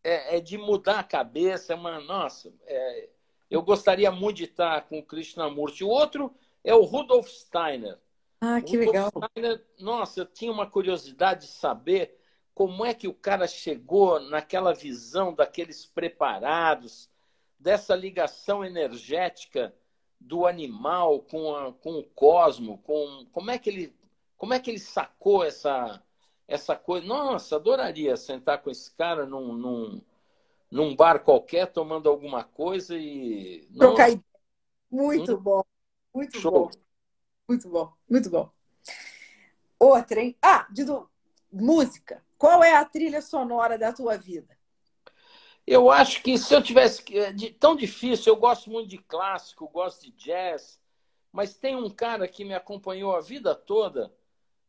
é, 0.03 0.37
é, 0.37 0.39
de 0.39 0.57
mudar 0.57 0.99
a 0.99 1.03
cabeça, 1.03 1.73
é 1.73 1.75
uma. 1.75 1.99
Nossa, 1.99 2.51
é, 2.65 3.09
eu 3.51 3.61
gostaria 3.61 4.11
muito 4.11 4.37
de 4.37 4.45
estar 4.45 4.81
com 4.87 4.97
o 4.97 5.05
Krishnamurti. 5.05 5.83
O 5.83 5.89
outro 5.89 6.33
é 6.63 6.73
o 6.73 6.83
Rudolf 6.83 7.27
Steiner. 7.27 7.99
Ah, 8.39 8.61
que 8.61 8.77
legal. 8.77 9.11
Steiner, 9.11 9.65
nossa, 9.79 10.21
eu 10.21 10.25
tinha 10.25 10.51
uma 10.51 10.69
curiosidade 10.69 11.47
de 11.47 11.51
saber 11.51 12.17
como 12.53 12.85
é 12.85 12.93
que 12.93 13.07
o 13.07 13.13
cara 13.13 13.47
chegou 13.47 14.19
naquela 14.19 14.73
visão 14.73 15.33
daqueles 15.33 15.85
preparados, 15.85 17.09
dessa 17.59 17.95
ligação 17.95 18.63
energética 18.63 19.73
do 20.19 20.45
animal 20.47 21.21
com, 21.21 21.55
a, 21.55 21.73
com 21.73 21.99
o 21.99 22.03
cosmo, 22.03 22.79
com 22.79 23.27
como 23.31 23.51
é 23.51 23.57
que 23.57 23.69
ele 23.69 23.95
como 24.35 24.53
é 24.53 24.59
que 24.59 24.69
ele 24.69 24.79
sacou 24.79 25.43
essa 25.43 26.01
essa 26.47 26.75
coisa? 26.75 27.05
Nossa, 27.05 27.57
adoraria 27.57 28.15
sentar 28.15 28.61
com 28.61 28.69
esse 28.69 28.89
cara 28.95 29.25
num, 29.25 29.53
num, 29.53 30.01
num 30.71 30.95
bar 30.95 31.19
qualquer 31.23 31.67
tomando 31.67 32.09
alguma 32.09 32.43
coisa 32.43 32.97
e 32.97 33.67
trocar 33.77 34.09
ideia. 34.09 34.23
Muito 34.89 35.35
hum? 35.35 35.37
bom, 35.37 35.63
muito 36.13 36.39
Show. 36.39 36.51
bom. 36.51 36.86
Muito 37.47 37.69
bom, 37.69 37.93
muito 38.09 38.29
bom. 38.29 38.51
Outra, 39.79 40.21
hein? 40.21 40.35
Ah, 40.41 40.67
Dido, 40.71 41.09
música. 41.51 42.23
Qual 42.37 42.63
é 42.63 42.75
a 42.75 42.85
trilha 42.85 43.21
sonora 43.21 43.77
da 43.77 43.93
tua 43.93 44.17
vida? 44.17 44.57
Eu 45.65 45.91
acho 45.91 46.21
que 46.23 46.37
se 46.37 46.53
eu 46.53 46.61
tivesse. 46.61 47.03
É, 47.17 47.33
tão 47.59 47.75
difícil, 47.75 48.33
eu 48.33 48.39
gosto 48.39 48.69
muito 48.69 48.89
de 48.89 48.97
clássico, 48.97 49.67
gosto 49.67 50.03
de 50.03 50.11
jazz, 50.11 50.79
mas 51.31 51.55
tem 51.55 51.75
um 51.75 51.89
cara 51.89 52.27
que 52.27 52.45
me 52.45 52.53
acompanhou 52.53 53.15
a 53.15 53.21
vida 53.21 53.53
toda 53.53 54.13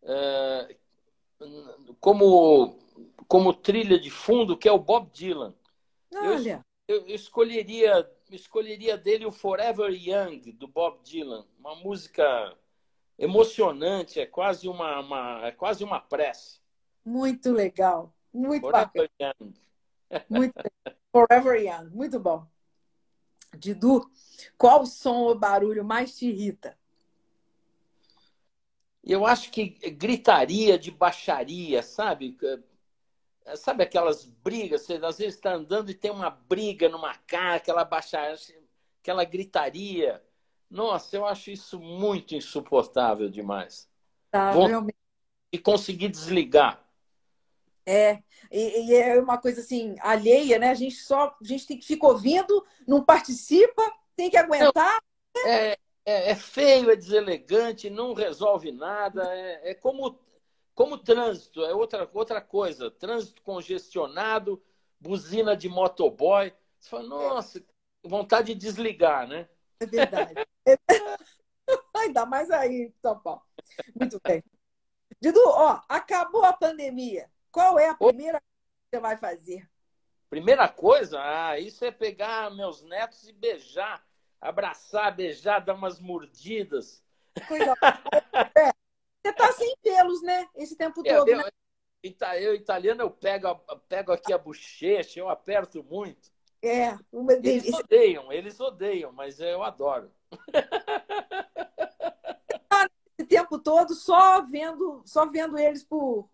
é, 0.03 0.77
como, 2.01 2.79
como 3.27 3.55
trilha 3.55 3.99
de 3.99 4.11
fundo, 4.11 4.57
que 4.57 4.69
é 4.69 4.73
o 4.73 4.79
Bob 4.79 5.11
Dylan. 5.13 5.55
Olha. 6.15 6.65
Eu, 6.87 7.07
eu 7.07 7.15
escolheria, 7.15 8.11
escolheria 8.31 8.97
dele 8.97 9.27
o 9.27 9.33
Forever 9.33 9.91
Young, 9.91 10.53
do 10.53 10.67
Bob 10.67 11.01
Dylan. 11.03 11.47
Uma 11.59 11.75
música 11.77 12.57
emocionante, 13.19 14.21
é 14.21 14.27
quase 14.27 14.69
uma, 14.69 15.01
uma, 15.01 15.47
é 15.47 15.53
quase 15.53 15.83
uma 15.83 16.01
prece. 16.01 16.61
Muito 17.05 17.53
legal, 17.53 18.15
muito 18.33 18.63
Forever 18.63 19.11
bacana. 19.19 19.35
Young. 19.41 19.55
Muito 20.31 20.55
Forever 21.13 21.61
Young, 21.61 21.91
muito 21.91 22.19
bom. 22.19 22.47
Didu, 23.57 24.11
qual 24.57 24.87
som 24.87 25.17
ou 25.17 25.39
barulho 25.39 25.85
mais 25.85 26.17
te 26.17 26.27
irrita? 26.27 26.79
Eu 29.05 29.27
acho 29.27 29.51
que 29.51 29.71
gritaria 29.91 30.79
de 30.79 30.91
baixaria, 30.91 31.83
sabe? 31.83 32.37
Sabe 33.57 33.83
aquelas 33.83 34.25
brigas? 34.25 34.83
Você 34.83 34.95
às 34.95 35.19
vezes 35.19 35.35
está 35.35 35.55
andando 35.55 35.91
e 35.91 35.95
tem 35.95 36.11
uma 36.11 36.31
briga 36.31 36.89
numa 36.89 37.15
cara, 37.15 37.57
aquela 37.57 37.85
baixaria, 37.85 38.37
aquela 39.01 39.25
gritaria. 39.25 40.23
Nossa, 40.71 41.17
eu 41.17 41.25
acho 41.25 41.51
isso 41.51 41.81
muito 41.81 42.35
insuportável 42.35 43.29
demais. 43.29 43.89
Tá, 44.31 44.51
realmente. 44.53 44.97
E 45.51 45.59
conseguir 45.59 46.09
desligar. 46.09 46.85
É, 47.87 48.23
e, 48.53 48.91
e, 48.91 48.95
é 48.95 49.19
uma 49.19 49.39
coisa 49.39 49.63
assim, 49.63 49.97
alheia, 50.01 50.59
né? 50.59 50.69
A 50.69 50.75
gente 50.75 50.97
só, 50.97 51.35
a 51.41 51.45
gente 51.45 51.67
tem 51.67 51.79
que 51.79 51.87
ficar 51.87 52.09
ouvindo, 52.09 52.67
não 52.87 53.03
participa, 53.03 53.83
tem 54.15 54.29
que 54.29 54.37
aguentar. 54.37 55.03
É, 55.47 55.79
é, 56.05 56.31
é 56.31 56.35
feio, 56.35 56.91
é 56.91 56.97
deselegante, 56.97 57.89
não 57.89 58.13
resolve 58.13 58.73
nada. 58.73 59.25
É, 59.35 59.71
é 59.71 59.75
como, 59.75 60.19
como 60.75 60.99
trânsito, 60.99 61.65
é 61.65 61.75
outra, 61.75 62.09
outra 62.13 62.43
coisa. 62.43 62.91
Trânsito 62.91 63.41
congestionado, 63.41 64.63
buzina 65.01 65.57
de 65.57 65.71
motoboy. 65.71 66.53
Você 66.79 66.91
fala, 66.91 67.09
nossa, 67.09 67.65
vontade 68.05 68.55
de 68.55 68.61
desligar, 68.61 69.27
né? 69.27 69.49
É 69.81 69.87
verdade. 69.87 70.35
Ainda 71.97 72.27
mais 72.27 72.51
aí, 72.51 72.93
São 73.01 73.19
Paulo. 73.21 73.43
Muito 73.95 74.21
bem. 74.25 74.43
Didu, 75.21 75.41
ó, 75.45 75.81
acabou 75.89 76.45
a 76.45 76.53
pandemia. 76.53 77.31
Qual 77.51 77.79
é 77.79 77.89
a 77.89 77.95
primeira 77.95 78.41
coisa 78.41 78.55
que 78.85 78.97
você 78.97 79.01
vai 79.01 79.17
fazer? 79.17 79.69
Primeira 80.31 80.69
coisa, 80.69 81.19
ah, 81.21 81.59
isso 81.59 81.85
é 81.85 81.91
pegar 81.91 82.55
meus 82.55 82.83
netos 82.83 83.27
e 83.27 83.33
beijar, 83.33 84.05
abraçar, 84.41 85.15
beijar, 85.15 85.61
dar 85.61 85.75
umas 85.75 85.99
mordidas. 85.99 87.03
Coisa 87.47 87.75
é. 88.57 88.71
Você 89.23 89.33
tá 89.33 89.53
sem 89.53 89.75
pelos, 89.83 90.23
né? 90.23 90.49
Esse 90.55 90.77
tempo 90.77 91.03
eu, 91.05 91.19
todo, 91.19 91.29
eu, 91.29 91.39
né? 91.39 91.45
Eu, 92.39 92.55
italiano, 92.55 93.03
eu 93.03 93.11
pego, 93.11 93.55
pego 93.89 94.13
aqui 94.13 94.33
a 94.33 94.39
bochecha, 94.39 95.19
eu 95.19 95.29
aperto 95.29 95.83
muito. 95.83 96.31
É, 96.63 96.99
uma 97.13 97.33
Eles 97.35 97.73
odeiam, 97.73 98.33
eles 98.33 98.59
odeiam, 98.59 99.13
mas 99.13 99.39
eu 99.41 99.63
adoro. 99.63 100.11
Esse 103.17 103.29
tempo 103.29 103.59
todo 103.59 103.95
só 103.95 104.43
vendo, 104.43 105.03
só 105.05 105.27
vendo 105.27 105.57
eles 105.59 105.85
por, 105.85 106.29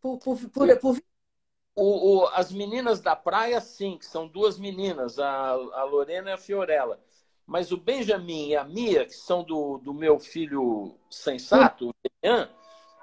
por, 0.00 0.18
por, 0.18 0.38
por, 0.50 0.78
por... 0.78 0.96
O, 1.74 2.22
o, 2.22 2.26
as 2.28 2.52
meninas 2.52 3.00
da 3.00 3.14
praia, 3.14 3.60
sim, 3.60 3.96
que 3.98 4.06
são 4.06 4.26
duas 4.26 4.58
meninas, 4.58 5.18
a, 5.18 5.50
a 5.50 5.84
Lorena 5.84 6.30
e 6.30 6.32
a 6.32 6.38
Fiorella. 6.38 7.00
Mas 7.46 7.72
o 7.72 7.76
Benjamin 7.76 8.48
e 8.48 8.56
a 8.56 8.64
Mia, 8.64 9.04
que 9.04 9.14
são 9.14 9.42
do, 9.42 9.78
do 9.78 9.92
meu 9.92 10.18
filho 10.18 10.96
sensato, 11.10 11.88
o 11.90 11.94
Ian, 12.22 12.48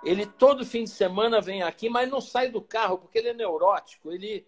ele 0.04 0.26
todo 0.26 0.66
fim 0.66 0.84
de 0.84 0.90
semana 0.90 1.42
vem 1.42 1.64
aqui, 1.64 1.90
mas 1.90 2.10
não 2.10 2.22
sai 2.22 2.50
do 2.50 2.62
carro, 2.62 2.98
porque 2.98 3.18
ele 3.18 3.30
é 3.30 3.34
neurótico. 3.34 4.12
Ele, 4.12 4.48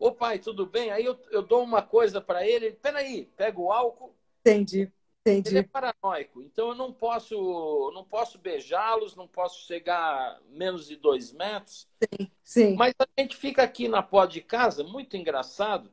ô 0.00 0.10
pai, 0.10 0.38
tudo 0.38 0.64
bem? 0.64 0.90
Aí 0.90 1.04
eu, 1.04 1.16
eu 1.30 1.42
dou 1.42 1.62
uma 1.62 1.82
coisa 1.82 2.20
para 2.20 2.44
ele, 2.46 2.66
ele, 2.66 2.76
peraí, 2.76 3.26
pega 3.36 3.60
o 3.60 3.70
álcool. 3.70 4.14
Entendi, 4.40 4.90
entendi. 5.20 5.50
Ele 5.50 5.58
é 5.58 5.62
paranoico, 5.62 6.42
então 6.42 6.70
eu 6.70 6.74
não 6.74 6.90
posso, 6.90 7.92
não 7.94 8.02
posso 8.02 8.38
beijá-los, 8.38 9.14
não 9.14 9.28
posso 9.28 9.66
chegar 9.66 9.98
a 9.98 10.40
menos 10.48 10.88
de 10.88 10.96
dois 10.96 11.32
metros. 11.32 11.86
Sim, 12.02 12.30
sim. 12.42 12.74
Mas 12.76 12.94
a 12.98 13.20
gente 13.20 13.36
fica 13.36 13.62
aqui 13.62 13.86
na 13.86 14.02
porta 14.02 14.32
de 14.32 14.40
casa, 14.40 14.82
muito 14.82 15.16
engraçado. 15.16 15.90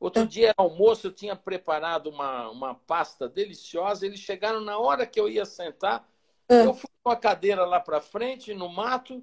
Outro 0.00 0.26
dia, 0.26 0.54
almoço, 0.56 1.08
eu 1.08 1.12
tinha 1.12 1.36
preparado 1.36 2.06
uma, 2.06 2.48
uma 2.48 2.74
pasta 2.74 3.28
deliciosa. 3.28 4.06
Eles 4.06 4.18
chegaram 4.18 4.62
na 4.62 4.78
hora 4.78 5.06
que 5.06 5.20
eu 5.20 5.28
ia 5.28 5.44
sentar. 5.44 6.08
É. 6.48 6.64
Eu 6.64 6.72
fui 6.72 6.88
com 7.02 7.10
a 7.10 7.16
cadeira 7.16 7.66
lá 7.66 7.78
para 7.78 8.00
frente, 8.00 8.54
no 8.54 8.66
mato, 8.66 9.22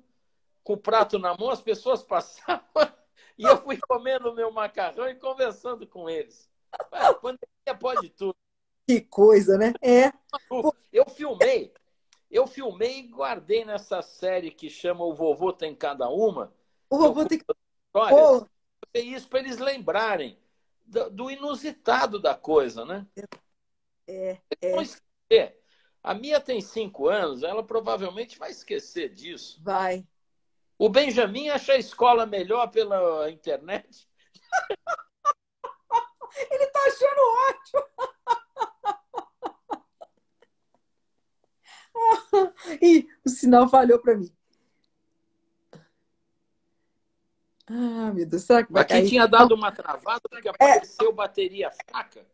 com 0.63 0.73
o 0.73 0.77
prato 0.77 1.17
na 1.17 1.35
mão, 1.35 1.49
as 1.49 1.61
pessoas 1.61 2.03
passavam 2.05 2.61
e 3.37 3.43
eu 3.43 3.61
fui 3.61 3.77
comendo 3.77 4.33
meu 4.33 4.51
macarrão 4.51 5.07
e 5.07 5.15
conversando 5.15 5.85
com 5.85 6.09
eles. 6.09 6.49
A 6.91 7.13
pandemia 7.13 7.77
pode 7.79 8.09
tudo. 8.09 8.35
Que 8.87 9.01
coisa, 9.01 9.57
né? 9.57 9.73
É. 9.81 10.11
Eu 10.91 11.05
filmei, 11.05 11.73
eu 12.31 12.47
filmei 12.47 12.99
e 12.99 13.07
guardei 13.07 13.65
nessa 13.65 14.01
série 14.01 14.49
que 14.49 14.69
chama 14.69 15.03
O 15.03 15.13
Vovô 15.13 15.53
Tem 15.53 15.75
Cada 15.75 16.09
Uma. 16.09 16.53
O 16.89 16.97
Vovô 16.97 17.25
Tem 17.25 17.39
Cada 17.39 18.15
Uma. 18.15 18.49
Isso 18.93 19.27
para 19.27 19.39
eles 19.39 19.57
lembrarem 19.57 20.39
do, 20.85 21.09
do, 21.09 21.31
inusitado 21.31 22.19
da 22.19 22.33
coisa, 22.33 22.85
né? 22.85 23.05
É, 24.07 24.39
é. 25.29 25.55
A 26.01 26.13
Mia 26.13 26.39
tem 26.39 26.61
cinco 26.61 27.09
anos, 27.09 27.43
ela 27.43 27.63
provavelmente 27.63 28.39
vai 28.39 28.51
esquecer 28.51 29.13
disso. 29.13 29.61
Vai. 29.61 30.07
O 30.77 30.89
Benjamin 30.89 31.49
acha 31.49 31.73
a 31.73 31.77
escola 31.77 32.25
melhor 32.25 32.67
pela 32.67 33.31
internet. 33.31 34.07
Ele 36.51 36.63
está 36.63 36.79
achando 36.81 37.19
ótimo. 37.49 37.87
e 42.81 43.07
o 43.25 43.29
sinal 43.29 43.67
falhou 43.67 43.99
para 43.99 44.15
mim. 44.15 44.31
Ah, 47.69 48.11
meu 48.13 48.25
Deus, 48.25 48.43
será 48.43 48.63
que 48.63 48.71
vai 48.71 48.83
Aqui 48.83 48.93
cair? 48.93 49.09
tinha 49.09 49.27
dado 49.27 49.53
uma 49.53 49.71
travada 49.71 50.21
porque 50.29 50.47
apareceu 50.47 51.09
é. 51.09 51.13
bateria 51.13 51.69
fraca, 51.69 52.25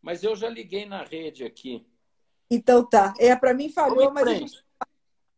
mas 0.00 0.22
eu 0.22 0.36
já 0.36 0.48
liguei 0.48 0.86
na 0.86 1.02
rede 1.02 1.44
aqui. 1.44 1.84
Então 2.48 2.84
tá. 2.84 3.12
É, 3.18 3.34
para 3.34 3.52
mim 3.52 3.68
falhou, 3.68 4.12
mas 4.12 4.62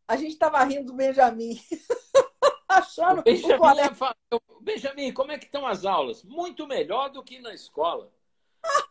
a 0.07 0.16
gente 0.16 0.32
estava 0.32 0.62
rindo 0.64 0.86
do 0.86 0.95
Benjamin. 0.95 1.59
Achando 2.79 3.20
o 3.20 3.23
Benjamin, 3.23 3.55
o 3.55 3.59
colega... 3.59 4.16
Benjamin, 4.61 5.12
como 5.12 5.33
é 5.33 5.39
que 5.39 5.47
estão 5.47 5.66
as 5.66 5.85
aulas? 5.85 6.25
Muito 6.25 6.66
melhor 6.66 7.11
do 7.11 7.23
que 7.23 7.41
na 7.41 7.53
escola. 7.53 8.12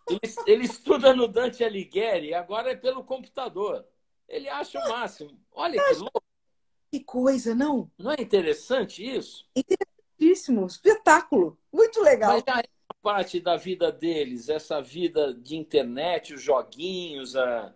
Ele, 0.10 0.20
ele 0.46 0.66
estuda 0.66 1.16
no 1.16 1.28
Dante 1.28 1.64
Alighieri, 1.64 2.34
agora 2.34 2.72
é 2.72 2.76
pelo 2.76 3.04
computador. 3.04 3.86
Ele 4.28 4.50
acha 4.50 4.80
o 4.80 4.90
máximo. 4.90 5.40
Olha 5.52 5.82
que 5.84 5.96
louco. 5.96 6.24
Que 6.92 7.00
coisa, 7.00 7.56
não? 7.56 7.90
Não 7.98 8.12
é 8.12 8.22
interessante 8.22 9.04
isso? 9.04 9.46
Interessantíssimo. 9.56 10.66
Espetáculo. 10.66 11.58
Muito 11.72 12.02
legal. 12.02 12.34
Mas 12.34 12.44
já 12.46 12.60
é 12.60 12.66
parte 13.02 13.40
da 13.40 13.56
vida 13.56 13.92
deles, 13.92 14.50
essa 14.50 14.82
vida 14.82 15.34
de 15.34 15.56
internet, 15.56 16.34
os 16.34 16.42
joguinhos, 16.42 17.36
a 17.36 17.74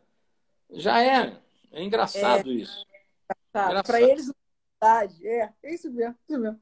já 0.72 1.02
é. 1.02 1.40
É 1.72 1.84
engraçado 1.84 2.50
é, 2.50 2.54
isso. 2.54 2.86
Para 3.52 4.02
eles, 4.02 4.32
verdade. 4.86 5.28
É, 5.28 5.50
é 5.64 5.74
isso 5.74 5.92
mesmo, 5.92 6.16
isso 6.30 6.40
mesmo. 6.40 6.60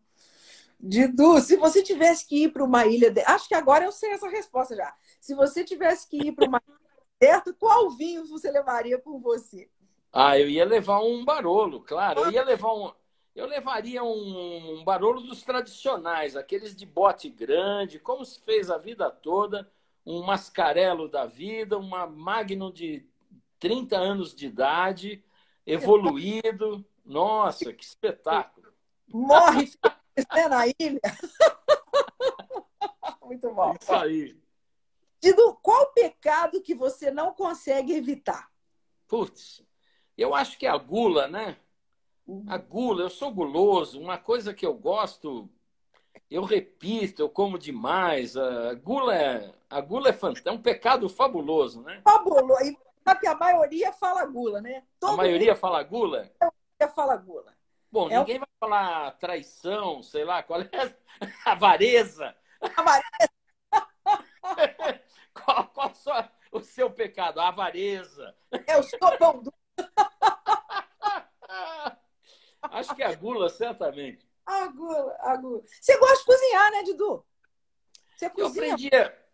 Didu, 0.80 1.40
se 1.40 1.56
você 1.56 1.82
tivesse 1.82 2.28
que 2.28 2.44
ir 2.44 2.52
para 2.52 2.64
uma 2.64 2.86
ilha. 2.86 3.12
De... 3.12 3.22
Acho 3.22 3.48
que 3.48 3.56
agora 3.56 3.86
eu 3.86 3.92
sei 3.92 4.12
essa 4.12 4.28
resposta 4.28 4.76
já. 4.76 4.94
Se 5.20 5.34
você 5.34 5.64
tivesse 5.64 6.10
que 6.10 6.18
ir 6.18 6.32
para 6.34 6.48
uma 6.48 6.62
ilha 6.68 6.78
deserta, 7.20 7.54
qual 7.54 7.90
vinho 7.92 8.26
você 8.26 8.52
levaria 8.52 8.98
com 9.00 9.20
você? 9.20 9.70
Ah, 10.12 10.38
eu 10.38 10.50
ia 10.50 10.66
levar 10.66 11.00
um 11.00 11.24
barolo, 11.24 11.82
claro. 11.82 12.22
Eu 12.22 12.32
ia 12.32 12.44
levar 12.44 12.74
um. 12.74 12.92
Eu 13.34 13.48
levaria 13.48 14.04
um, 14.04 14.80
um 14.80 14.84
barolo 14.84 15.22
dos 15.22 15.42
tradicionais, 15.42 16.36
aqueles 16.36 16.76
de 16.76 16.86
bote 16.86 17.30
grande, 17.30 17.98
como 17.98 18.24
se 18.24 18.40
fez 18.44 18.70
a 18.70 18.78
vida 18.78 19.10
toda, 19.10 19.72
um 20.06 20.22
mascarelo 20.22 21.10
da 21.10 21.26
vida, 21.26 21.76
uma 21.76 22.06
Magnum 22.06 22.72
de 22.72 23.08
30 23.58 23.98
anos 23.98 24.36
de 24.36 24.46
idade, 24.46 25.24
evoluído. 25.66 26.86
Nossa, 27.06 27.74
que 27.74 27.84
espetáculo! 27.84 28.74
Morre 29.08 29.72
na 30.50 30.68
ilha. 30.68 31.02
Muito 33.22 33.54
bom. 33.54 33.76
Isso 33.80 33.94
aí. 33.94 34.38
Dido, 35.22 35.58
qual 35.62 35.94
pecado 35.94 36.62
que 36.62 36.76
você 36.76 37.12
não 37.12 37.34
consegue 37.34 37.94
evitar? 37.94 38.50
Putz, 39.08 39.64
eu 40.18 40.36
acho 40.36 40.58
que 40.58 40.66
é 40.66 40.70
a 40.70 40.78
gula, 40.78 41.28
né? 41.28 41.58
A 42.48 42.58
gula, 42.58 43.04
eu 43.04 43.10
sou 43.10 43.32
guloso. 43.32 44.00
Uma 44.00 44.18
coisa 44.18 44.54
que 44.54 44.66
eu 44.66 44.74
gosto, 44.74 45.50
eu 46.30 46.44
repito, 46.44 47.22
eu 47.22 47.30
como 47.30 47.58
demais. 47.58 48.38
A 48.38 48.74
gula 48.74 49.16
é, 49.16 49.54
a 49.70 49.82
gula 49.82 50.10
é, 50.10 50.18
é 50.46 50.52
um 50.52 50.62
pecado 50.62 51.10
fabuloso, 51.10 51.82
né? 51.82 52.02
Fabuloso 52.04 52.78
sabe 53.04 53.20
que 53.20 53.28
a 53.28 53.36
maioria 53.36 53.92
fala 53.92 54.26
gula, 54.26 54.62
né? 54.62 54.84
Todo 55.00 55.14
a 55.14 55.18
maioria 55.18 55.56
fala 55.56 55.84
gula? 55.84 56.32
A 56.40 56.46
maioria 56.46 56.53
fala 56.88 57.16
gula. 57.16 57.56
Bom, 57.92 58.10
é 58.10 58.18
ninguém 58.18 58.38
o... 58.38 58.40
vai 58.40 58.50
falar 58.60 59.12
traição, 59.18 60.02
sei 60.02 60.26
lá, 60.26 60.42
qual 60.42 60.62
é 60.62 60.68
avareza. 61.46 62.36
Avareza. 62.76 63.30
qual, 65.34 65.68
qual 65.68 65.94
só 65.94 66.28
o 66.52 66.62
seu 66.62 66.90
pecado? 66.90 67.40
A 67.40 67.50
avareza. 67.50 68.36
É 68.68 68.78
o 68.78 68.84
sopão 68.84 69.42
do... 69.42 69.54
Acho 72.64 72.96
que 72.96 73.04
é 73.04 73.08
a 73.08 73.16
gula, 73.16 73.50
certamente. 73.50 74.28
A 74.46 74.68
gula, 74.68 75.16
a 75.20 75.38
gula. 75.38 75.62
Você 75.66 75.98
gosta 75.98 76.18
de 76.18 76.26
cozinhar, 76.26 76.72
né, 76.72 76.84
Didu? 76.84 77.26
Você 78.16 78.30
cozinha? 78.30 78.66
Eu 78.66 78.74
aprendi, 78.74 78.90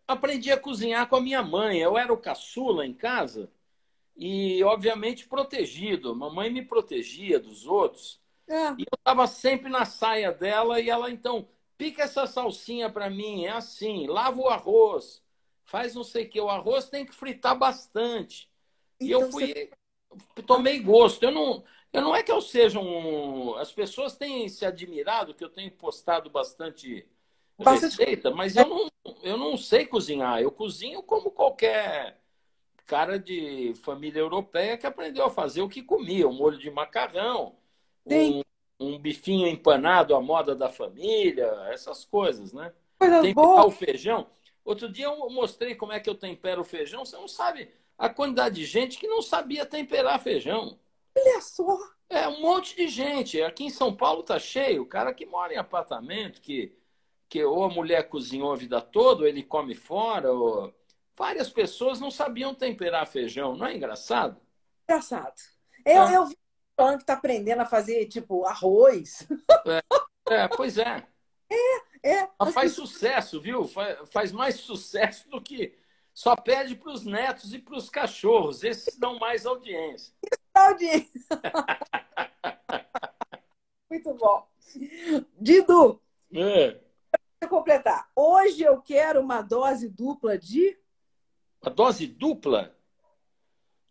aprendi 0.08 0.52
a 0.52 0.60
cozinhar 0.60 1.08
com 1.08 1.16
a 1.16 1.22
minha 1.22 1.42
mãe. 1.42 1.80
Eu 1.80 1.98
era 1.98 2.12
o 2.12 2.18
caçula 2.18 2.86
em 2.86 2.94
casa 2.94 3.50
e, 4.22 4.62
obviamente, 4.66 5.26
protegido. 5.26 6.14
Mamãe 6.14 6.50
me 6.50 6.62
protegia 6.62 7.40
dos 7.40 7.66
outros. 7.66 8.20
É. 8.50 8.72
E 8.72 8.82
eu 8.82 8.98
estava 8.98 9.26
sempre 9.26 9.70
na 9.70 9.86
saia 9.86 10.30
dela 10.30 10.82
e 10.82 10.90
ela, 10.90 11.10
então, 11.10 11.48
pica 11.78 12.04
essa 12.04 12.28
salsinha 12.28 12.90
para 12.90 13.10
mim, 13.10 13.46
é 13.46 13.52
assim, 13.52 14.08
lava 14.08 14.42
o 14.42 14.50
arroz, 14.50 15.24
faz 15.64 15.96
não 15.96 16.04
sei 16.04 16.26
o 16.26 16.30
que. 16.30 16.42
O 16.42 16.50
arroz 16.50 16.90
tem 16.90 17.06
que 17.06 17.16
fritar 17.16 17.58
bastante. 17.58 18.52
Então, 19.00 19.08
e 19.08 19.12
eu 19.12 19.20
então 19.20 19.32
fui, 19.32 19.48
você... 19.48 20.44
tomei 20.46 20.80
gosto. 20.80 21.24
Eu 21.24 21.32
não, 21.32 21.64
eu 21.94 22.02
não 22.02 22.14
é 22.14 22.22
que 22.22 22.32
eu 22.32 22.42
seja 22.42 22.78
um. 22.78 23.56
As 23.56 23.72
pessoas 23.72 24.18
têm 24.18 24.50
se 24.50 24.66
admirado 24.66 25.34
que 25.34 25.46
eu 25.46 25.50
tenho 25.50 25.72
postado 25.72 26.30
bastante, 26.30 27.08
bastante... 27.58 27.98
receita, 27.98 28.32
mas 28.32 28.58
eu 28.58 28.68
não, 28.68 28.92
eu 29.24 29.38
não 29.38 29.56
sei 29.56 29.86
cozinhar. 29.86 30.42
Eu 30.42 30.52
cozinho 30.52 31.02
como 31.02 31.32
qualquer 31.32 32.20
cara 32.90 33.20
de 33.20 33.72
família 33.84 34.20
europeia 34.20 34.76
que 34.76 34.88
aprendeu 34.88 35.24
a 35.24 35.30
fazer 35.30 35.62
o 35.62 35.70
que 35.70 35.84
comia, 35.84 36.28
um 36.28 36.34
molho 36.34 36.58
de 36.58 36.72
macarrão, 36.72 37.56
um, 38.04 38.42
um, 38.80 38.98
bifinho 38.98 39.46
empanado 39.46 40.16
à 40.16 40.20
moda 40.20 40.56
da 40.56 40.70
família, 40.70 41.46
essas 41.72 42.04
coisas, 42.04 42.52
né? 42.52 42.74
Coisa 42.98 43.22
Temperar 43.22 43.68
o 43.68 43.72
feijão. 43.72 44.28
Outro 44.66 44.92
dia 44.92 45.06
eu 45.06 45.30
mostrei 45.30 45.76
como 45.76 45.94
é 45.94 46.00
que 46.00 46.10
eu 46.10 46.16
tempero 46.16 46.62
o 46.62 46.66
feijão. 46.66 47.06
Você 47.06 47.16
não 47.16 47.28
sabe 47.28 47.72
a 47.96 48.10
quantidade 48.10 48.56
de 48.56 48.66
gente 48.66 48.98
que 48.98 49.08
não 49.08 49.22
sabia 49.22 49.68
temperar 49.68 50.20
feijão. 50.20 50.80
Olha 51.16 51.42
só. 51.42 51.78
É 52.10 52.28
um 52.28 52.42
monte 52.42 52.76
de 52.76 52.88
gente. 52.88 53.40
Aqui 53.44 53.66
em 53.66 53.70
São 53.70 53.96
Paulo 53.96 54.24
tá 54.24 54.40
cheio. 54.40 54.82
O 54.82 54.88
cara 54.88 55.14
que 55.14 55.28
mora 55.28 55.54
em 55.54 55.58
apartamento, 55.58 56.42
que 56.42 56.76
que 57.30 57.44
ou 57.44 57.64
a 57.64 57.70
mulher 57.70 58.10
cozinhou 58.10 58.52
a 58.52 58.56
vida 58.56 58.82
toda, 58.82 59.22
ou 59.22 59.28
ele 59.28 59.44
come 59.44 59.76
fora, 59.76 60.34
ou... 60.34 60.74
várias 61.20 61.50
pessoas 61.50 62.00
não 62.00 62.10
sabiam 62.10 62.56
temperar 62.56 63.06
feijão, 63.06 63.58
não 63.58 63.68
é 63.68 63.76
engraçado? 63.76 64.40
Engraçado. 64.86 65.36
Eu, 65.86 66.04
é. 66.04 66.16
eu 66.16 66.26
vi 66.26 66.38
falando 66.78 66.96
que 66.96 67.04
está 67.04 67.14
aprendendo 67.14 67.62
a 67.62 67.66
fazer, 67.66 68.06
tipo, 68.06 68.46
arroz. 68.46 69.28
É, 70.30 70.36
é 70.36 70.48
pois 70.48 70.78
é. 70.78 71.06
É, 71.52 72.12
é. 72.22 72.30
Mas 72.40 72.54
faz 72.54 72.72
sucesso, 72.72 73.42
viu? 73.42 73.68
Faz, 73.68 74.10
faz 74.10 74.32
mais 74.32 74.56
sucesso 74.56 75.28
do 75.30 75.42
que 75.42 75.78
só 76.14 76.36
pede 76.36 76.76
para 76.76 76.94
os 76.94 77.04
netos 77.04 77.54
e 77.54 77.60
para 77.60 77.76
os 77.76 77.90
cachorros. 77.90 78.64
Esses 78.64 78.98
dão 78.98 79.20
mais 79.20 79.46
audiência. 79.46 80.14
audiência. 80.54 81.10
Muito 83.90 84.14
bom. 84.14 84.48
Didu, 85.38 86.02
é. 86.34 86.80
Para 87.40 87.50
completar, 87.50 88.10
hoje 88.16 88.62
eu 88.62 88.82
quero 88.82 89.20
uma 89.20 89.42
dose 89.42 89.90
dupla 89.90 90.38
de. 90.38 90.78
Uma 91.62 91.72
dose 91.72 92.08
dupla? 92.08 92.76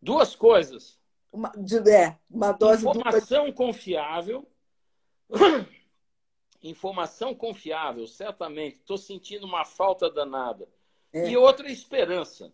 Duas 0.01 0.35
coisas. 0.35 0.99
Uma, 1.33 1.51
de, 1.57 1.79
é, 1.91 2.19
uma 2.31 2.53
dose 2.53 2.81
Informação 2.87 3.47
dupla. 3.47 3.67
confiável. 3.67 4.49
Informação 6.63 7.35
confiável, 7.35 8.07
certamente. 8.07 8.77
Estou 8.77 8.97
sentindo 8.99 9.47
uma 9.47 9.65
falta 9.65 10.11
danada. 10.11 10.69
É. 11.13 11.29
E 11.29 11.37
outra 11.37 11.71
esperança. 11.71 12.53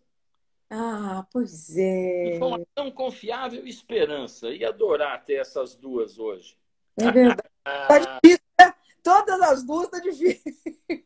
Ah, 0.68 1.26
pois 1.32 1.76
é. 1.76 2.36
Informação 2.36 2.90
confiável 2.90 3.64
e 3.64 3.70
esperança. 3.70 4.50
E 4.50 4.64
adorar 4.64 5.24
ter 5.24 5.34
essas 5.34 5.74
duas 5.76 6.18
hoje. 6.18 6.58
É 6.96 7.10
verdade. 7.10 7.42
Tá 7.64 7.98
difícil, 7.98 8.44
né? 8.60 8.74
Todas 9.02 9.40
as 9.40 9.64
duas 9.64 9.88
tá 9.88 9.98
difícil. 9.98 10.52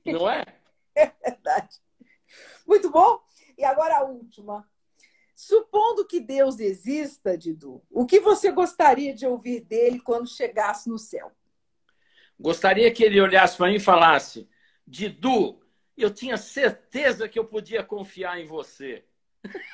Não 0.05 0.29
é? 0.29 0.45
É 0.97 1.13
verdade. 1.25 1.77
Muito 2.67 2.91
bom. 2.91 3.23
E 3.59 3.65
agora 3.65 3.99
a 3.99 4.05
última. 4.05 4.67
Supondo 5.35 6.07
que 6.07 6.21
Deus 6.21 6.61
exista, 6.61 7.37
Didu, 7.37 7.83
o 7.91 8.07
que 8.07 8.21
você 8.21 8.51
gostaria 8.51 9.15
de 9.15 9.27
ouvir 9.27 9.61
dele 9.61 10.01
quando 10.01 10.27
chegasse 10.29 10.89
no 10.89 10.99
céu? 10.99 11.31
Gostaria 12.39 12.91
que 12.93 13.05
ele 13.05 13.21
olhasse 13.21 13.57
para 13.57 13.67
mim 13.67 13.75
e 13.75 13.81
falasse: 13.81 14.49
Didu, 14.87 15.61
eu 15.97 16.13
tinha 16.13 16.37
certeza 16.37 17.29
que 17.29 17.39
eu 17.39 17.45
podia 17.45 17.85
confiar 17.85 18.41
em 18.41 18.47
você. 18.47 19.05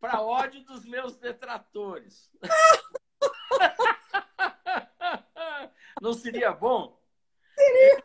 para 0.00 0.20
ódio 0.20 0.64
dos 0.64 0.84
meus 0.84 1.16
detratores. 1.16 2.30
Não 6.02 6.12
seria 6.12 6.50
bom? 6.50 7.00
Seria. 7.54 8.02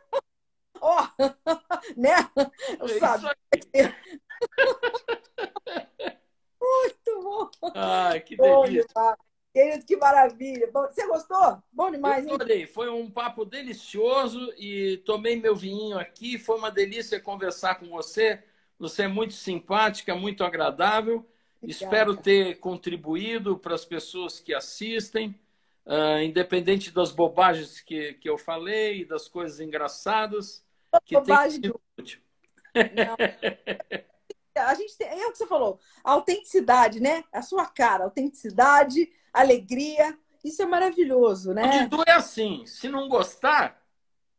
Ó, 0.81 1.03
oh, 1.03 1.07
né? 1.97 2.29
É 2.35 2.47
Sabe? 2.99 3.27
Muito 6.59 7.21
bom. 7.21 7.49
Ai, 7.73 8.19
que 8.21 8.35
delícia. 8.35 9.17
Querido, 9.53 9.85
que 9.85 9.95
maravilha. 9.97 10.69
Você 10.71 11.07
gostou? 11.07 11.63
Bom 11.71 11.89
demais, 11.89 12.27
Eu 12.27 12.35
adorei. 12.35 12.67
Foi 12.67 12.89
um 12.89 13.09
papo 13.09 13.43
delicioso 13.43 14.53
e 14.57 14.97
tomei 14.97 15.35
meu 15.35 15.55
vinho 15.55 15.97
aqui. 15.97 16.37
Foi 16.37 16.57
uma 16.57 16.69
delícia 16.69 17.19
conversar 17.19 17.75
com 17.75 17.87
você. 17.87 18.43
Você 18.77 19.03
é 19.03 19.07
muito 19.07 19.33
simpática, 19.33 20.13
muito 20.13 20.43
agradável. 20.43 21.25
Obrigada. 21.59 21.71
Espero 21.71 22.15
ter 22.15 22.59
contribuído 22.59 23.57
para 23.57 23.73
as 23.73 23.83
pessoas 23.83 24.39
que 24.39 24.53
assistem. 24.53 25.33
Uh, 25.87 26.21
independente 26.21 26.91
das 26.91 27.11
bobagens 27.11 27.79
que, 27.79 28.13
que 28.15 28.29
eu 28.29 28.37
falei, 28.37 29.05
das 29.05 29.27
coisas 29.27 29.61
engraçadas, 29.61 30.61
que 31.05 31.15
Bobagem 31.15 31.61
tem 31.61 31.73
útil. 31.97 32.21
A 34.55 34.73
gente 34.73 34.97
tem, 34.97 35.07
é 35.07 35.27
o 35.27 35.31
que 35.31 35.37
você 35.37 35.45
falou, 35.45 35.79
a 36.03 36.11
autenticidade, 36.11 36.99
né? 36.99 37.23
A 37.31 37.41
sua 37.41 37.65
cara, 37.67 38.05
autenticidade, 38.05 39.11
alegria, 39.31 40.17
isso 40.43 40.61
é 40.61 40.65
maravilhoso, 40.65 41.53
né? 41.53 41.63
O 41.63 41.71
Didu 41.71 42.03
é 42.07 42.13
assim, 42.13 42.65
se 42.65 42.89
não 42.89 43.07
gostar, 43.07 43.79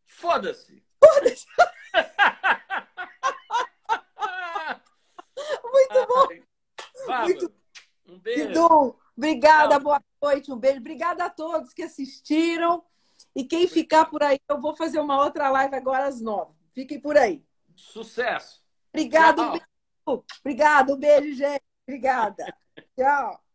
foda-se. 0.07 0.83
Foda-se. 1.03 1.47
Muito 5.65 6.07
bom. 6.09 6.27
Muito 7.23 7.53
um 8.07 8.19
beijo. 8.19 8.49
Didu, 8.49 8.99
obrigada, 9.17 9.79
boa 9.79 10.03
noite, 10.23 10.51
um 10.51 10.57
beijo. 10.57 10.79
Obrigada 10.79 11.25
a 11.27 11.31
todos 11.31 11.73
que 11.73 11.83
assistiram. 11.83 12.83
E 13.35 13.45
quem 13.45 13.69
ficar 13.69 14.07
por 14.07 14.23
aí, 14.23 14.39
eu 14.49 14.61
vou 14.61 14.75
fazer 14.75 14.99
uma 14.99 15.23
outra 15.23 15.51
live 15.51 15.75
agora 15.75 16.07
às 16.07 16.21
nove. 16.21 16.55
Fiquem 16.75 17.01
por 17.01 17.17
aí. 17.17 17.45
Sucesso. 17.77 18.63
Obrigado. 18.93 19.61
Obrigado, 20.41 20.95
um 20.95 20.99
beijo, 20.99 21.35
gente. 21.35 21.63
Obrigada. 21.87 22.55
Tchau. 22.97 23.48